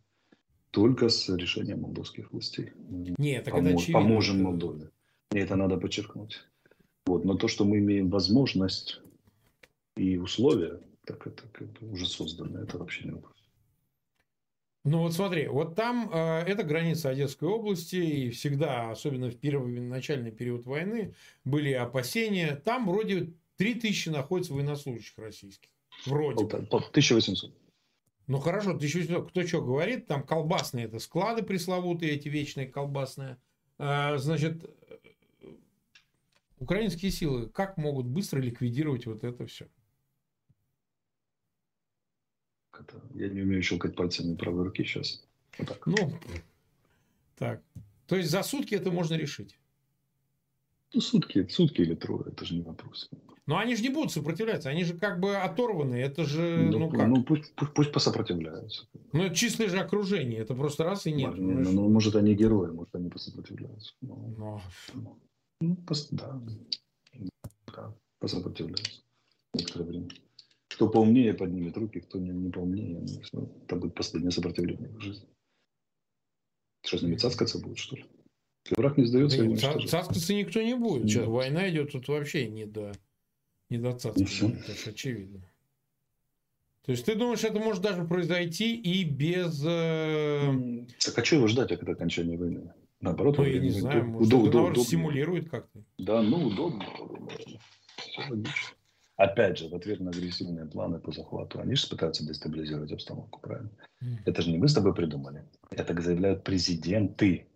Только 0.71 1.09
с 1.09 1.29
решением 1.29 1.81
молдовских 1.81 2.31
властей. 2.31 2.71
Нет, 3.19 3.47
так 3.47 3.55
Помо- 3.55 3.71
это. 3.71 3.93
Поможем 3.93 4.45
Молдове. 4.45 4.91
И 5.33 5.39
это 5.39 5.57
надо 5.57 5.77
подчеркнуть. 5.77 6.39
Вот. 7.07 7.25
Но 7.25 7.35
то, 7.35 7.49
что 7.49 7.65
мы 7.65 7.79
имеем 7.79 8.11
возможность 8.11 9.01
и 9.97 10.19
условия, 10.19 10.79
так 11.05 11.27
это 11.27 11.43
как 11.53 11.69
бы 11.73 11.91
уже 11.91 12.07
создано, 12.07 12.61
это 12.61 12.79
вообще 12.79 13.07
не 13.07 13.11
вопрос. 13.11 13.40
Ну 14.85 15.01
вот 15.01 15.13
смотри, 15.13 15.47
вот 15.47 15.75
там 15.75 16.11
э, 16.11 16.45
это 16.47 16.63
граница 16.63 17.11
Одесской 17.11 17.49
области, 17.49 17.97
и 17.97 18.31
всегда, 18.31 18.91
особенно 18.91 19.31
в 19.31 19.37
первый 19.37 19.79
начальный 19.81 20.31
период 20.31 20.65
войны, 20.65 21.15
были 21.45 21.73
опасения. 21.73 22.57
Там 22.57 22.87
вроде 22.87 23.35
3000 23.57 24.09
находится 24.09 24.55
военнослужащих 24.55 25.19
российских. 25.19 25.69
Вроде. 26.07 26.45
1800. 26.45 27.53
Ну 28.27 28.39
хорошо, 28.39 28.71
1800. 28.71 29.29
Кто 29.29 29.47
что 29.47 29.61
говорит, 29.61 30.07
там 30.07 30.23
колбасные 30.23 30.87
это 30.87 30.99
склады 30.99 31.43
пресловутые, 31.43 32.13
эти 32.13 32.29
вечные 32.29 32.67
колбасные. 32.67 33.37
А, 33.77 34.17
значит, 34.17 34.65
украинские 36.59 37.11
силы 37.11 37.49
как 37.49 37.77
могут 37.77 38.07
быстро 38.07 38.41
ликвидировать 38.41 39.05
вот 39.05 39.25
это 39.25 39.47
все? 39.47 39.67
Это, 42.81 43.01
я 43.15 43.29
не 43.29 43.43
умею 43.43 43.63
щелкать 43.63 43.95
пальцами 43.95 44.35
правой 44.35 44.65
руки 44.65 44.85
сейчас. 44.85 45.25
Вот 45.59 45.69
так. 45.69 45.87
Ну, 45.87 46.13
так. 47.37 47.63
То 48.07 48.17
есть 48.17 48.31
за 48.31 48.43
сутки 48.43 48.75
это 48.75 48.91
можно 48.91 49.15
решить? 49.15 49.59
Ну, 50.93 51.01
сутки, 51.01 51.47
сутки 51.49 51.83
или 51.83 51.95
трое, 51.95 52.25
это 52.27 52.45
же 52.45 52.55
не 52.55 52.63
вопрос. 52.63 53.09
Но 53.47 53.59
они 53.59 53.77
же 53.77 53.83
не 53.83 53.89
будут 53.89 54.13
сопротивляться, 54.13 54.69
они 54.69 54.85
же 54.85 54.97
как 54.97 55.21
бы 55.21 55.37
оторваны, 55.37 55.97
это 55.97 56.25
же, 56.25 56.69
ну, 56.71 56.79
ну 56.79 56.91
как? 56.91 57.09
Ну, 57.09 57.23
пусть, 57.23 57.53
пусть, 57.55 57.73
пусть 57.73 57.93
посопротивляются. 57.93 58.87
Ну, 59.13 59.25
это 59.25 59.35
чистое 59.35 59.69
же 59.69 59.79
окружение, 59.79 60.41
это 60.41 60.55
просто 60.55 60.85
раз 60.85 61.07
и 61.07 61.13
нет. 61.13 61.35
Ну, 61.37 61.73
ну, 61.73 61.89
может, 61.89 62.17
они 62.17 62.35
герои, 62.35 62.71
может, 62.71 62.95
они 62.95 63.09
посопротивляются. 63.09 63.93
Ну, 64.01 64.35
Но... 64.37 64.63
ну 65.61 65.77
пос, 65.77 66.09
да, 66.11 66.41
да, 67.67 67.95
посопротивляются 68.19 69.03
некоторое 69.55 69.85
время. 69.85 70.09
Кто 70.81 70.89
поумнее 70.89 71.35
поднимет 71.35 71.77
руки, 71.77 72.01
кто 72.01 72.19
не, 72.19 72.31
не 72.31 72.51
поумнее, 72.51 73.05
ну, 73.35 73.53
это 73.67 73.77
будет 73.77 73.95
последнее 73.95 74.31
сопротивление 74.31 74.89
в 74.89 74.99
жизни. 74.99 75.29
Что 76.83 76.97
с 76.97 77.03
ними 77.03 77.17
цаскаться 77.17 77.59
будет, 77.59 77.77
что 77.77 77.97
ли? 77.97 78.07
Если 78.65 78.81
враг 78.81 78.97
не 78.97 79.05
сдается, 79.05 79.45
да, 79.45 79.87
цаскаться 79.87 80.33
никто 80.33 80.63
не 80.63 80.75
будет. 80.75 81.05
Нет. 81.05 81.11
Что, 81.11 81.31
война 81.31 81.69
идет 81.69 81.93
тут 81.93 82.09
вообще 82.09 82.49
не 82.49 82.65
до 82.65 82.93
не 83.69 83.77
до 83.77 83.93
цацки, 83.93 84.23
это 84.23 84.73
же 84.73 84.89
очевидно. 84.89 85.43
То 86.87 86.93
есть 86.93 87.05
ты 87.05 87.15
думаешь, 87.15 87.45
это 87.45 87.59
может 87.59 87.83
даже 87.83 88.05
произойти 88.05 88.75
и 88.75 89.05
без... 89.05 89.63
Э... 89.63 90.51
Так 91.05 91.19
а 91.19 91.21
чего 91.21 91.47
ждать 91.47 91.73
от 91.73 91.87
окончания 91.87 92.39
войны? 92.39 92.73
Наоборот, 93.03 93.37
ну, 93.37 93.45
я 93.45 93.61
не 93.61 93.69
знаю, 93.69 94.07
может, 94.07 94.33
удоб, 94.33 94.47
это, 94.47 94.57
наоборот, 94.57 94.87
стимулирует 94.87 95.51
как-то. 95.51 95.85
Да, 95.99 96.23
ну, 96.23 96.47
удобно. 96.47 96.87
Все 97.99 98.31
логично. 98.31 98.80
Опять 99.21 99.59
же, 99.59 99.69
в 99.69 99.75
ответ 99.75 100.01
на 100.01 100.11
агрессивные 100.11 100.65
планы 100.65 100.99
по 100.99 101.13
захвату, 101.13 101.61
они 101.61 101.75
же 101.75 101.87
пытаются 101.89 102.27
дестабилизировать 102.27 102.93
обстановку, 102.93 103.41
правильно? 103.41 103.71
Mm. 104.03 104.17
Это 104.25 104.43
же 104.43 104.51
не 104.51 104.59
мы 104.59 104.67
с 104.67 104.75
тобой 104.75 104.95
придумали. 104.95 105.45
Это 105.71 106.01
заявляют 106.01 106.43
президенты 106.43 107.47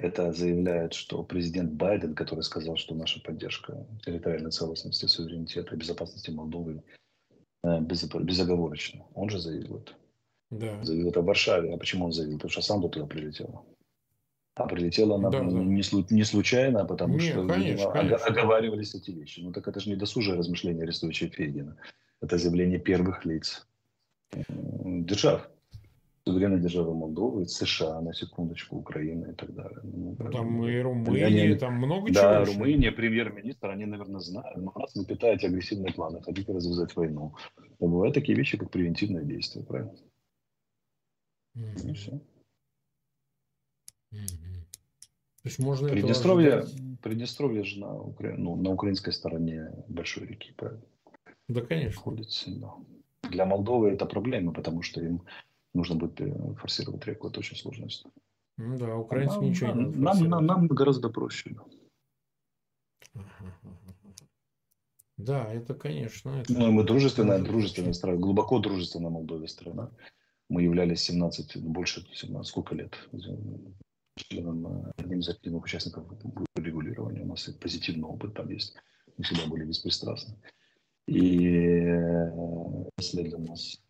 это 0.00 0.32
заявляет, 0.32 0.94
что 0.94 1.22
президент 1.22 1.72
Байден, 1.72 2.14
который 2.14 2.42
сказал, 2.42 2.76
что 2.76 2.94
наша 2.94 3.20
поддержка 3.20 3.86
территориальной 4.02 4.50
целостности, 4.50 5.04
суверенитета 5.04 5.74
и 5.74 5.78
безопасности 5.78 6.30
Молдовы 6.30 6.82
э, 7.62 7.80
безоговорочна. 7.80 9.04
Он 9.14 9.28
же 9.28 9.38
заявил 9.38 9.76
это. 9.76 9.92
Да. 10.50 10.82
Заявил 10.82 11.10
это 11.10 11.20
в 11.20 11.26
Варшаве. 11.26 11.74
А 11.74 11.76
почему 11.76 12.06
он 12.06 12.12
заявил? 12.12 12.38
Потому 12.38 12.50
что 12.50 12.62
сам 12.62 12.80
туда 12.88 13.06
прилетел. 13.06 13.66
А 14.64 14.68
прилетела 14.68 15.16
она 15.16 15.30
да, 15.30 15.40
не, 15.40 15.82
да. 15.82 16.04
не 16.10 16.24
случайно, 16.24 16.82
а 16.82 16.84
потому 16.84 17.14
Нет, 17.14 17.32
что 17.32 17.46
конечно, 17.46 17.90
конечно. 17.90 18.26
оговаривались 18.26 18.94
эти 18.94 19.10
вещи. 19.10 19.40
Ну 19.40 19.52
так 19.52 19.66
это 19.68 19.80
же 19.80 19.90
не 19.90 19.96
досужие 19.96 20.36
размышления 20.36 20.82
Арестовича 20.82 21.26
и 21.26 21.30
Фейгина. 21.30 21.76
Это 22.20 22.38
заявление 22.38 22.78
первых 22.78 23.24
лиц 23.24 23.66
держав 24.84 25.48
суверенной 26.26 26.60
державы 26.60 26.94
Молдовы, 26.94 27.46
США, 27.46 28.00
на 28.00 28.12
секундочку, 28.12 28.76
Украина 28.76 29.30
и 29.30 29.34
так 29.34 29.54
далее. 29.54 29.80
Ну, 29.82 30.16
ну 30.18 30.30
там 30.30 30.64
и 30.64 30.78
Румыния, 30.78 31.26
они, 31.26 31.54
там 31.54 31.74
много 31.74 32.12
да, 32.12 32.20
чего. 32.20 32.30
Да, 32.30 32.44
Румыния, 32.44 32.92
премьер-министр, 32.92 33.70
они, 33.70 33.86
наверное, 33.86 34.20
знают. 34.20 34.56
Но 34.56 34.72
раз 34.74 34.94
вы 34.94 35.04
питаете 35.06 35.48
агрессивные 35.48 35.92
планы, 35.92 36.20
хотите 36.20 36.52
развязать 36.52 36.94
войну. 36.94 37.34
Но 37.80 37.88
бывают 37.88 38.14
такие 38.14 38.36
вещи, 38.36 38.58
как 38.58 38.70
превентивное 38.70 39.24
действие, 39.24 39.64
правильно? 39.64 39.94
Mm-hmm. 41.56 41.90
И 41.90 41.94
все. 41.94 42.20
Mm-hmm. 44.12 44.49
То 45.42 45.48
есть 45.48 45.58
можно 45.58 45.88
Приднестровье, 45.88 46.66
Приднестровье 47.02 47.64
же 47.64 47.80
на, 47.80 47.94
Укра... 47.94 48.34
ну, 48.36 48.56
на 48.56 48.70
украинской 48.70 49.12
стороне 49.12 49.72
большой 49.88 50.26
реки, 50.26 50.52
правильно? 50.52 50.84
Да, 51.48 51.62
конечно. 51.62 51.98
Находится, 51.98 52.50
да. 52.50 52.74
Для 53.30 53.46
Молдовы 53.46 53.90
это 53.90 54.04
проблема, 54.04 54.52
потому 54.52 54.82
что 54.82 55.00
им 55.00 55.22
нужно 55.72 55.96
будет 55.96 56.20
э, 56.20 56.54
форсировать 56.58 57.06
реку. 57.06 57.28
Это 57.28 57.40
очень 57.40 57.56
сложная 57.56 57.88
история. 57.88 58.14
Ну 58.58 58.76
да, 58.76 58.96
украинцы 58.96 59.36
нам, 59.36 59.44
ничего 59.44 59.74
нам, 59.74 59.90
не 59.90 59.96
нам, 59.96 60.28
нам, 60.28 60.46
нам 60.46 60.66
гораздо 60.68 61.08
проще. 61.08 61.54
Да. 61.54 63.24
Да, 65.16 65.52
это, 65.52 65.74
конечно. 65.74 66.30
Это... 66.30 66.52
Ну, 66.52 66.70
мы 66.70 66.84
дружественная, 66.84 67.38
дружественная 67.38 67.92
страна, 67.92 68.18
глубоко 68.18 68.58
дружественная 68.58 69.10
Молдове 69.10 69.48
страна. 69.48 69.90
Мы 70.48 70.62
являлись 70.62 71.02
17, 71.02 71.58
больше 71.58 72.06
17, 72.12 72.46
сколько 72.46 72.74
лет? 72.74 73.08
Членом, 74.28 74.92
одним 74.96 75.20
из 75.20 75.28
активных 75.28 75.64
участников 75.64 76.06
регулирования. 76.56 77.22
У 77.22 77.26
нас 77.26 77.48
и 77.48 77.52
позитивный 77.52 78.08
опыт 78.08 78.34
там 78.34 78.48
есть. 78.50 78.74
Мы 79.16 79.24
всегда 79.24 79.46
были 79.46 79.64
беспристрастны. 79.64 80.36
И 81.06 81.46
э, 81.46 82.32
если 82.98 83.22
для 83.22 83.38
нас 83.38 83.80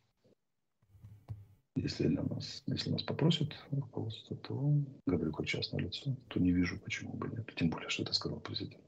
если 1.76 2.09
для 2.09 2.22
нас, 2.22 2.62
если 2.66 2.91
нас 2.91 3.03
попросят 3.03 3.55
руководство, 3.70 4.37
то 4.37 4.72
говорю 5.07 5.33
как 5.33 5.47
частное 5.47 5.81
лицо, 5.81 6.16
то 6.28 6.41
не 6.41 6.53
вижу, 6.53 6.78
почему 6.81 7.12
бы 7.12 7.28
нет. 7.28 7.51
Тем 7.57 7.70
более, 7.70 7.89
что 7.89 8.03
это 8.03 8.12
сказал 8.12 8.41
президент. 8.41 8.83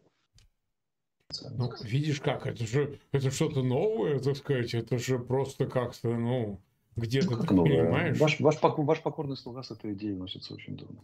Ну, 1.53 1.72
видишь 1.82 2.20
как, 2.20 2.47
это 2.47 2.66
же 2.66 2.99
это 3.11 3.30
что-то 3.30 3.62
новое, 3.62 4.18
так 4.18 4.36
сказать, 4.36 4.74
это 4.74 4.99
же 4.99 5.18
просто 5.18 5.66
как-то, 5.66 6.09
ну, 6.14 6.61
где-то 6.97 7.30
ну, 7.30 7.36
как 7.38 7.49
ты 7.49 7.55
новое. 7.55 7.84
понимаешь. 7.84 8.18
Ваш, 8.18 8.40
ваш, 8.40 8.59
ваш 8.61 9.03
покорный 9.03 9.36
слуга 9.36 9.62
с 9.62 9.70
этой 9.70 9.95
идеей 9.95 10.14
носится 10.14 10.53
очень 10.53 10.76
давно. 10.76 11.03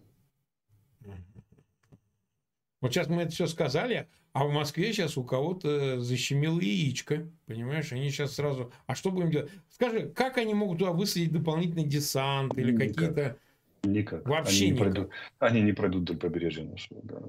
Вот 2.81 2.93
сейчас 2.93 3.09
мы 3.09 3.23
это 3.23 3.33
все 3.33 3.47
сказали, 3.47 4.09
а 4.33 4.47
в 4.47 4.53
Москве 4.53 4.93
сейчас 4.93 5.17
у 5.17 5.25
кого-то 5.25 6.01
защемило 6.01 6.61
яичко, 6.61 7.29
понимаешь? 7.47 7.93
Они 7.93 8.09
сейчас 8.11 8.35
сразу... 8.35 8.73
А 8.87 8.95
что 8.95 9.11
будем 9.11 9.31
делать? 9.31 9.51
Скажи, 9.69 10.09
как 10.11 10.39
они 10.39 10.55
могут 10.55 10.79
туда 10.79 10.93
высадить 10.93 11.33
дополнительный 11.33 11.85
десант 11.85 12.57
или 12.57 12.77
какие-то... 12.77 13.37
Никак. 13.83 14.29
Вообще 14.29 14.67
они 14.67 14.67
не 14.67 14.71
никак. 14.73 14.93
Пройдут, 14.93 15.11
они 15.39 15.61
не 15.63 15.73
пройдут 15.73 16.03
вдоль 16.03 16.17
побережья 16.19 16.65
нашего. 16.65 17.01
Да. 17.03 17.21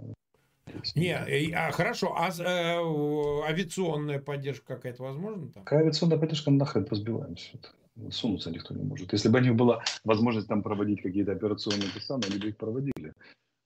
Не, 0.95 1.13
а, 1.53 1.71
хорошо, 1.71 2.15
а 2.15 2.29
э, 2.29 3.49
авиационная 3.49 4.19
поддержка 4.19 4.75
какая-то 4.75 5.03
возможна 5.03 5.47
там? 5.49 5.63
Какая 5.63 5.81
авиационная 5.81 6.17
поддержка, 6.17 6.51
нахрен 6.51 6.85
позбиваем 6.85 7.35
все 7.35 7.57
это. 7.57 7.69
Сунуться 8.11 8.51
никто 8.51 8.73
не 8.73 8.83
может. 8.83 9.11
Если 9.13 9.29
бы 9.29 9.39
у 9.39 9.41
них 9.41 9.55
была 9.55 9.83
возможность 10.03 10.47
там 10.47 10.63
проводить 10.63 11.01
какие-то 11.01 11.31
операционные 11.31 11.89
десанты, 11.93 12.29
они 12.29 12.39
бы 12.39 12.49
их 12.49 12.57
проводили. 12.57 13.13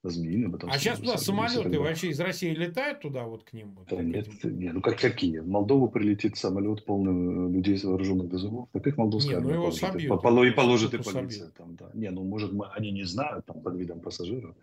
Змеиный, 0.05 0.51
потом 0.51 0.69
а 0.69 0.77
сейчас 0.77 0.99
туда 0.99 1.17
самолеты 1.17 1.79
вообще 1.79 2.09
из 2.09 2.19
России 2.19 2.53
летают 2.53 2.99
туда 2.99 3.23
вот 3.23 3.45
к 3.45 3.53
ним? 3.53 3.73
Вот, 3.75 3.87
да 3.87 4.03
нет, 4.03 4.27
нет, 4.43 4.73
ну 4.73 4.81
как 4.81 4.99
какие? 4.99 5.39
В 5.39 5.47
Молдову 5.47 5.87
прилетит 5.87 6.35
самолет 6.35 6.83
полный 6.83 7.49
людей 7.49 7.79
вооруженных 7.81 8.27
до 8.27 8.37
зубов. 8.37 8.67
Так 8.73 8.85
их 8.85 8.97
молдавская 8.97 9.39
не, 9.39 9.43
ну 9.43 9.53
его 9.53 9.71
собьют, 9.71 10.11
и, 10.11 10.47
и 10.47 10.51
положит 10.51 10.93
и 10.93 10.97
полиция. 10.97 11.51
Там, 11.51 11.77
да. 11.77 11.89
Не, 11.93 12.11
ну 12.11 12.25
может 12.25 12.51
мы, 12.51 12.67
они 12.75 12.91
не 12.91 13.05
знают 13.05 13.45
там 13.45 13.61
под 13.61 13.77
видом 13.77 14.01
пассажиров. 14.01 14.53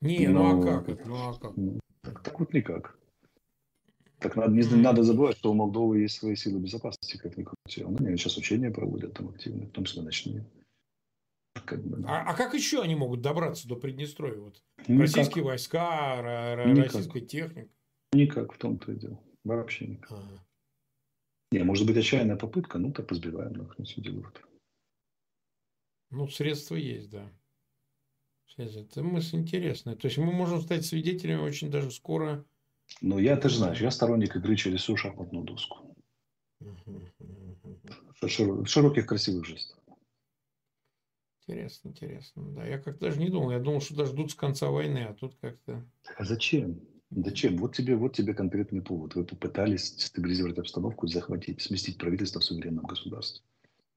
Не, 0.00 0.26
но... 0.26 0.52
ну 0.52 0.60
а 0.60 0.82
как? 0.82 1.06
Ну 1.06 1.14
а 1.14 1.34
как? 1.34 1.54
Так, 2.02 2.22
так 2.24 2.40
вот 2.40 2.52
никак. 2.52 2.98
Так 4.18 4.34
надо, 4.34 4.50
не, 4.50 4.64
надо 4.64 5.04
забывать, 5.04 5.36
что 5.36 5.52
у 5.52 5.54
Молдовы 5.54 6.00
есть 6.00 6.16
свои 6.16 6.34
силы 6.34 6.58
безопасности, 6.58 7.18
как 7.18 7.36
ни 7.36 7.44
крути. 7.44 7.84
Они 7.84 8.16
сейчас 8.16 8.36
учения 8.36 8.72
проводят 8.72 9.12
там 9.12 9.28
активно, 9.28 9.66
в 9.66 9.70
том 9.70 9.84
числе 9.84 10.02
ночные. 10.02 10.44
Как 11.64 11.84
бы, 11.84 11.96
да. 11.98 12.08
а, 12.08 12.30
а 12.30 12.34
как 12.34 12.54
еще 12.54 12.82
они 12.82 12.94
могут 12.94 13.20
добраться 13.20 13.68
до 13.68 13.76
Приднестровья? 13.76 14.38
Вот 14.38 14.62
никак. 14.86 15.00
российские 15.00 15.44
войска, 15.44 16.64
никак. 16.66 16.92
российская 16.92 17.20
техника? 17.20 17.70
Никак, 18.12 18.52
в 18.52 18.58
том-то 18.58 18.92
и 18.92 18.96
дело. 18.96 19.20
Вообще 19.44 19.86
никак. 19.86 20.12
Ага. 20.12 20.44
Не, 21.50 21.64
может 21.64 21.86
быть, 21.86 21.96
отчаянная 21.96 22.36
попытка, 22.36 22.78
ну 22.78 22.92
так 22.92 23.06
позбиваем, 23.06 23.52
нахрен 23.54 23.84
все 23.84 24.00
делают. 24.00 24.42
Ну, 26.10 26.28
средства 26.28 26.74
есть, 26.74 27.10
да. 27.10 27.30
Это 28.56 29.02
мысль 29.02 29.36
интересная. 29.36 29.94
То 29.94 30.08
есть 30.08 30.18
мы 30.18 30.32
можем 30.32 30.60
стать 30.60 30.84
свидетелями 30.84 31.40
очень 31.40 31.70
даже 31.70 31.90
скоро. 31.90 32.44
Ну, 33.00 33.18
я, 33.18 33.36
ты 33.36 33.48
же 33.48 33.58
знаешь, 33.58 33.80
я 33.80 33.90
сторонник 33.90 34.34
игры 34.34 34.56
через 34.56 34.80
всю 34.80 34.96
шахматную 34.96 35.44
доску. 35.44 35.94
Широких 38.26 39.06
красивых 39.06 39.46
жестов. 39.46 39.78
Интересно, 41.48 41.88
интересно. 41.88 42.42
Да, 42.52 42.66
я 42.66 42.78
как-то 42.78 43.06
даже 43.06 43.18
не 43.18 43.30
думал. 43.30 43.52
Я 43.52 43.58
думал, 43.58 43.80
что 43.80 43.96
даже 43.96 44.12
ждут 44.12 44.32
с 44.32 44.34
конца 44.34 44.68
войны, 44.68 45.06
а 45.08 45.14
тут 45.14 45.34
как-то... 45.40 45.82
А 46.18 46.24
зачем? 46.24 46.78
Зачем? 47.10 47.56
Вот 47.56 47.74
тебе, 47.74 47.96
вот 47.96 48.14
тебе 48.14 48.34
конкретный 48.34 48.82
повод. 48.82 49.14
Вы 49.14 49.24
попытались 49.24 49.94
стабилизировать 49.98 50.58
обстановку, 50.58 51.06
захватить, 51.06 51.62
сместить 51.62 51.96
правительство 51.96 52.40
в 52.40 52.44
суверенном 52.44 52.84
государстве. 52.84 53.42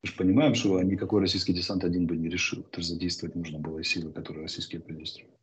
Мы 0.02 0.10
же 0.10 0.16
понимаем, 0.16 0.56
что 0.56 0.82
никакой 0.82 1.20
российский 1.20 1.52
десант 1.52 1.84
один 1.84 2.08
бы 2.08 2.16
не 2.16 2.30
решил. 2.30 2.62
Это 2.62 2.80
же 2.80 2.88
задействовать 2.88 3.36
нужно 3.36 3.60
было 3.60 3.84
силы, 3.84 4.14
которые 4.14 4.44
российские 4.44 4.82
задействовали. 4.88 5.34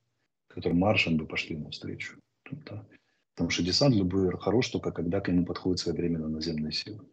Которые 0.47 0.79
маршем 0.79 1.19
бы 1.19 1.27
пошли 1.27 1.59
навстречу. 1.59 2.19
Да. 2.51 2.87
Потому 3.35 3.51
что 3.51 3.63
десант 3.63 3.95
любой 3.95 4.35
хорош 4.39 4.71
только 4.71 4.93
когда 4.93 5.21
к 5.21 5.29
нему 5.29 5.45
подходят 5.45 5.79
своевременно 5.79 6.29
наземные 6.29 6.73
силы. 6.73 7.05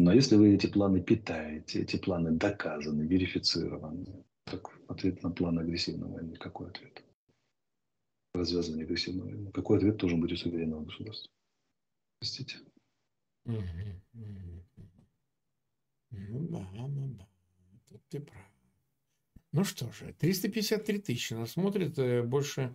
Но 0.00 0.14
если 0.14 0.36
вы 0.36 0.54
эти 0.54 0.66
планы 0.66 1.02
питаете, 1.02 1.82
эти 1.82 1.96
планы 1.96 2.30
доказаны, 2.30 3.02
верифицированы, 3.02 4.24
так 4.44 4.70
ответ 4.88 5.22
на 5.22 5.30
план 5.30 5.58
агрессивной 5.58 6.08
войны, 6.08 6.36
какой 6.36 6.68
ответ? 6.68 7.04
Развязывание 8.32 8.86
агрессивной 8.86 9.26
войны. 9.26 9.52
Какой 9.52 9.76
ответ 9.76 9.98
должен 9.98 10.18
быть 10.22 10.32
у 10.32 10.36
суверенного 10.36 10.84
государства? 10.84 11.30
Простите. 12.18 12.56
Ну 13.44 13.58
да, 16.48 16.66
ну 16.72 17.14
да. 17.18 17.28
Тут 17.90 18.02
ты 18.08 18.20
прав. 18.20 18.46
Ну 19.52 19.64
что 19.64 19.92
же, 19.92 20.14
353 20.18 20.98
тысячи 21.00 21.34
нас 21.34 21.50
смотрит, 21.50 21.98
э, 21.98 22.22
больше 22.22 22.74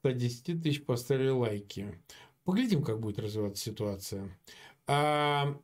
110 0.00 0.62
тысяч 0.62 0.84
поставили 0.84 1.30
лайки. 1.30 1.98
Поглядим, 2.44 2.82
как 2.82 3.00
будет 3.00 3.18
развиваться 3.18 3.64
ситуация. 3.64 4.38
А, 4.86 5.58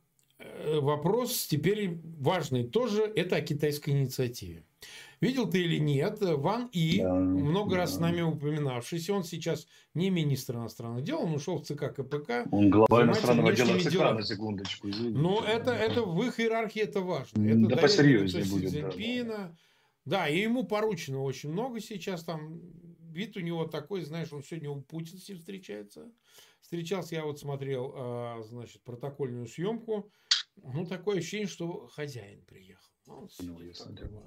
вопрос 0.79 1.47
теперь 1.47 1.99
важный 2.19 2.63
тоже, 2.63 3.03
это 3.15 3.37
о 3.37 3.41
китайской 3.41 3.91
инициативе. 3.91 4.63
Видел 5.21 5.49
ты 5.49 5.63
или 5.63 5.77
нет, 5.77 6.17
Ван 6.19 6.67
И, 6.73 6.99
да, 6.99 7.13
много 7.13 7.71
да. 7.71 7.77
раз 7.77 7.95
с 7.95 7.99
нами 7.99 8.19
упоминавшийся, 8.19 9.13
он 9.13 9.23
сейчас 9.23 9.67
не 9.93 10.09
министр 10.09 10.55
иностранных 10.55 11.05
дел, 11.05 11.21
он 11.21 11.33
ушел 11.33 11.59
в 11.59 11.63
ЦК 11.63 11.95
КПК. 11.95 12.45
Он 12.51 12.69
глава 12.69 13.03
иностранного 13.03 13.53
дела 13.53 13.79
ЦК, 13.79 13.89
делами. 13.89 14.17
на 14.17 14.23
секундочку, 14.23 14.89
извините. 14.89 15.17
Но 15.17 15.41
это, 15.41 15.71
это 15.71 16.03
в 16.03 16.21
их 16.23 16.41
иерархии 16.41 16.81
это 16.81 16.99
важно. 16.99 17.41
Это 17.41 17.67
да 17.67 17.77
посерьезнее 17.77 18.43
будет. 18.43 18.71
Цзиньпина. 18.71 19.37
Да, 19.37 19.55
да, 20.05 20.27
и 20.27 20.41
ему 20.41 20.65
поручено 20.65 21.23
очень 21.23 21.51
много 21.51 21.79
сейчас 21.79 22.23
там. 22.25 22.59
Вид 23.13 23.37
у 23.37 23.39
него 23.39 23.65
такой, 23.65 24.01
знаешь, 24.01 24.33
он 24.33 24.43
сегодня 24.43 24.71
у 24.71 24.81
Путина 24.81 25.19
с 25.19 25.29
ним 25.29 25.37
встречается. 25.37 26.11
Встречался, 26.59 27.15
я 27.15 27.25
вот 27.25 27.39
смотрел, 27.39 27.93
а, 27.95 28.41
значит, 28.41 28.81
протокольную 28.81 29.47
съемку 29.47 30.09
ну, 30.61 30.85
такое 30.85 31.19
ощущение, 31.19 31.47
что 31.47 31.87
хозяин 31.87 32.41
приехал. 32.45 32.89
Ну, 33.07 33.27
ну 33.39 33.61
ясно. 33.61 33.95
Такой, 33.95 34.19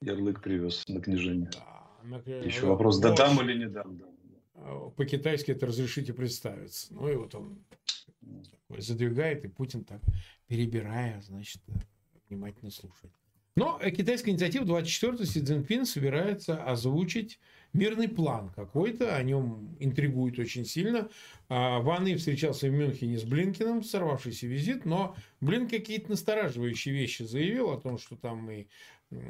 Ярлык 0.00 0.42
привез 0.42 0.82
на 0.88 1.00
княжение. 1.00 1.50
Да, 1.52 1.90
на... 2.02 2.16
Еще 2.16 2.66
вопрос, 2.66 2.98
да 2.98 3.14
дам 3.14 3.40
или 3.42 3.58
не 3.58 3.68
дам. 3.68 3.96
Да. 3.96 4.06
А, 4.54 4.90
по-китайски 4.90 5.50
это 5.50 5.66
разрешите 5.66 6.12
представиться. 6.12 6.92
Ну 6.92 7.08
и 7.08 7.16
вот 7.16 7.34
он 7.34 7.64
такой 8.50 8.82
задвигает, 8.82 9.44
и 9.44 9.48
Путин 9.48 9.84
так, 9.84 10.00
перебирая, 10.46 11.20
значит, 11.22 11.62
внимательно 12.28 12.70
слушает. 12.70 13.12
Но 13.56 13.78
китайская 13.78 14.32
инициатива 14.32 14.64
24 14.64 15.24
Си 15.26 15.40
Цзиньпин 15.40 15.86
собирается 15.86 16.62
озвучить 16.64 17.38
мирный 17.72 18.08
план 18.08 18.50
какой-то, 18.50 19.14
о 19.14 19.22
нем 19.22 19.76
интригует 19.78 20.38
очень 20.40 20.64
сильно. 20.64 21.08
А, 21.48 21.78
Ван 21.78 22.04
И 22.06 22.16
встречался 22.16 22.68
в 22.68 22.72
Мюнхене 22.72 23.16
с 23.16 23.22
Блинкиным, 23.22 23.84
сорвавшийся 23.84 24.48
визит, 24.48 24.84
но 24.84 25.14
Блин 25.40 25.68
какие-то 25.68 26.10
настораживающие 26.10 26.92
вещи 26.94 27.22
заявил 27.22 27.70
о 27.70 27.80
том, 27.80 27.98
что 27.98 28.16
там 28.16 28.50
и 28.50 28.66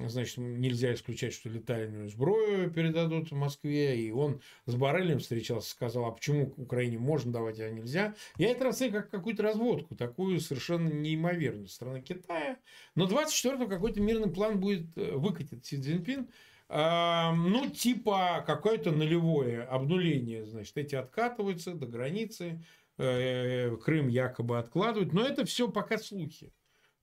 значит, 0.09 0.39
нельзя 0.39 0.95
исключать, 0.95 1.32
что 1.32 1.49
летальную 1.49 2.09
сброю 2.09 2.70
передадут 2.70 3.30
в 3.30 3.35
Москве, 3.35 4.01
и 4.01 4.11
он 4.11 4.41
с 4.66 4.74
Барелем 4.74 5.18
встречался, 5.18 5.70
сказал, 5.70 6.07
а 6.07 6.12
почему 6.12 6.53
Украине 6.57 6.99
можно 6.99 7.32
давать, 7.32 7.61
а 7.61 7.70
нельзя. 7.70 8.14
Я 8.37 8.51
это 8.51 8.64
расцениваю 8.64 9.03
как 9.03 9.11
какую-то 9.11 9.43
разводку, 9.43 9.95
такую 9.97 10.41
совершенно 10.41 10.89
неимоверную 10.89 11.68
страны 11.68 12.01
Китая. 12.01 12.59
Но 12.95 13.07
24-го 13.07 13.66
какой-то 13.66 14.01
мирный 14.01 14.30
план 14.30 14.61
будет 14.61 14.97
э, 14.97 15.12
выкатить 15.12 15.64
Си 15.66 15.80
Цзиньпин, 15.80 16.28
ну, 16.68 17.70
типа 17.70 18.43
какое-то 18.47 18.91
нулевое 18.91 19.62
обнуление, 19.62 20.47
значит, 20.47 20.76
эти 20.76 20.95
откатываются 20.95 21.74
до 21.74 21.87
границы, 21.87 22.64
э, 22.97 23.76
Крым 23.76 24.09
якобы 24.09 24.59
откладывают, 24.59 25.12
но 25.12 25.26
это 25.26 25.45
все 25.45 25.70
пока 25.70 25.99
слухи. 25.99 26.53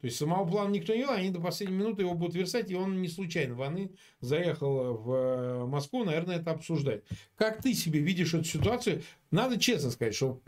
То 0.01 0.07
есть 0.07 0.17
самого 0.17 0.49
плана 0.49 0.71
никто 0.71 0.93
не 0.93 0.99
делал, 0.99 1.13
они 1.13 1.29
до 1.29 1.39
последней 1.39 1.77
минуты 1.77 2.01
его 2.01 2.15
будут 2.15 2.35
версать, 2.35 2.71
и 2.71 2.75
он 2.75 3.01
не 3.01 3.07
случайно 3.07 3.53
Ваны 3.53 3.91
заехал 4.19 4.95
в 4.95 5.11
э, 5.13 5.65
Москву, 5.65 6.03
наверное, 6.03 6.37
это 6.37 6.51
обсуждать. 6.51 7.03
Как 7.35 7.61
ты 7.61 7.75
себе 7.75 7.99
видишь 7.99 8.33
эту 8.33 8.45
ситуацию? 8.45 9.03
Надо 9.29 9.59
честно 9.59 9.91
сказать, 9.91 10.15
что 10.15 10.41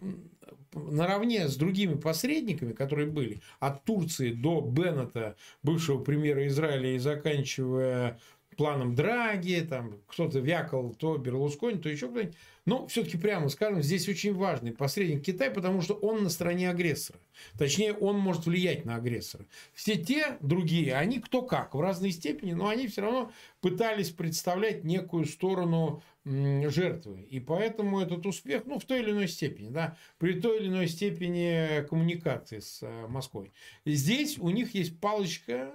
наравне 0.73 1.47
с 1.47 1.55
другими 1.55 1.93
посредниками, 1.93 2.73
которые 2.73 3.07
были, 3.07 3.41
от 3.59 3.83
Турции 3.83 4.31
до 4.31 4.59
Беннета, 4.61 5.35
бывшего 5.61 6.03
премьера 6.03 6.47
Израиля, 6.47 6.95
и 6.95 6.97
заканчивая 6.97 8.19
планом 8.55 8.95
Драги, 8.95 9.65
там 9.67 9.97
кто-то 10.07 10.39
вякал, 10.39 10.93
то 10.93 11.17
Берлускони, 11.17 11.77
то 11.77 11.89
еще 11.89 12.07
кто-нибудь. 12.07 12.35
Но 12.65 12.87
все-таки 12.87 13.17
прямо 13.17 13.49
скажем, 13.49 13.81
здесь 13.81 14.07
очень 14.07 14.33
важный 14.33 14.71
посредник 14.71 15.23
Китай, 15.23 15.51
потому 15.51 15.81
что 15.81 15.95
он 15.95 16.23
на 16.23 16.29
стороне 16.29 16.69
агрессора. 16.69 17.19
Точнее, 17.57 17.93
он 17.93 18.17
может 18.17 18.45
влиять 18.45 18.85
на 18.85 18.95
агрессора. 18.95 19.45
Все 19.73 19.95
те 19.95 20.37
другие, 20.39 20.95
они 20.95 21.19
кто 21.19 21.41
как, 21.41 21.75
в 21.75 21.81
разной 21.81 22.11
степени, 22.11 22.53
но 22.53 22.69
они 22.69 22.87
все 22.87 23.01
равно 23.01 23.31
пытались 23.59 24.11
представлять 24.11 24.83
некую 24.83 25.25
сторону 25.25 26.01
жертвы. 26.25 27.23
И 27.23 27.41
поэтому 27.41 27.99
этот 27.99 28.25
успех, 28.25 28.63
ну, 28.65 28.79
в 28.79 28.85
той 28.85 29.01
или 29.01 29.11
иной 29.11 29.27
степени, 29.27 29.69
да, 29.69 29.97
при 30.19 30.39
той 30.39 30.59
или 30.59 30.69
иной 30.69 30.87
степени 30.87 31.85
коммуникации 31.87 32.59
с 32.59 32.81
э, 32.81 33.07
Москвой. 33.07 33.51
Здесь 33.85 34.37
у 34.37 34.49
них 34.49 34.73
есть 34.73 34.99
палочка 35.01 35.73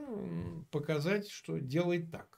показать, 0.70 1.28
что 1.28 1.58
делает 1.58 2.10
так. 2.10 2.37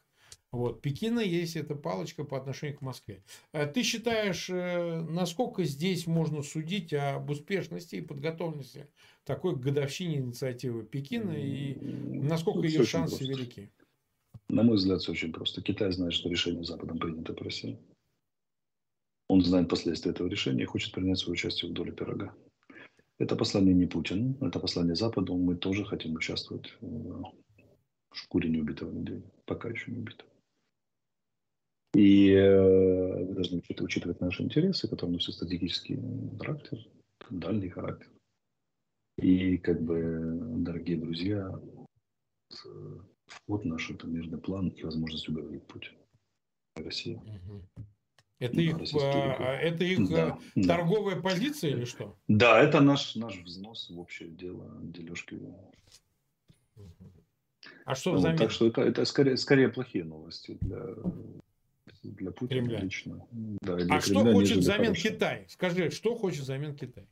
Вот, 0.53 0.83
Пекина 0.83 1.21
есть 1.21 1.55
эта 1.55 1.77
палочка 1.77 2.25
по 2.25 2.37
отношению 2.37 2.79
к 2.79 2.81
Москве. 2.81 3.23
Э, 3.53 3.67
ты 3.67 3.85
считаешь, 3.85 4.51
э, 4.51 5.01
насколько 5.09 5.63
здесь 5.63 6.09
можно 6.09 6.43
судить 6.43 6.93
об 6.93 7.31
успешности 7.31 7.97
и 7.97 8.01
подготовленности 8.01 8.89
такой 9.25 9.55
годовщине 9.55 10.17
инициативы 10.17 10.83
Пекина 10.83 11.33
и 11.33 11.77
насколько 11.77 12.67
ее 12.67 12.85
шансы 12.85 13.19
просто. 13.19 13.33
велики? 13.33 13.71
На 14.49 14.65
мой 14.65 14.77
взгляд, 14.77 15.01
все 15.01 15.13
очень 15.13 15.33
просто. 15.33 15.63
Китай 15.63 15.93
знает, 15.93 16.15
что 16.15 16.29
решение 16.29 16.65
Западом 16.65 16.99
принято 16.99 17.33
по 17.33 17.45
России. 17.45 17.79
Он 19.29 19.45
знает 19.45 19.69
последствия 19.69 20.11
этого 20.11 20.27
решения 20.27 20.65
и 20.65 20.67
хочет 20.67 20.93
принять 20.93 21.19
свое 21.19 21.35
участие 21.35 21.71
в 21.71 21.75
доле 21.75 21.93
пирога. 21.93 22.35
Это 23.19 23.37
послание 23.37 23.75
не 23.75 23.87
Путину, 23.87 24.37
это 24.41 24.59
послание 24.59 24.97
Западу. 24.97 25.37
Мы 25.37 25.55
тоже 25.55 25.85
хотим 25.85 26.15
участвовать 26.15 26.75
в 26.81 27.33
шкуре 28.13 28.51
неубитого 28.51 28.91
медведя. 28.91 29.31
Пока 29.45 29.69
еще 29.69 29.93
не 29.93 29.99
убитого. 29.99 30.30
И 31.95 32.31
э, 32.31 33.25
вы 33.25 33.35
должны 33.35 33.59
учитывать, 33.59 33.91
учитывать 33.91 34.21
наши 34.21 34.43
интересы, 34.43 34.89
которые 34.89 35.15
носят 35.15 35.35
стратегический 35.35 35.99
характер, 36.39 36.79
дальний 37.31 37.69
характер. 37.69 38.09
И, 39.19 39.59
как 39.59 39.83
бы, 39.83 40.39
дорогие 40.59 40.97
друзья, 40.97 41.53
вход 43.27 43.65
наш– 43.65 43.91
это 43.93 44.07
мирный 44.07 44.39
план 44.39 44.69
и 44.69 44.83
возможность 44.83 45.29
уговорить 45.29 45.67
Путина. 45.67 45.99
Россия. 46.77 47.21
Это 48.39 48.57
да, 48.57 48.63
их, 48.63 48.75
а, 48.95 49.55
это 49.57 49.85
их 49.85 50.09
да, 50.09 50.39
э, 50.57 50.63
торговая 50.63 51.17
да. 51.17 51.21
позиция 51.21 51.73
или 51.73 51.85
что? 51.85 52.17
Да, 52.27 52.59
это 52.59 52.81
наш, 52.81 53.15
наш 53.15 53.37
взнос 53.43 53.91
в 53.91 54.01
общее 54.01 54.31
дело 54.31 54.79
дележки. 54.83 55.39
А 57.85 57.95
что 57.95 58.15
ну, 58.15 58.37
Так 58.37 58.51
что 58.51 58.67
это, 58.69 58.81
это 58.81 59.05
скорее, 59.05 59.37
скорее 59.37 59.69
плохие 59.69 60.05
новости 60.05 60.57
для 60.63 60.95
для 62.03 62.31
Путина 62.31 62.61
Кремля. 62.61 62.81
лично. 62.81 63.27
Да, 63.61 63.77
для 63.77 63.97
а 63.97 64.01
Кремля 64.01 64.01
что 64.01 64.33
хочет 64.33 64.59
взамен 64.59 64.85
хорошего. 64.87 65.15
Китай? 65.15 65.47
Скажи, 65.49 65.91
что 65.91 66.15
хочет 66.15 66.43
взамен 66.43 66.75
Китай? 66.75 67.07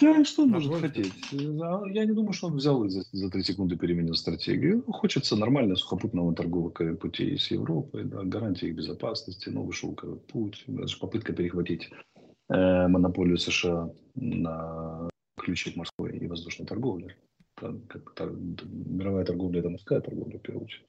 Да, 0.00 0.24
что 0.24 0.44
он 0.44 0.50
может 0.50 0.74
хотеть? 0.76 1.12
Я 1.30 2.04
не 2.06 2.12
думаю, 2.12 2.32
что 2.32 2.46
он 2.46 2.56
взял 2.56 2.82
и 2.84 2.88
за, 2.88 3.02
за 3.12 3.30
3 3.30 3.42
секунды 3.42 3.76
переменил 3.76 4.14
стратегию. 4.14 4.82
Хочется 4.90 5.36
нормально 5.36 5.76
сухопутного 5.76 6.34
торгового 6.34 6.70
пути 6.70 7.36
с 7.36 7.50
Европой, 7.50 8.04
да, 8.04 8.22
гарантии 8.22 8.68
их 8.68 8.76
безопасности, 8.76 9.50
новый 9.50 9.72
шелковый 9.72 10.18
путь, 10.18 10.64
даже 10.66 10.98
попытка 10.98 11.34
перехватить 11.34 11.90
э, 12.48 12.88
монополию 12.88 13.36
США 13.36 13.90
на 14.14 15.10
ключи 15.38 15.72
к 15.72 15.76
морской 15.76 16.16
и 16.16 16.26
воздушной 16.26 16.66
торговле. 16.66 17.16
Там, 17.56 17.80
как, 17.82 18.14
там, 18.14 18.56
мировая 18.70 19.24
торговля– 19.26 19.58
это 19.60 19.68
морская 19.68 20.00
торговля, 20.00 20.38
в 20.38 20.42
первую 20.42 20.64
очередь. 20.64 20.86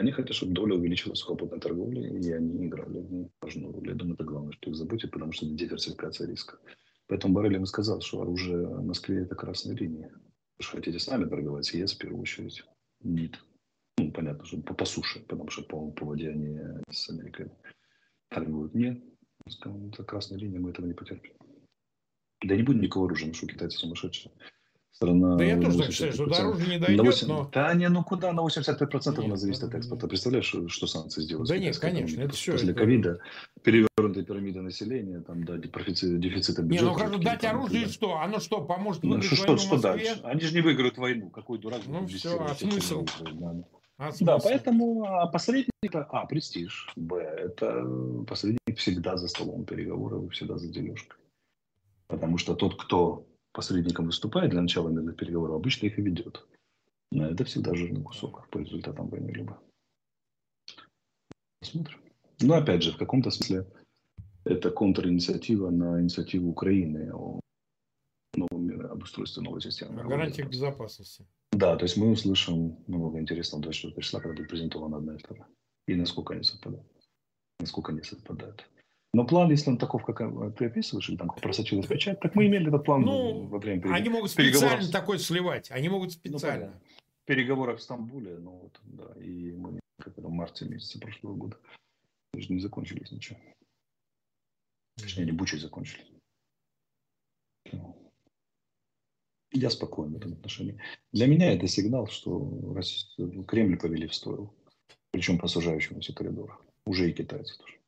Они 0.00 0.12
хотят, 0.12 0.34
чтобы 0.34 0.54
доля 0.54 0.76
увеличилась 0.76 1.18
в 1.18 1.20
сухопутной 1.20 1.60
торговле, 1.60 2.08
и 2.08 2.32
они 2.32 2.66
играли 2.66 3.00
в 3.00 3.28
важную 3.42 3.70
роль. 3.70 3.88
Я 3.88 3.94
думаю, 3.94 4.14
это 4.14 4.24
главное, 4.24 4.52
что 4.52 4.70
их 4.70 4.76
заботит, 4.76 5.10
потому 5.10 5.30
что 5.32 5.44
это 5.44 5.54
диверсификация 5.54 6.26
риска. 6.26 6.58
Поэтому 7.06 7.34
Барель 7.34 7.56
им 7.56 7.66
сказал, 7.66 8.00
что 8.00 8.22
оружие 8.22 8.66
в 8.66 8.82
Москве– 8.82 9.20
это 9.24 9.34
красная 9.34 9.76
линия. 9.76 10.10
Же 10.58 10.68
хотите 10.70 10.98
с 10.98 11.06
нами 11.06 11.28
торговать, 11.28 11.70
ЕС 11.74 11.92
в 11.92 11.98
первую 11.98 12.22
очередь. 12.22 12.64
Нет. 13.02 13.38
Ну, 13.98 14.10
понятно, 14.10 14.46
что 14.46 14.62
по, 14.62 14.72
по 14.72 14.86
суше, 14.86 15.20
потому 15.20 15.50
что 15.50 15.64
по, 15.64 15.90
по 15.90 16.06
воде 16.06 16.30
они 16.30 16.58
с 16.88 17.10
Америкой 17.10 17.50
торгуют. 18.30 18.74
Нет. 18.74 19.04
Это 19.44 20.02
красная 20.04 20.38
линия, 20.38 20.60
мы 20.60 20.70
этого 20.70 20.86
не 20.86 20.94
потерпим. 20.94 21.34
Да 22.42 22.56
не 22.56 22.62
будет 22.62 22.80
никакого 22.80 23.04
оружия, 23.04 23.28
ну 23.28 23.34
что 23.34 23.46
китайцы 23.46 23.76
сумасшедшие 23.76 24.32
страна... 24.92 25.36
Да 25.36 25.44
я 25.44 25.60
тоже 25.60 25.78
так 25.78 25.92
считаю, 25.92 26.12
что 26.12 26.26
до 26.26 26.36
оружия 26.36 26.68
не 26.68 26.78
дойдет, 26.78 27.04
8... 27.04 27.28
но... 27.28 27.50
Да 27.52 27.74
не, 27.74 27.88
ну 27.88 28.04
куда, 28.04 28.32
на 28.32 28.40
85% 28.40 29.10
нет, 29.10 29.18
она 29.18 29.36
зависит 29.36 29.62
от 29.64 29.74
экспорта. 29.74 30.08
Представляешь, 30.08 30.54
что 30.68 30.86
санкции 30.86 31.22
сделают? 31.22 31.48
Да 31.48 31.58
нет, 31.58 31.78
конечно, 31.78 32.20
это 32.20 32.34
все. 32.34 32.52
После 32.52 32.74
ковида, 32.74 33.20
перевернутая 33.62 34.24
пирамида 34.24 34.62
населения, 34.62 35.20
там, 35.20 35.44
да, 35.44 35.56
дефицит, 35.56 36.20
дефицита 36.20 36.62
бюджета. 36.62 36.84
Не, 36.84 36.90
ну 36.90 36.94
хорошо, 36.94 37.18
дать 37.18 37.44
оружие 37.44 37.82
там, 37.82 37.92
что? 37.92 38.18
Оно 38.18 38.40
что, 38.40 38.60
поможет 38.62 39.02
ну, 39.02 39.10
выиграть 39.10 39.38
что, 39.38 39.46
войну 39.46 39.58
что, 39.58 39.80
дальше? 39.80 40.20
Они 40.24 40.40
же 40.40 40.54
не 40.54 40.60
выиграют 40.60 40.98
войну. 40.98 41.30
Какой 41.30 41.58
дурак? 41.58 41.80
Ну 41.86 42.06
все, 42.06 42.38
а 42.40 42.54
смысл? 42.54 43.06
Да. 43.32 43.64
А 44.00 44.12
да, 44.20 44.38
поэтому 44.38 45.04
а, 45.04 45.26
посредник 45.26 45.68
это 45.82 46.04
А, 46.10 46.24
престиж, 46.24 46.88
Б, 46.96 47.18
это 47.18 47.84
посредник 48.26 48.78
всегда 48.78 49.18
за 49.18 49.28
столом 49.28 49.66
переговоров, 49.66 50.32
всегда 50.32 50.56
за 50.56 50.68
дележкой. 50.68 51.18
Потому 52.06 52.38
что 52.38 52.54
тот, 52.54 52.82
кто 52.82 53.26
посредником 53.52 54.06
выступает 54.06 54.50
для 54.50 54.62
начала 54.62 54.88
мирных 54.88 55.16
переговоров, 55.16 55.56
обычно 55.56 55.86
их 55.86 55.98
и 55.98 56.02
ведет. 56.02 56.46
Но 57.12 57.26
это 57.26 57.44
всегда 57.44 57.74
жирный 57.74 58.02
кусок 58.02 58.48
по 58.50 58.58
результатам 58.58 59.08
войны 59.08 59.30
либо. 59.30 59.60
Посмотрим. 61.60 62.00
Но 62.40 62.54
опять 62.54 62.82
же, 62.82 62.92
в 62.92 62.96
каком-то 62.96 63.30
смысле 63.30 63.66
это 64.44 64.70
контринициатива 64.70 65.70
на 65.70 66.00
инициативу 66.00 66.50
Украины 66.50 67.12
о 67.12 67.40
новом 68.34 68.66
мире, 68.66 68.86
об 68.86 69.02
устройстве 69.02 69.42
новой 69.42 69.60
системы. 69.60 70.00
О 70.00 70.04
гарантиях 70.04 70.48
безопасности. 70.48 71.26
Да, 71.52 71.76
то 71.76 71.84
есть 71.84 71.96
мы 71.96 72.10
услышим 72.10 72.78
много 72.86 73.18
интересного 73.18 73.62
24 73.64 74.02
числа, 74.02 74.20
когда 74.20 74.36
будет 74.36 74.48
презентована 74.48 74.98
одна 74.98 75.14
и 75.16 75.18
вторая. 75.18 75.46
И 75.88 75.94
насколько 75.94 76.34
они 76.34 76.44
совпадают. 76.44 76.86
Насколько 77.58 77.92
они 77.92 78.02
совпадают. 78.02 78.66
Но 79.12 79.26
план, 79.26 79.50
если 79.50 79.70
он 79.70 79.78
таков, 79.78 80.04
как 80.04 80.18
ты 80.56 80.66
описываешь, 80.66 81.08
или 81.08 81.16
там 81.16 81.30
просочилась 81.30 81.86
печать, 81.86 82.20
так 82.20 82.34
мы 82.36 82.46
имели 82.46 82.68
этот 82.68 82.84
план 82.84 83.02
ну, 83.02 83.46
во 83.46 83.58
время 83.58 83.80
переговоров. 83.80 84.00
Они 84.00 84.08
могут 84.08 84.30
специально 84.30 84.82
с... 84.82 84.90
такой 84.90 85.18
сливать. 85.18 85.70
Они 85.72 85.88
могут 85.88 86.08
ну, 86.08 86.12
специально. 86.12 86.66
Ну, 86.66 86.72
переговорах 87.24 87.78
в 87.78 87.82
Стамбуле, 87.82 88.38
ну 88.38 88.50
вот, 88.50 88.80
да, 88.82 89.20
и 89.20 89.52
мы 89.52 89.80
как 89.98 90.16
в 90.16 90.30
марте 90.30 90.64
месяце 90.64 90.98
прошлого 90.98 91.34
года 91.34 91.56
даже 92.32 92.52
не 92.52 92.60
закончились 92.60 93.10
ничего. 93.10 93.38
Точнее, 94.96 95.22
они 95.22 95.32
бучей 95.32 95.58
закончились. 95.58 96.06
Я 99.52 99.70
спокоен 99.70 100.12
в 100.12 100.16
этом 100.16 100.32
отношении. 100.32 100.80
Для 101.12 101.26
меня 101.26 101.52
это 101.52 101.66
сигнал, 101.66 102.06
что 102.06 102.76
Кремль 103.48 103.78
повели 103.78 104.06
в 104.06 104.14
стойло. 104.14 104.52
Причем 105.10 105.38
по 105.38 105.48
сужающемуся 105.48 106.12
коридору. 106.12 106.60
Уже 106.84 107.10
и 107.10 107.12
китайцы 107.12 107.58
тоже. 107.58 107.79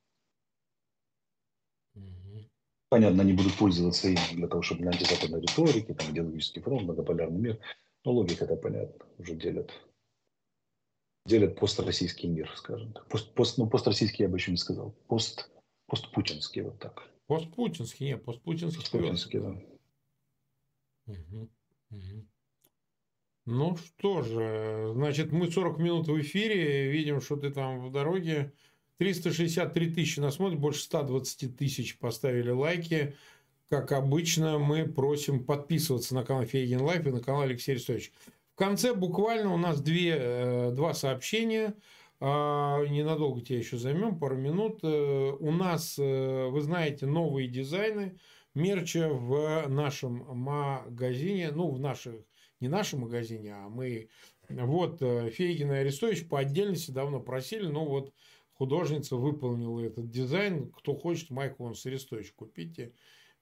Понятно, 2.88 3.22
они 3.22 3.32
будут 3.32 3.56
пользоваться 3.56 4.08
им 4.08 4.18
для 4.32 4.48
того, 4.48 4.60
чтобы 4.60 4.82
для 4.82 4.90
антизападной 4.90 5.40
риторики, 5.40 5.94
там, 5.94 6.12
идеологический 6.12 6.60
фронт, 6.60 6.82
многополярный 6.82 7.40
мир. 7.40 7.60
Но 8.04 8.12
логика 8.12 8.44
это 8.44 8.54
понятно, 8.56 9.06
уже 9.16 9.34
делят. 9.34 9.72
Делят 11.24 11.58
построссийский 11.58 12.28
мир, 12.28 12.52
скажем 12.54 12.92
так. 12.92 13.08
Пост, 13.08 13.32
пост, 13.32 13.56
ну, 13.56 13.66
построссийский 13.66 14.24
я 14.24 14.28
бы 14.28 14.36
еще 14.36 14.50
не 14.50 14.58
сказал. 14.58 14.92
Пост, 15.08 15.50
постпутинский, 15.86 16.62
вот 16.62 16.78
так. 16.80 17.08
Постпутинский, 17.28 18.08
нет, 18.08 18.24
постпутинский. 18.24 18.80
Постпутинский, 18.80 19.40
да. 19.40 19.62
Угу. 21.06 21.50
Угу. 21.90 22.28
Ну 23.46 23.76
что 23.76 24.22
же, 24.22 24.92
значит, 24.92 25.32
мы 25.32 25.50
40 25.50 25.78
минут 25.78 26.08
в 26.08 26.20
эфире, 26.20 26.90
видим, 26.90 27.20
что 27.20 27.36
ты 27.36 27.50
там 27.50 27.88
в 27.88 27.90
дороге 27.90 28.52
363 28.98 29.90
тысячи 29.92 30.20
нас 30.20 30.36
смотрят, 30.36 30.60
больше 30.60 30.82
120 30.82 31.56
тысяч 31.56 31.98
поставили 31.98 32.50
лайки. 32.50 33.16
Как 33.68 33.92
обычно, 33.92 34.58
мы 34.58 34.84
просим 34.84 35.44
подписываться 35.44 36.14
на 36.14 36.24
канал 36.24 36.44
Фейгин 36.44 36.82
Live 36.82 37.06
и 37.06 37.10
на 37.10 37.20
канал 37.20 37.42
Алексей 37.42 37.72
Арестович. 37.72 38.12
В 38.52 38.56
конце 38.56 38.92
буквально 38.92 39.54
у 39.54 39.56
нас 39.56 39.80
две, 39.80 40.14
э, 40.14 40.70
два 40.72 40.92
сообщения. 40.92 41.74
А, 42.20 42.84
ненадолго 42.84 43.40
тебя 43.40 43.58
еще 43.58 43.78
займем, 43.78 44.18
пару 44.18 44.36
минут. 44.36 44.80
Э, 44.82 45.32
у 45.40 45.50
нас, 45.50 45.98
э, 45.98 46.48
вы 46.48 46.60
знаете, 46.60 47.06
новые 47.06 47.48
дизайны 47.48 48.18
мерча 48.54 49.08
в 49.08 49.66
нашем 49.68 50.26
магазине, 50.28 51.50
ну, 51.50 51.70
в 51.70 51.80
наших, 51.80 52.14
не 52.60 52.68
нашем 52.68 53.00
магазине, 53.00 53.54
а 53.54 53.70
мы, 53.70 54.10
вот, 54.50 54.98
Фейгин 55.00 55.72
и 55.72 55.76
Арестович 55.76 56.28
по 56.28 56.40
отдельности 56.40 56.90
давно 56.90 57.20
просили, 57.20 57.66
но 57.66 57.86
вот 57.86 58.12
художница 58.54 59.16
выполнила 59.16 59.80
этот 59.80 60.10
дизайн. 60.10 60.70
Кто 60.72 60.94
хочет 60.94 61.30
майку 61.30 61.64
он 61.64 61.74
с 61.74 61.84
Арестович 61.86 62.32
купите. 62.32 62.92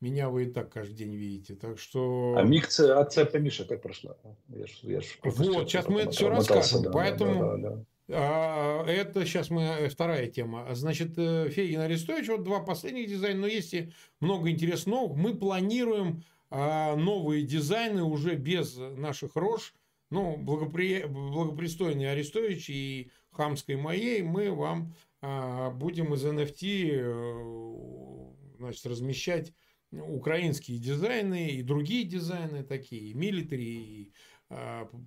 Меня 0.01 0.31
вы 0.31 0.45
и 0.45 0.51
так 0.51 0.73
каждый 0.73 0.95
день 0.95 1.15
видите. 1.15 1.55
Так 1.55 1.79
что... 1.79 2.35
А 2.39 2.43
микция 2.43 2.99
отца 2.99 3.29
Миша 3.39 3.67
как 3.67 3.83
прошла? 3.83 4.17
Я 4.49 4.67
ж, 4.67 4.79
я 4.83 5.01
ж 5.03 5.19
вот, 5.23 5.69
сейчас 5.69 5.89
мы 5.89 6.03
это 6.03 6.13
все 6.13 6.29
расскажем. 6.31 6.85
Да, 6.85 6.91
Поэтому... 6.91 7.41
Да, 7.41 7.57
да, 7.57 7.71
да. 7.77 7.85
А, 8.13 8.85
это 8.87 9.25
сейчас 9.25 9.51
мы 9.51 9.63
э, 9.63 9.89
вторая 9.89 10.27
тема. 10.27 10.67
Значит, 10.75 11.13
э, 11.17 11.49
Фейгин 11.51 11.81
Арестович, 11.81 12.29
вот 12.29 12.43
два 12.43 12.61
последних 12.61 13.09
дизайна, 13.09 13.43
но 13.43 13.47
есть 13.47 13.75
и 13.75 13.93
много 14.21 14.51
интересного. 14.51 15.15
Мы 15.15 15.37
планируем 15.37 16.25
а, 16.51 16.97
новые 16.97 17.45
дизайны 17.45 18.03
уже 18.03 18.35
без 18.35 18.77
наших 18.77 19.37
рож. 19.37 19.75
Ну, 20.11 20.37
благопри... 20.37 21.05
благопристойный 21.05 22.11
Арестович 22.11 22.71
и 22.71 23.11
хамской 23.31 23.77
моей 23.77 24.23
мы 24.23 24.51
вам 24.53 24.95
а, 25.23 25.71
будем 25.71 26.15
из 26.15 26.25
NFT 26.25 26.91
э, 26.93 28.57
значит, 28.59 28.87
размещать 28.87 29.53
украинские 29.93 30.79
дизайны 30.79 31.51
и 31.51 31.63
другие 31.63 32.05
дизайны 32.05 32.63
такие, 32.63 33.15
милитари, 33.15 33.65
и 33.65 34.13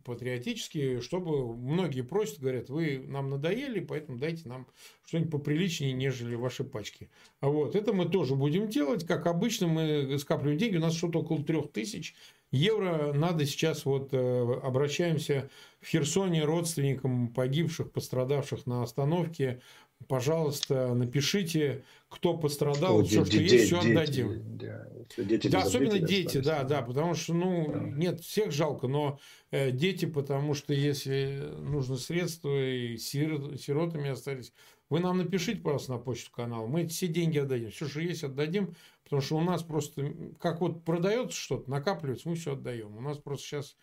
патриотические, 0.06 1.02
чтобы 1.02 1.56
многие 1.56 2.02
просят, 2.02 2.40
говорят, 2.40 2.70
вы 2.70 3.04
нам 3.06 3.30
надоели, 3.30 3.82
поэтому 3.82 4.18
дайте 4.18 4.48
нам 4.48 4.68
что-нибудь 5.06 5.32
поприличнее, 5.32 5.92
нежели 5.92 6.36
ваши 6.36 6.64
пачки. 6.64 7.10
А 7.42 7.50
вот, 7.50 7.76
это 7.76 7.92
мы 7.94 8.06
тоже 8.08 8.36
будем 8.36 8.70
делать. 8.70 9.06
Как 9.06 9.28
обычно, 9.28 9.68
мы 9.68 10.18
скапливаем 10.18 10.58
деньги. 10.58 10.78
У 10.78 10.82
нас 10.82 10.96
что-то 10.96 11.20
около 11.20 11.44
трех 11.44 11.72
тысяч 11.72 12.16
евро. 12.52 13.12
Надо 13.14 13.46
сейчас 13.46 13.84
вот 13.84 14.14
э, 14.14 14.60
обращаемся 14.64 15.50
в 15.82 15.88
Херсоне 15.88 16.46
родственникам 16.46 17.28
погибших, 17.28 17.92
пострадавших 17.92 18.66
на 18.66 18.84
остановке 18.84 19.62
пожалуйста, 20.08 20.94
напишите, 20.94 21.84
кто 22.10 22.38
пострадал, 22.38 23.06
что, 23.06 23.24
все, 23.24 23.26
что 23.26 23.38
дети, 23.38 23.54
есть, 23.54 23.66
все 23.66 23.80
отдадим. 23.80 24.58
Да, 24.58 24.88
дети 25.18 25.48
да 25.48 25.64
особенно 25.64 26.00
дети, 26.00 26.38
да, 26.38 26.64
да, 26.64 26.82
потому 26.82 27.16
что, 27.16 27.34
ну, 27.34 27.72
да. 27.74 27.80
нет, 27.80 28.22
всех 28.22 28.52
жалко, 28.52 28.88
но 28.88 29.20
э, 29.52 29.72
дети, 29.72 30.06
потому 30.06 30.54
что 30.54 30.74
если 30.74 31.54
нужно 31.60 31.98
средства 31.98 32.64
и 32.64 32.98
сирот, 32.98 33.60
сиротами 33.60 34.10
остались, 34.10 34.54
вы 34.90 35.00
нам 35.00 35.18
напишите, 35.18 35.60
пожалуйста, 35.60 35.94
на 35.94 35.98
почту 35.98 36.32
канала, 36.32 36.68
мы 36.68 36.88
все 36.88 37.08
деньги 37.08 37.40
отдадим, 37.40 37.72
все, 37.72 37.88
что 37.88 38.00
есть, 38.00 38.24
отдадим, 38.24 38.76
потому 39.04 39.22
что 39.22 39.38
у 39.38 39.42
нас 39.42 39.64
просто, 39.64 40.14
как 40.40 40.62
вот 40.62 40.84
продается 40.84 41.38
что-то, 41.38 41.70
накапливается, 41.70 42.30
мы 42.30 42.36
все 42.36 42.54
отдаем. 42.54 42.96
У 42.96 43.02
нас 43.02 43.18
просто 43.18 43.46
сейчас 43.48 43.76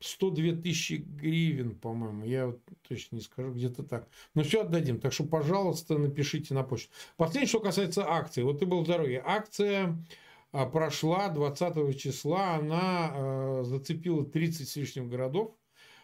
102 0.00 0.62
тысячи 0.62 0.94
гривен, 0.94 1.74
по-моему. 1.74 2.24
Я 2.24 2.46
вот 2.46 2.60
точно 2.88 3.16
не 3.16 3.22
скажу, 3.22 3.52
где-то 3.52 3.82
так. 3.82 4.08
Но 4.34 4.42
все 4.42 4.62
отдадим. 4.62 5.00
Так 5.00 5.12
что, 5.12 5.24
пожалуйста, 5.24 5.96
напишите 5.98 6.54
на 6.54 6.62
почту. 6.62 6.92
Последнее, 7.16 7.48
что 7.48 7.60
касается 7.60 8.08
акции. 8.08 8.42
Вот 8.42 8.58
ты 8.58 8.66
был 8.66 8.82
в 8.82 8.86
дороге. 8.86 9.22
Акция 9.24 9.96
а, 10.52 10.66
прошла 10.66 11.28
20 11.28 11.98
числа. 11.98 12.56
Она 12.56 13.12
э, 13.14 13.62
зацепила 13.64 14.24
30 14.24 14.68
с 14.68 14.76
лишним 14.76 15.08
городов. 15.08 15.56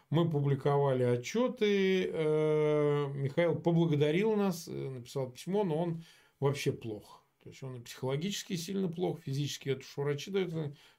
Мы 0.08 0.28
публиковали 0.28 1.04
отчеты. 1.04 2.10
Э, 2.12 3.06
Михаил 3.14 3.56
поблагодарил 3.56 4.36
нас, 4.36 4.68
э, 4.68 4.72
написал 4.72 5.30
письмо, 5.30 5.64
но 5.64 5.76
он 5.76 6.04
вообще 6.40 6.72
плох. 6.72 7.22
То 7.42 7.48
есть 7.48 7.62
он 7.62 7.76
и 7.76 7.80
психологически 7.80 8.56
сильно 8.56 8.88
плох, 8.88 9.20
физически 9.20 9.70
это 9.70 9.80
уж 9.80 9.96
врачи 9.96 10.30
дают, 10.30 10.52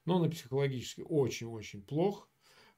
но 0.05 0.17
он 0.17 0.25
и 0.25 0.29
психологически 0.29 1.01
очень-очень 1.07 1.83
плох. 1.83 2.27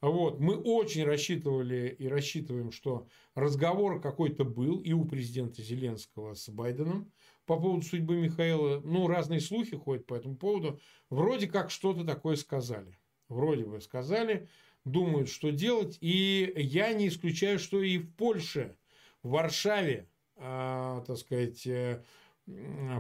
Вот. 0.05 0.39
Мы 0.39 0.55
очень 0.55 1.03
рассчитывали 1.03 1.95
и 1.97 2.07
рассчитываем, 2.07 2.71
что 2.71 3.07
разговор 3.33 3.99
какой-то 3.99 4.43
был 4.43 4.77
и 4.77 4.93
у 4.93 5.03
президента 5.03 5.63
Зеленского 5.63 6.35
с 6.35 6.47
Байденом 6.47 7.11
по 7.47 7.59
поводу 7.59 7.81
судьбы 7.81 8.15
Михаила. 8.17 8.81
Ну, 8.81 9.07
разные 9.07 9.39
слухи 9.39 9.75
ходят 9.75 10.05
по 10.05 10.13
этому 10.13 10.35
поводу. 10.35 10.79
Вроде 11.09 11.47
как 11.47 11.71
что-то 11.71 12.03
такое 12.03 12.35
сказали. 12.35 12.99
Вроде 13.29 13.65
бы 13.65 13.81
сказали, 13.81 14.47
думают, 14.83 15.27
что 15.27 15.51
делать. 15.51 15.97
И 16.01 16.53
я 16.55 16.93
не 16.93 17.07
исключаю, 17.07 17.57
что 17.57 17.81
и 17.81 17.97
в 17.97 18.13
Польше, 18.13 18.77
в 19.23 19.29
Варшаве, 19.29 20.07
а, 20.35 21.01
так 21.07 21.17
сказать, 21.17 21.65
э, 21.65 22.03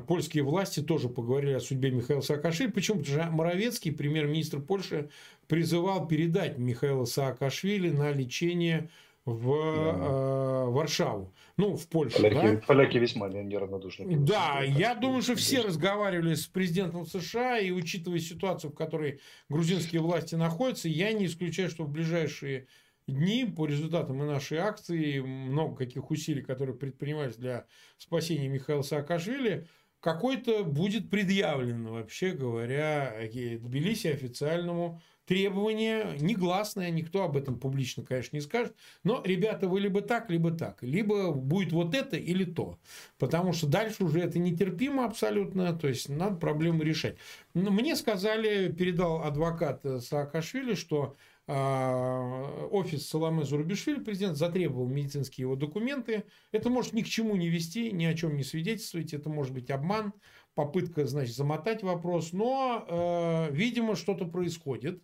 польские 0.07 0.43
власти 0.43 0.79
тоже 0.81 1.09
поговорили 1.09 1.53
о 1.53 1.59
судьбе 1.59 1.91
Михаила 1.91 2.21
Саакашвили. 2.21 2.71
Почему? 2.71 2.99
Потому 2.99 3.21
что 3.21 3.31
Моровецкий, 3.31 3.91
премьер-министр 3.91 4.59
Польши, 4.59 5.09
призывал 5.47 6.07
передать 6.07 6.57
Михаила 6.57 7.05
Саакашвили 7.05 7.89
на 7.89 8.11
лечение 8.11 8.89
в 9.25 9.55
да. 9.55 9.97
э, 9.97 10.69
Варшаву. 10.69 11.33
Ну, 11.57 11.75
в 11.75 11.87
Польшу. 11.87 12.17
Поляки, 12.17 12.55
да? 12.55 12.61
поляки 12.67 12.97
весьма 12.97 13.29
неравнодушны. 13.29 14.17
Да, 14.17 14.61
я 14.61 14.93
думаю, 14.93 15.21
что 15.21 15.35
все 15.35 15.61
разговаривали 15.61 16.35
с 16.35 16.45
президентом 16.45 17.07
США, 17.07 17.59
и 17.59 17.71
учитывая 17.71 18.19
ситуацию, 18.19 18.71
в 18.71 18.75
которой 18.75 19.19
грузинские 19.49 20.01
власти 20.01 20.35
находятся, 20.35 20.89
я 20.89 21.11
не 21.13 21.25
исключаю, 21.25 21.69
что 21.69 21.83
в 21.83 21.89
ближайшие 21.89 22.67
дни 23.07 23.45
по 23.45 23.65
результатам 23.65 24.21
и 24.21 24.25
нашей 24.25 24.57
акции, 24.57 25.19
много 25.19 25.75
каких 25.75 26.09
усилий, 26.11 26.41
которые 26.41 26.75
предпринимались 26.75 27.35
для 27.35 27.65
спасения 27.97 28.47
Михаила 28.47 28.81
Саакашвили, 28.81 29.67
какой-то 29.99 30.63
будет 30.63 31.09
предъявлен, 31.09 31.87
вообще 31.87 32.31
говоря, 32.31 33.15
Тбилиси 33.31 34.07
официальному 34.07 35.01
требование 35.25 36.15
негласное, 36.19 36.91
никто 36.91 37.23
об 37.23 37.35
этом 37.35 37.59
публично, 37.59 38.03
конечно, 38.03 38.35
не 38.35 38.41
скажет. 38.41 38.75
Но, 39.03 39.21
ребята, 39.25 39.67
вы 39.67 39.79
либо 39.79 40.01
так, 40.01 40.29
либо 40.29 40.51
так. 40.51 40.83
Либо 40.83 41.31
будет 41.31 41.71
вот 41.73 41.95
это 41.95 42.15
или 42.15 42.45
то. 42.45 42.77
Потому 43.17 43.53
что 43.53 43.67
дальше 43.67 44.03
уже 44.03 44.19
это 44.19 44.37
нетерпимо 44.39 45.05
абсолютно. 45.05 45.73
То 45.73 45.87
есть, 45.87 46.09
надо 46.09 46.35
проблему 46.35 46.83
решать. 46.83 47.17
Мне 47.53 47.95
сказали, 47.95 48.71
передал 48.71 49.23
адвокат 49.23 49.83
Саакашвили, 50.01 50.75
что 50.75 51.15
офис 51.47 53.07
Саламе 53.07 53.43
Зурбишвили, 53.43 53.99
президент, 53.99 54.35
затребовал 54.35 54.87
медицинские 54.87 55.43
его 55.43 55.55
документы. 55.55 56.23
Это 56.51 56.69
может 56.69 56.93
ни 56.93 57.01
к 57.01 57.07
чему 57.07 57.35
не 57.35 57.49
вести, 57.49 57.91
ни 57.91 58.05
о 58.05 58.15
чем 58.15 58.35
не 58.35 58.43
свидетельствовать. 58.43 59.13
Это 59.13 59.29
может 59.29 59.53
быть 59.53 59.69
обман, 59.69 60.13
попытка, 60.55 61.05
значит, 61.05 61.35
замотать 61.35 61.83
вопрос. 61.83 62.33
Но, 62.33 62.85
э, 62.87 63.53
видимо, 63.53 63.95
что-то 63.95 64.25
происходит. 64.25 65.03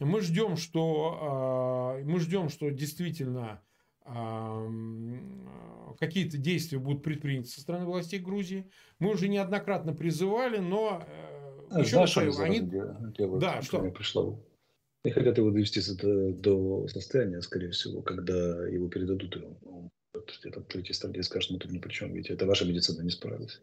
Мы 0.00 0.22
ждем, 0.22 0.56
что, 0.56 1.18
а, 1.20 2.02
мы 2.02 2.20
ждем, 2.20 2.48
что 2.48 2.70
действительно 2.70 3.62
а, 4.02 4.66
какие-то 5.98 6.38
действия 6.38 6.78
будут 6.78 7.02
предприняты 7.02 7.48
со 7.48 7.60
стороны 7.60 7.84
властей 7.84 8.18
Грузии. 8.18 8.70
Мы 8.98 9.10
уже 9.12 9.28
неоднократно 9.28 9.92
призывали, 9.92 10.56
но 10.56 11.02
а, 11.70 11.80
еще 11.80 11.98
раз, 11.98 12.16
они... 12.16 12.60
делают, 12.60 13.40
да, 13.40 13.60
что 13.60 13.78
пришло 13.90 14.42
и 15.04 15.10
хотят 15.10 15.38
его 15.38 15.50
довести 15.50 15.80
до, 15.96 16.86
состояния, 16.88 17.40
скорее 17.40 17.70
всего, 17.70 18.02
когда 18.02 18.66
его 18.68 18.88
передадут 18.88 19.34
ему. 19.36 19.58
Ну, 19.62 19.90
вот 20.12 20.40
этот 20.44 20.68
третий 20.68 20.92
стадии 20.92 21.20
скажет, 21.22 21.50
мы 21.50 21.58
тут 21.58 21.70
ни 21.70 21.78
при 21.78 21.90
чем, 21.90 22.12
ведь 22.12 22.30
это 22.30 22.46
ваша 22.46 22.64
медицина 22.66 23.02
не 23.02 23.10
справилась. 23.10 23.60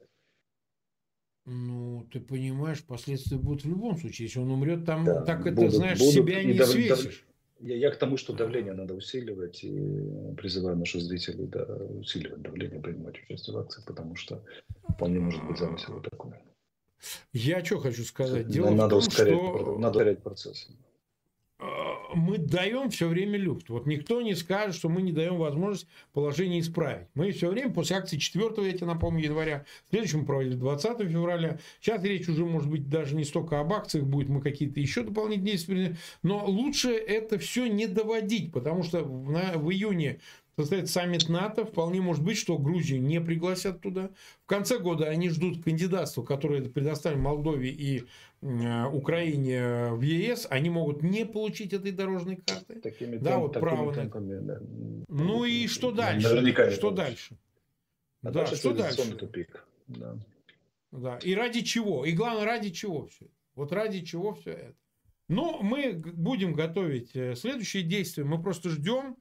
Ну, 1.45 2.05
ты 2.11 2.19
понимаешь, 2.19 2.83
последствия 2.83 3.37
будут 3.37 3.63
в 3.63 3.69
любом 3.69 3.97
случае. 3.97 4.25
Если 4.25 4.39
он 4.39 4.51
умрет, 4.51 4.85
там 4.85 5.05
да, 5.05 5.21
так 5.21 5.43
будут, 5.43 5.59
это, 5.59 5.69
знаешь, 5.77 5.99
будут, 5.99 6.13
себя 6.13 6.43
не 6.43 6.53
дав, 6.53 6.67
свесишь. 6.67 7.25
Я, 7.59 7.75
я 7.77 7.91
к 7.91 7.97
тому, 7.97 8.17
что 8.17 8.33
давление 8.33 8.73
надо 8.73 8.93
усиливать, 8.93 9.63
и 9.63 10.33
призываю 10.35 10.77
наших 10.77 11.01
зрителей 11.01 11.47
да, 11.47 11.63
усиливать 11.65 12.41
давление, 12.41 12.81
принимать 12.81 13.17
участие 13.23 13.55
в 13.55 13.59
акциях, 13.59 13.85
потому 13.85 14.15
что 14.15 14.43
вполне 14.89 15.19
может 15.19 15.43
быть 15.45 15.57
замысел 15.57 16.01
такой. 16.01 16.33
Я 17.31 17.63
что 17.63 17.79
хочу 17.79 18.03
сказать? 18.03 18.47
Дело 18.47 18.71
надо 18.71 18.87
в 18.87 18.89
том, 18.89 18.99
ускорять, 18.99 19.33
что... 19.33 19.77
Надо 19.77 19.99
ускорять 19.99 20.23
процесс 20.23 20.67
мы 22.17 22.37
даем 22.37 22.89
все 22.89 23.07
время 23.07 23.37
люфт. 23.37 23.69
Вот 23.69 23.85
никто 23.85 24.21
не 24.21 24.35
скажет, 24.35 24.75
что 24.75 24.89
мы 24.89 25.01
не 25.01 25.11
даем 25.11 25.37
возможность 25.37 25.87
положение 26.13 26.59
исправить. 26.59 27.07
Мы 27.13 27.31
все 27.31 27.49
время 27.49 27.71
после 27.71 27.95
акции 27.95 28.17
4 28.17 28.45
я 28.65 28.73
тебе 28.73 28.87
напомню, 28.87 29.25
января, 29.25 29.65
следующем 29.89 30.25
проводили 30.25 30.55
20 30.55 30.97
февраля. 31.09 31.59
Сейчас 31.79 32.03
речь 32.03 32.27
уже 32.27 32.45
может 32.45 32.69
быть 32.69 32.89
даже 32.89 33.15
не 33.15 33.23
столько 33.23 33.59
об 33.59 33.73
акциях 33.73 34.05
будет, 34.05 34.29
мы 34.29 34.41
какие-то 34.41 34.79
еще 34.79 35.03
дополнительные 35.03 35.51
действия. 35.51 35.97
Но 36.23 36.45
лучше 36.45 36.91
это 36.91 37.37
все 37.37 37.67
не 37.67 37.87
доводить, 37.87 38.51
потому 38.51 38.83
что 38.83 39.03
в, 39.03 39.57
в 39.57 39.71
июне 39.71 40.19
состоится 40.57 40.93
саммит 40.93 41.29
НАТО. 41.29 41.65
Вполне 41.65 42.01
может 42.01 42.23
быть, 42.23 42.37
что 42.37 42.57
Грузию 42.57 43.01
не 43.01 43.21
пригласят 43.21 43.81
туда. 43.81 44.09
В 44.43 44.47
конце 44.47 44.79
года 44.79 45.05
они 45.05 45.29
ждут 45.29 45.63
кандидатства, 45.63 46.23
которое 46.23 46.63
предоставили 46.63 47.19
Молдове 47.19 47.69
и 47.69 48.05
Украине 48.41 49.89
в 49.91 50.01
ЕС. 50.01 50.47
Они 50.49 50.69
могут 50.69 51.03
не 51.03 51.25
получить 51.25 51.73
этой 51.73 51.91
дорожной 51.91 52.37
карты. 52.37 52.79
Такими 52.79 53.17
да, 53.17 53.31
темп, 53.31 53.41
вот 53.41 53.53
такими 53.53 53.69
право 53.69 53.93
темпами, 53.93 54.39
да. 54.39 54.59
Ну 55.07 55.45
и 55.45 55.67
что 55.67 55.91
дальше? 55.91 56.29
Наверняка 56.29 56.69
что 56.71 56.91
дальше? 56.91 57.37
А 58.23 58.31
да, 58.31 58.45
что 58.45 58.73
дальше? 58.73 59.15
Тупик. 59.15 59.65
Да. 59.87 60.17
да. 60.91 61.17
И 61.23 61.33
ради 61.33 61.61
чего? 61.61 62.05
И 62.05 62.11
главное, 62.11 62.45
ради 62.45 62.69
чего 62.69 63.07
все 63.07 63.27
Вот 63.55 63.71
ради 63.71 64.01
чего 64.01 64.33
все 64.33 64.51
это? 64.51 64.75
Но 65.29 65.59
мы 65.61 65.93
будем 65.93 66.53
готовить 66.53 67.15
э, 67.15 67.35
следующие 67.35 67.83
действия. 67.83 68.23
Мы 68.23 68.41
просто 68.41 68.69
ждем 68.69 69.17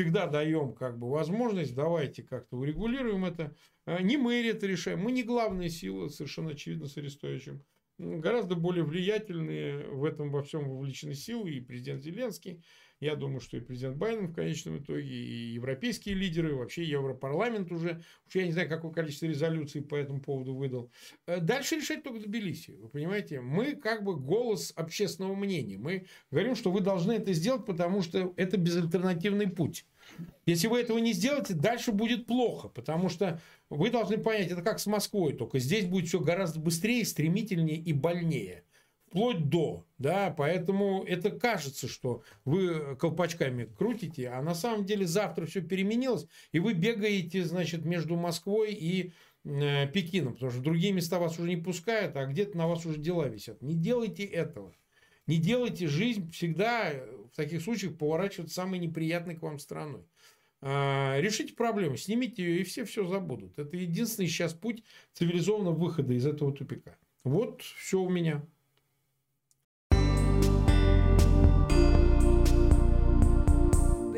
всегда 0.00 0.26
даем 0.26 0.72
как 0.72 0.98
бы 0.98 1.10
возможность, 1.10 1.74
давайте 1.74 2.22
как-то 2.22 2.56
урегулируем 2.56 3.26
это. 3.26 3.54
А, 3.84 4.00
не 4.00 4.16
мы 4.16 4.42
это 4.46 4.66
решаем, 4.66 5.00
мы 5.00 5.12
не 5.12 5.22
главная 5.22 5.68
сила, 5.68 6.08
совершенно 6.08 6.52
очевидно, 6.52 6.86
с 6.86 6.96
Арестовичем. 6.96 7.62
Гораздо 8.00 8.54
более 8.54 8.84
влиятельные 8.84 9.86
в 9.88 10.04
этом 10.04 10.30
во 10.30 10.42
всем 10.42 10.68
вовлечены 10.68 11.14
силы, 11.14 11.50
и 11.50 11.60
президент 11.60 12.02
Зеленский, 12.02 12.62
я 12.98 13.16
думаю, 13.16 13.40
что 13.40 13.56
и 13.56 13.60
президент 13.60 13.96
Байден 13.96 14.28
в 14.28 14.34
конечном 14.34 14.78
итоге, 14.78 15.02
и 15.02 15.52
европейские 15.52 16.14
лидеры, 16.14 16.54
вообще 16.54 16.84
Европарламент 16.84 17.72
уже, 17.72 18.02
уж 18.26 18.34
я 18.34 18.44
не 18.44 18.52
знаю, 18.52 18.68
какое 18.68 18.92
количество 18.92 19.26
резолюций 19.26 19.82
по 19.82 19.94
этому 19.94 20.20
поводу 20.20 20.54
выдал. 20.54 20.90
Э, 21.26 21.40
дальше 21.40 21.76
решать 21.76 22.02
только 22.02 22.20
Тбилиси, 22.20 22.72
вы 22.72 22.88
понимаете? 22.88 23.40
Мы 23.40 23.74
как 23.74 24.04
бы 24.04 24.16
голос 24.16 24.72
общественного 24.76 25.34
мнения. 25.34 25.78
Мы 25.78 26.06
говорим, 26.30 26.54
что 26.54 26.70
вы 26.70 26.80
должны 26.80 27.12
это 27.12 27.32
сделать, 27.32 27.64
потому 27.64 28.02
что 28.02 28.34
это 28.36 28.58
безальтернативный 28.58 29.48
путь. 29.48 29.86
Если 30.46 30.66
вы 30.66 30.80
этого 30.80 30.98
не 30.98 31.12
сделаете, 31.12 31.54
дальше 31.54 31.92
будет 31.92 32.26
плохо, 32.26 32.68
потому 32.68 33.08
что 33.08 33.40
вы 33.68 33.90
должны 33.90 34.18
понять, 34.18 34.50
это 34.50 34.62
как 34.62 34.80
с 34.80 34.86
Москвой, 34.86 35.32
только 35.32 35.58
здесь 35.58 35.86
будет 35.86 36.08
все 36.08 36.20
гораздо 36.20 36.60
быстрее, 36.60 37.04
стремительнее 37.04 37.76
и 37.76 37.92
больнее 37.92 38.64
вплоть 39.10 39.48
до, 39.48 39.84
да, 39.98 40.32
поэтому 40.36 41.02
это 41.02 41.30
кажется, 41.30 41.88
что 41.88 42.22
вы 42.44 42.96
колпачками 42.96 43.64
крутите, 43.64 44.28
а 44.28 44.40
на 44.40 44.54
самом 44.54 44.86
деле 44.86 45.04
завтра 45.04 45.46
все 45.46 45.62
переменилось, 45.62 46.26
и 46.52 46.60
вы 46.60 46.74
бегаете, 46.74 47.44
значит, 47.44 47.84
между 47.84 48.14
Москвой 48.14 48.72
и 48.72 49.12
э, 49.44 49.88
Пекином, 49.88 50.34
потому 50.34 50.52
что 50.52 50.60
другие 50.60 50.92
места 50.92 51.18
вас 51.18 51.38
уже 51.40 51.48
не 51.48 51.56
пускают, 51.56 52.16
а 52.16 52.26
где-то 52.26 52.56
на 52.56 52.68
вас 52.68 52.86
уже 52.86 52.98
дела 52.98 53.26
висят. 53.26 53.60
Не 53.62 53.74
делайте 53.74 54.24
этого. 54.24 54.72
Не 55.30 55.36
делайте 55.36 55.86
жизнь 55.86 56.32
всегда 56.32 56.92
в 57.32 57.36
таких 57.36 57.62
случаях 57.62 57.96
поворачивать 57.96 58.50
самой 58.50 58.80
неприятной 58.80 59.36
к 59.36 59.42
вам 59.42 59.60
страной. 59.60 60.02
А, 60.60 61.20
решите 61.20 61.54
проблему, 61.54 61.96
снимите 61.96 62.42
ее, 62.42 62.60
и 62.62 62.64
все 62.64 62.84
все 62.84 63.06
забудут. 63.06 63.56
Это 63.56 63.76
единственный 63.76 64.26
сейчас 64.26 64.54
путь 64.54 64.82
цивилизованного 65.12 65.76
выхода 65.76 66.14
из 66.14 66.26
этого 66.26 66.52
тупика. 66.52 66.98
Вот 67.22 67.62
все 67.62 68.00
у 68.00 68.08
меня. 68.08 68.44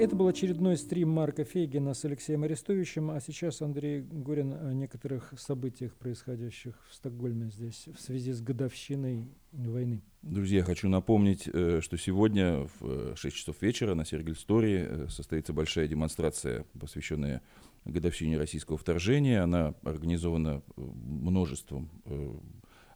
Это 0.02 0.16
был 0.16 0.26
очередной 0.26 0.76
стрим 0.76 1.10
Марка 1.10 1.44
Фейгина 1.44 1.94
с 1.94 2.04
Алексеем 2.04 2.42
Арестовичем, 2.42 3.12
а 3.12 3.20
сейчас 3.20 3.62
Андрей 3.62 4.00
Горин 4.00 4.52
о 4.52 4.72
некоторых 4.74 5.32
событиях, 5.38 5.94
происходящих 5.94 6.74
в 6.90 6.94
Стокгольме 6.96 7.50
здесь 7.50 7.86
в 7.86 8.00
связи 8.00 8.32
с 8.32 8.40
годовщиной 8.40 9.28
войны. 9.52 10.02
Друзья, 10.22 10.64
хочу 10.64 10.88
напомнить, 10.88 11.46
э, 11.46 11.78
что 11.82 11.96
сегодня 11.96 12.68
в 12.80 13.14
6 13.14 13.24
э, 13.24 13.38
часов 13.38 13.62
вечера 13.62 13.94
на 13.94 14.04
Sergels 14.04 14.49
torg 14.49 14.74
э, 14.74 15.06
состоится 15.08 15.52
большая 15.52 15.86
демонстрация, 15.86 16.64
посвященная 16.80 17.40
годовщине 17.84 18.38
российского 18.38 18.78
вторжения. 18.78 19.40
Она 19.40 19.76
организована 19.84 20.64
множеством 20.76 21.88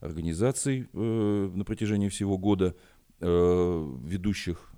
организаций 0.00 0.88
на 0.92 1.64
протяжении 1.64 2.08
всего 2.08 2.36
года, 2.36 2.74
ведущих 3.20 4.74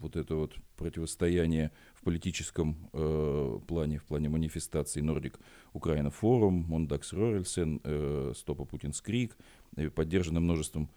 вот 0.00 0.16
это 0.16 0.34
вот 0.34 0.54
противостояние 0.80 1.70
в 1.94 2.02
политическом 2.02 2.88
э, 2.94 3.58
плане, 3.66 3.98
в 3.98 4.04
плане 4.04 4.30
манифестаций 4.30 5.02
Nordic 5.02 5.38
Ukraine 5.74 6.10
Forum, 6.10 6.64
Måndagsrörelsen, 6.68 7.80
э, 7.84 8.32
Stoppa 8.34 8.64
Putins 8.64 9.02
krig, 9.02 9.36
э, 9.76 9.90
поддержано 9.90 10.40
множеством 10.40 10.88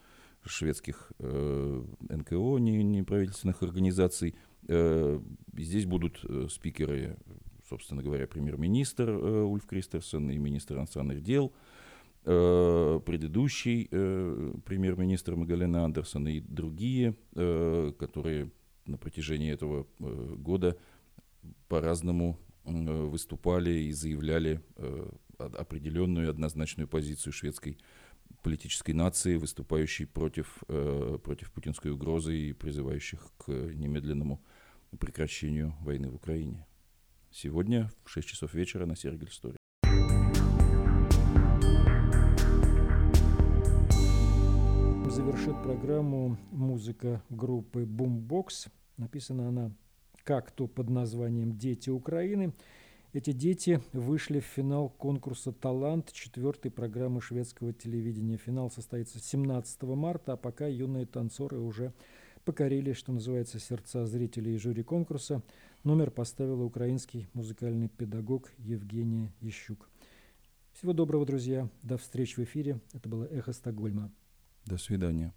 шведских 0.46 1.12
э, 1.20 1.84
НКО, 2.00 2.58
не, 2.60 2.82
неправительственных 2.82 3.62
организаций. 3.62 4.36
Э, 4.70 5.20
здесь 5.58 5.86
будут 5.86 6.24
э, 6.24 6.48
спикеры, 6.50 7.18
собственно 7.70 8.02
говоря, 8.02 8.26
премьер-министр 8.26 9.10
э, 9.10 9.44
Ульф 9.44 9.66
Кристерсон 9.66 10.30
и 10.30 10.38
министр 10.38 10.78
иностранных 10.78 11.22
дел, 11.22 11.52
э, 12.24 13.02
предыдущий 13.06 13.90
э, 13.92 14.54
премьер-министр 14.66 15.36
Магалена 15.36 15.84
Андерсон 15.84 16.26
и 16.30 16.40
другие, 16.40 17.16
э, 17.36 17.92
которые 18.00 18.50
на 18.86 18.98
протяжении 18.98 19.52
этого 19.52 19.88
э, 20.00 20.36
года 20.38 20.78
по-разному 21.68 22.40
э, 22.66 22.70
выступали 22.72 23.72
и 23.72 23.92
заявляли 23.92 24.62
э, 24.78 25.10
определенную 25.38 26.30
однозначную 26.30 26.88
позицию 26.88 27.34
шведской 27.34 27.78
политической 28.42 28.92
нации, 28.92 29.36
выступающей 29.36 30.06
против, 30.06 30.64
против 30.68 31.52
путинской 31.52 31.92
угрозы 31.92 32.38
и 32.38 32.54
призывающих 32.54 33.32
к 33.38 33.48
немедленному 33.50 34.44
прекращению 35.00 35.76
войны 35.82 36.10
в 36.10 36.16
Украине. 36.16 36.66
Сегодня 37.32 37.92
в 38.04 38.10
6 38.10 38.28
часов 38.28 38.54
вечера 38.54 38.86
на 38.86 38.96
Сергель 38.96 39.32
Стори. 39.32 39.63
Программу 45.64 46.38
музыка 46.52 47.24
группы 47.30 47.84
Boombox. 47.84 48.68
Написана 48.98 49.48
она 49.48 49.72
как-то 50.26 50.68
под 50.68 50.90
названием 50.90 51.58
«Дети 51.58 51.90
Украины». 51.90 52.54
Эти 53.14 53.32
дети 53.32 53.82
вышли 53.94 54.42
в 54.42 54.46
финал 54.46 54.90
конкурса 54.90 55.54
«Талант» 55.54 56.12
четвертой 56.12 56.70
программы 56.70 57.22
шведского 57.22 57.72
телевидения. 57.72 58.36
Финал 58.36 58.72
состоится 58.72 59.20
17 59.20 59.84
марта, 59.84 60.34
а 60.34 60.38
пока 60.38 60.68
юные 60.68 61.06
танцоры 61.06 61.60
уже 61.60 61.94
покорили, 62.44 62.92
что 62.92 63.14
называется, 63.14 63.58
сердца 63.58 64.06
зрителей 64.06 64.56
и 64.56 64.58
жюри 64.58 64.84
конкурса. 64.84 65.42
Номер 65.86 66.12
поставила 66.12 66.64
украинский 66.64 67.30
музыкальный 67.34 67.88
педагог 67.88 68.52
Евгения 68.58 69.32
Ищук. 69.40 69.90
Всего 70.74 70.92
доброго, 70.92 71.26
друзья. 71.26 71.70
До 71.84 71.98
встречи 71.98 72.36
в 72.36 72.40
эфире. 72.40 72.82
Это 72.92 73.08
было 73.08 73.24
«Эхо 73.32 73.54
Стокгольма». 73.54 74.12
До 74.66 74.78
свидания. 74.78 75.34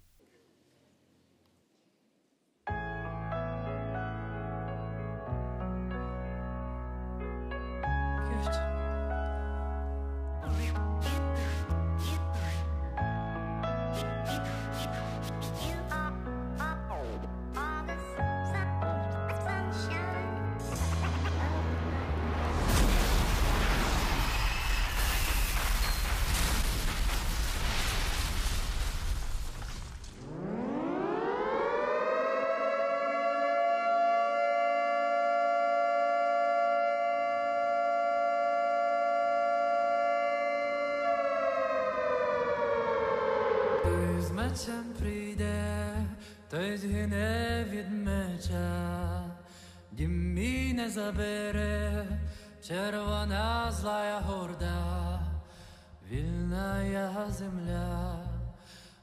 Вільна 56.57 56.83
я 56.83 57.29
земля, 57.29 58.15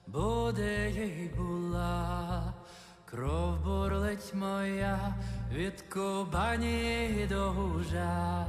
буде 0.07 0.91
їй 0.91 1.31
була, 1.37 2.43
кров 3.05 3.61
бурлить 3.65 4.35
моя 4.35 5.15
від 5.53 5.83
Кубані 5.83 7.27
до 7.29 7.51
гужа, 7.51 8.47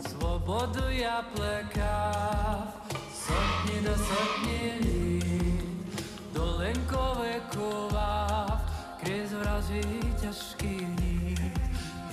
свободу 0.00 0.90
я 0.90 1.24
плекав, 1.36 2.88
сотні 3.12 3.80
до 3.80 3.96
сотні 3.96 4.72
літ. 4.80 5.94
Доленько 6.34 7.16
викував, 7.20 8.60
крізь 9.00 9.32
вразі 9.32 9.82
тяжкі 10.22 10.86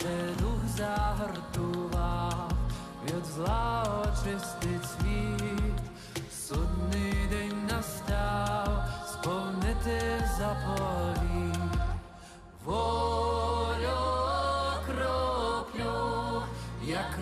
де 0.02 0.44
дух 0.44 0.60
загартував, 0.78 2.52
від 3.06 3.26
зла 3.26 3.84
очистить 4.02 4.86
світ, 4.86 5.91
Судний 6.52 7.28
день 7.30 7.68
настав 7.70 8.84
сповнити 9.08 10.24
заповіт 10.38 11.82
волю 12.66 14.02
кроплю, 14.86 16.42
як 16.84 17.21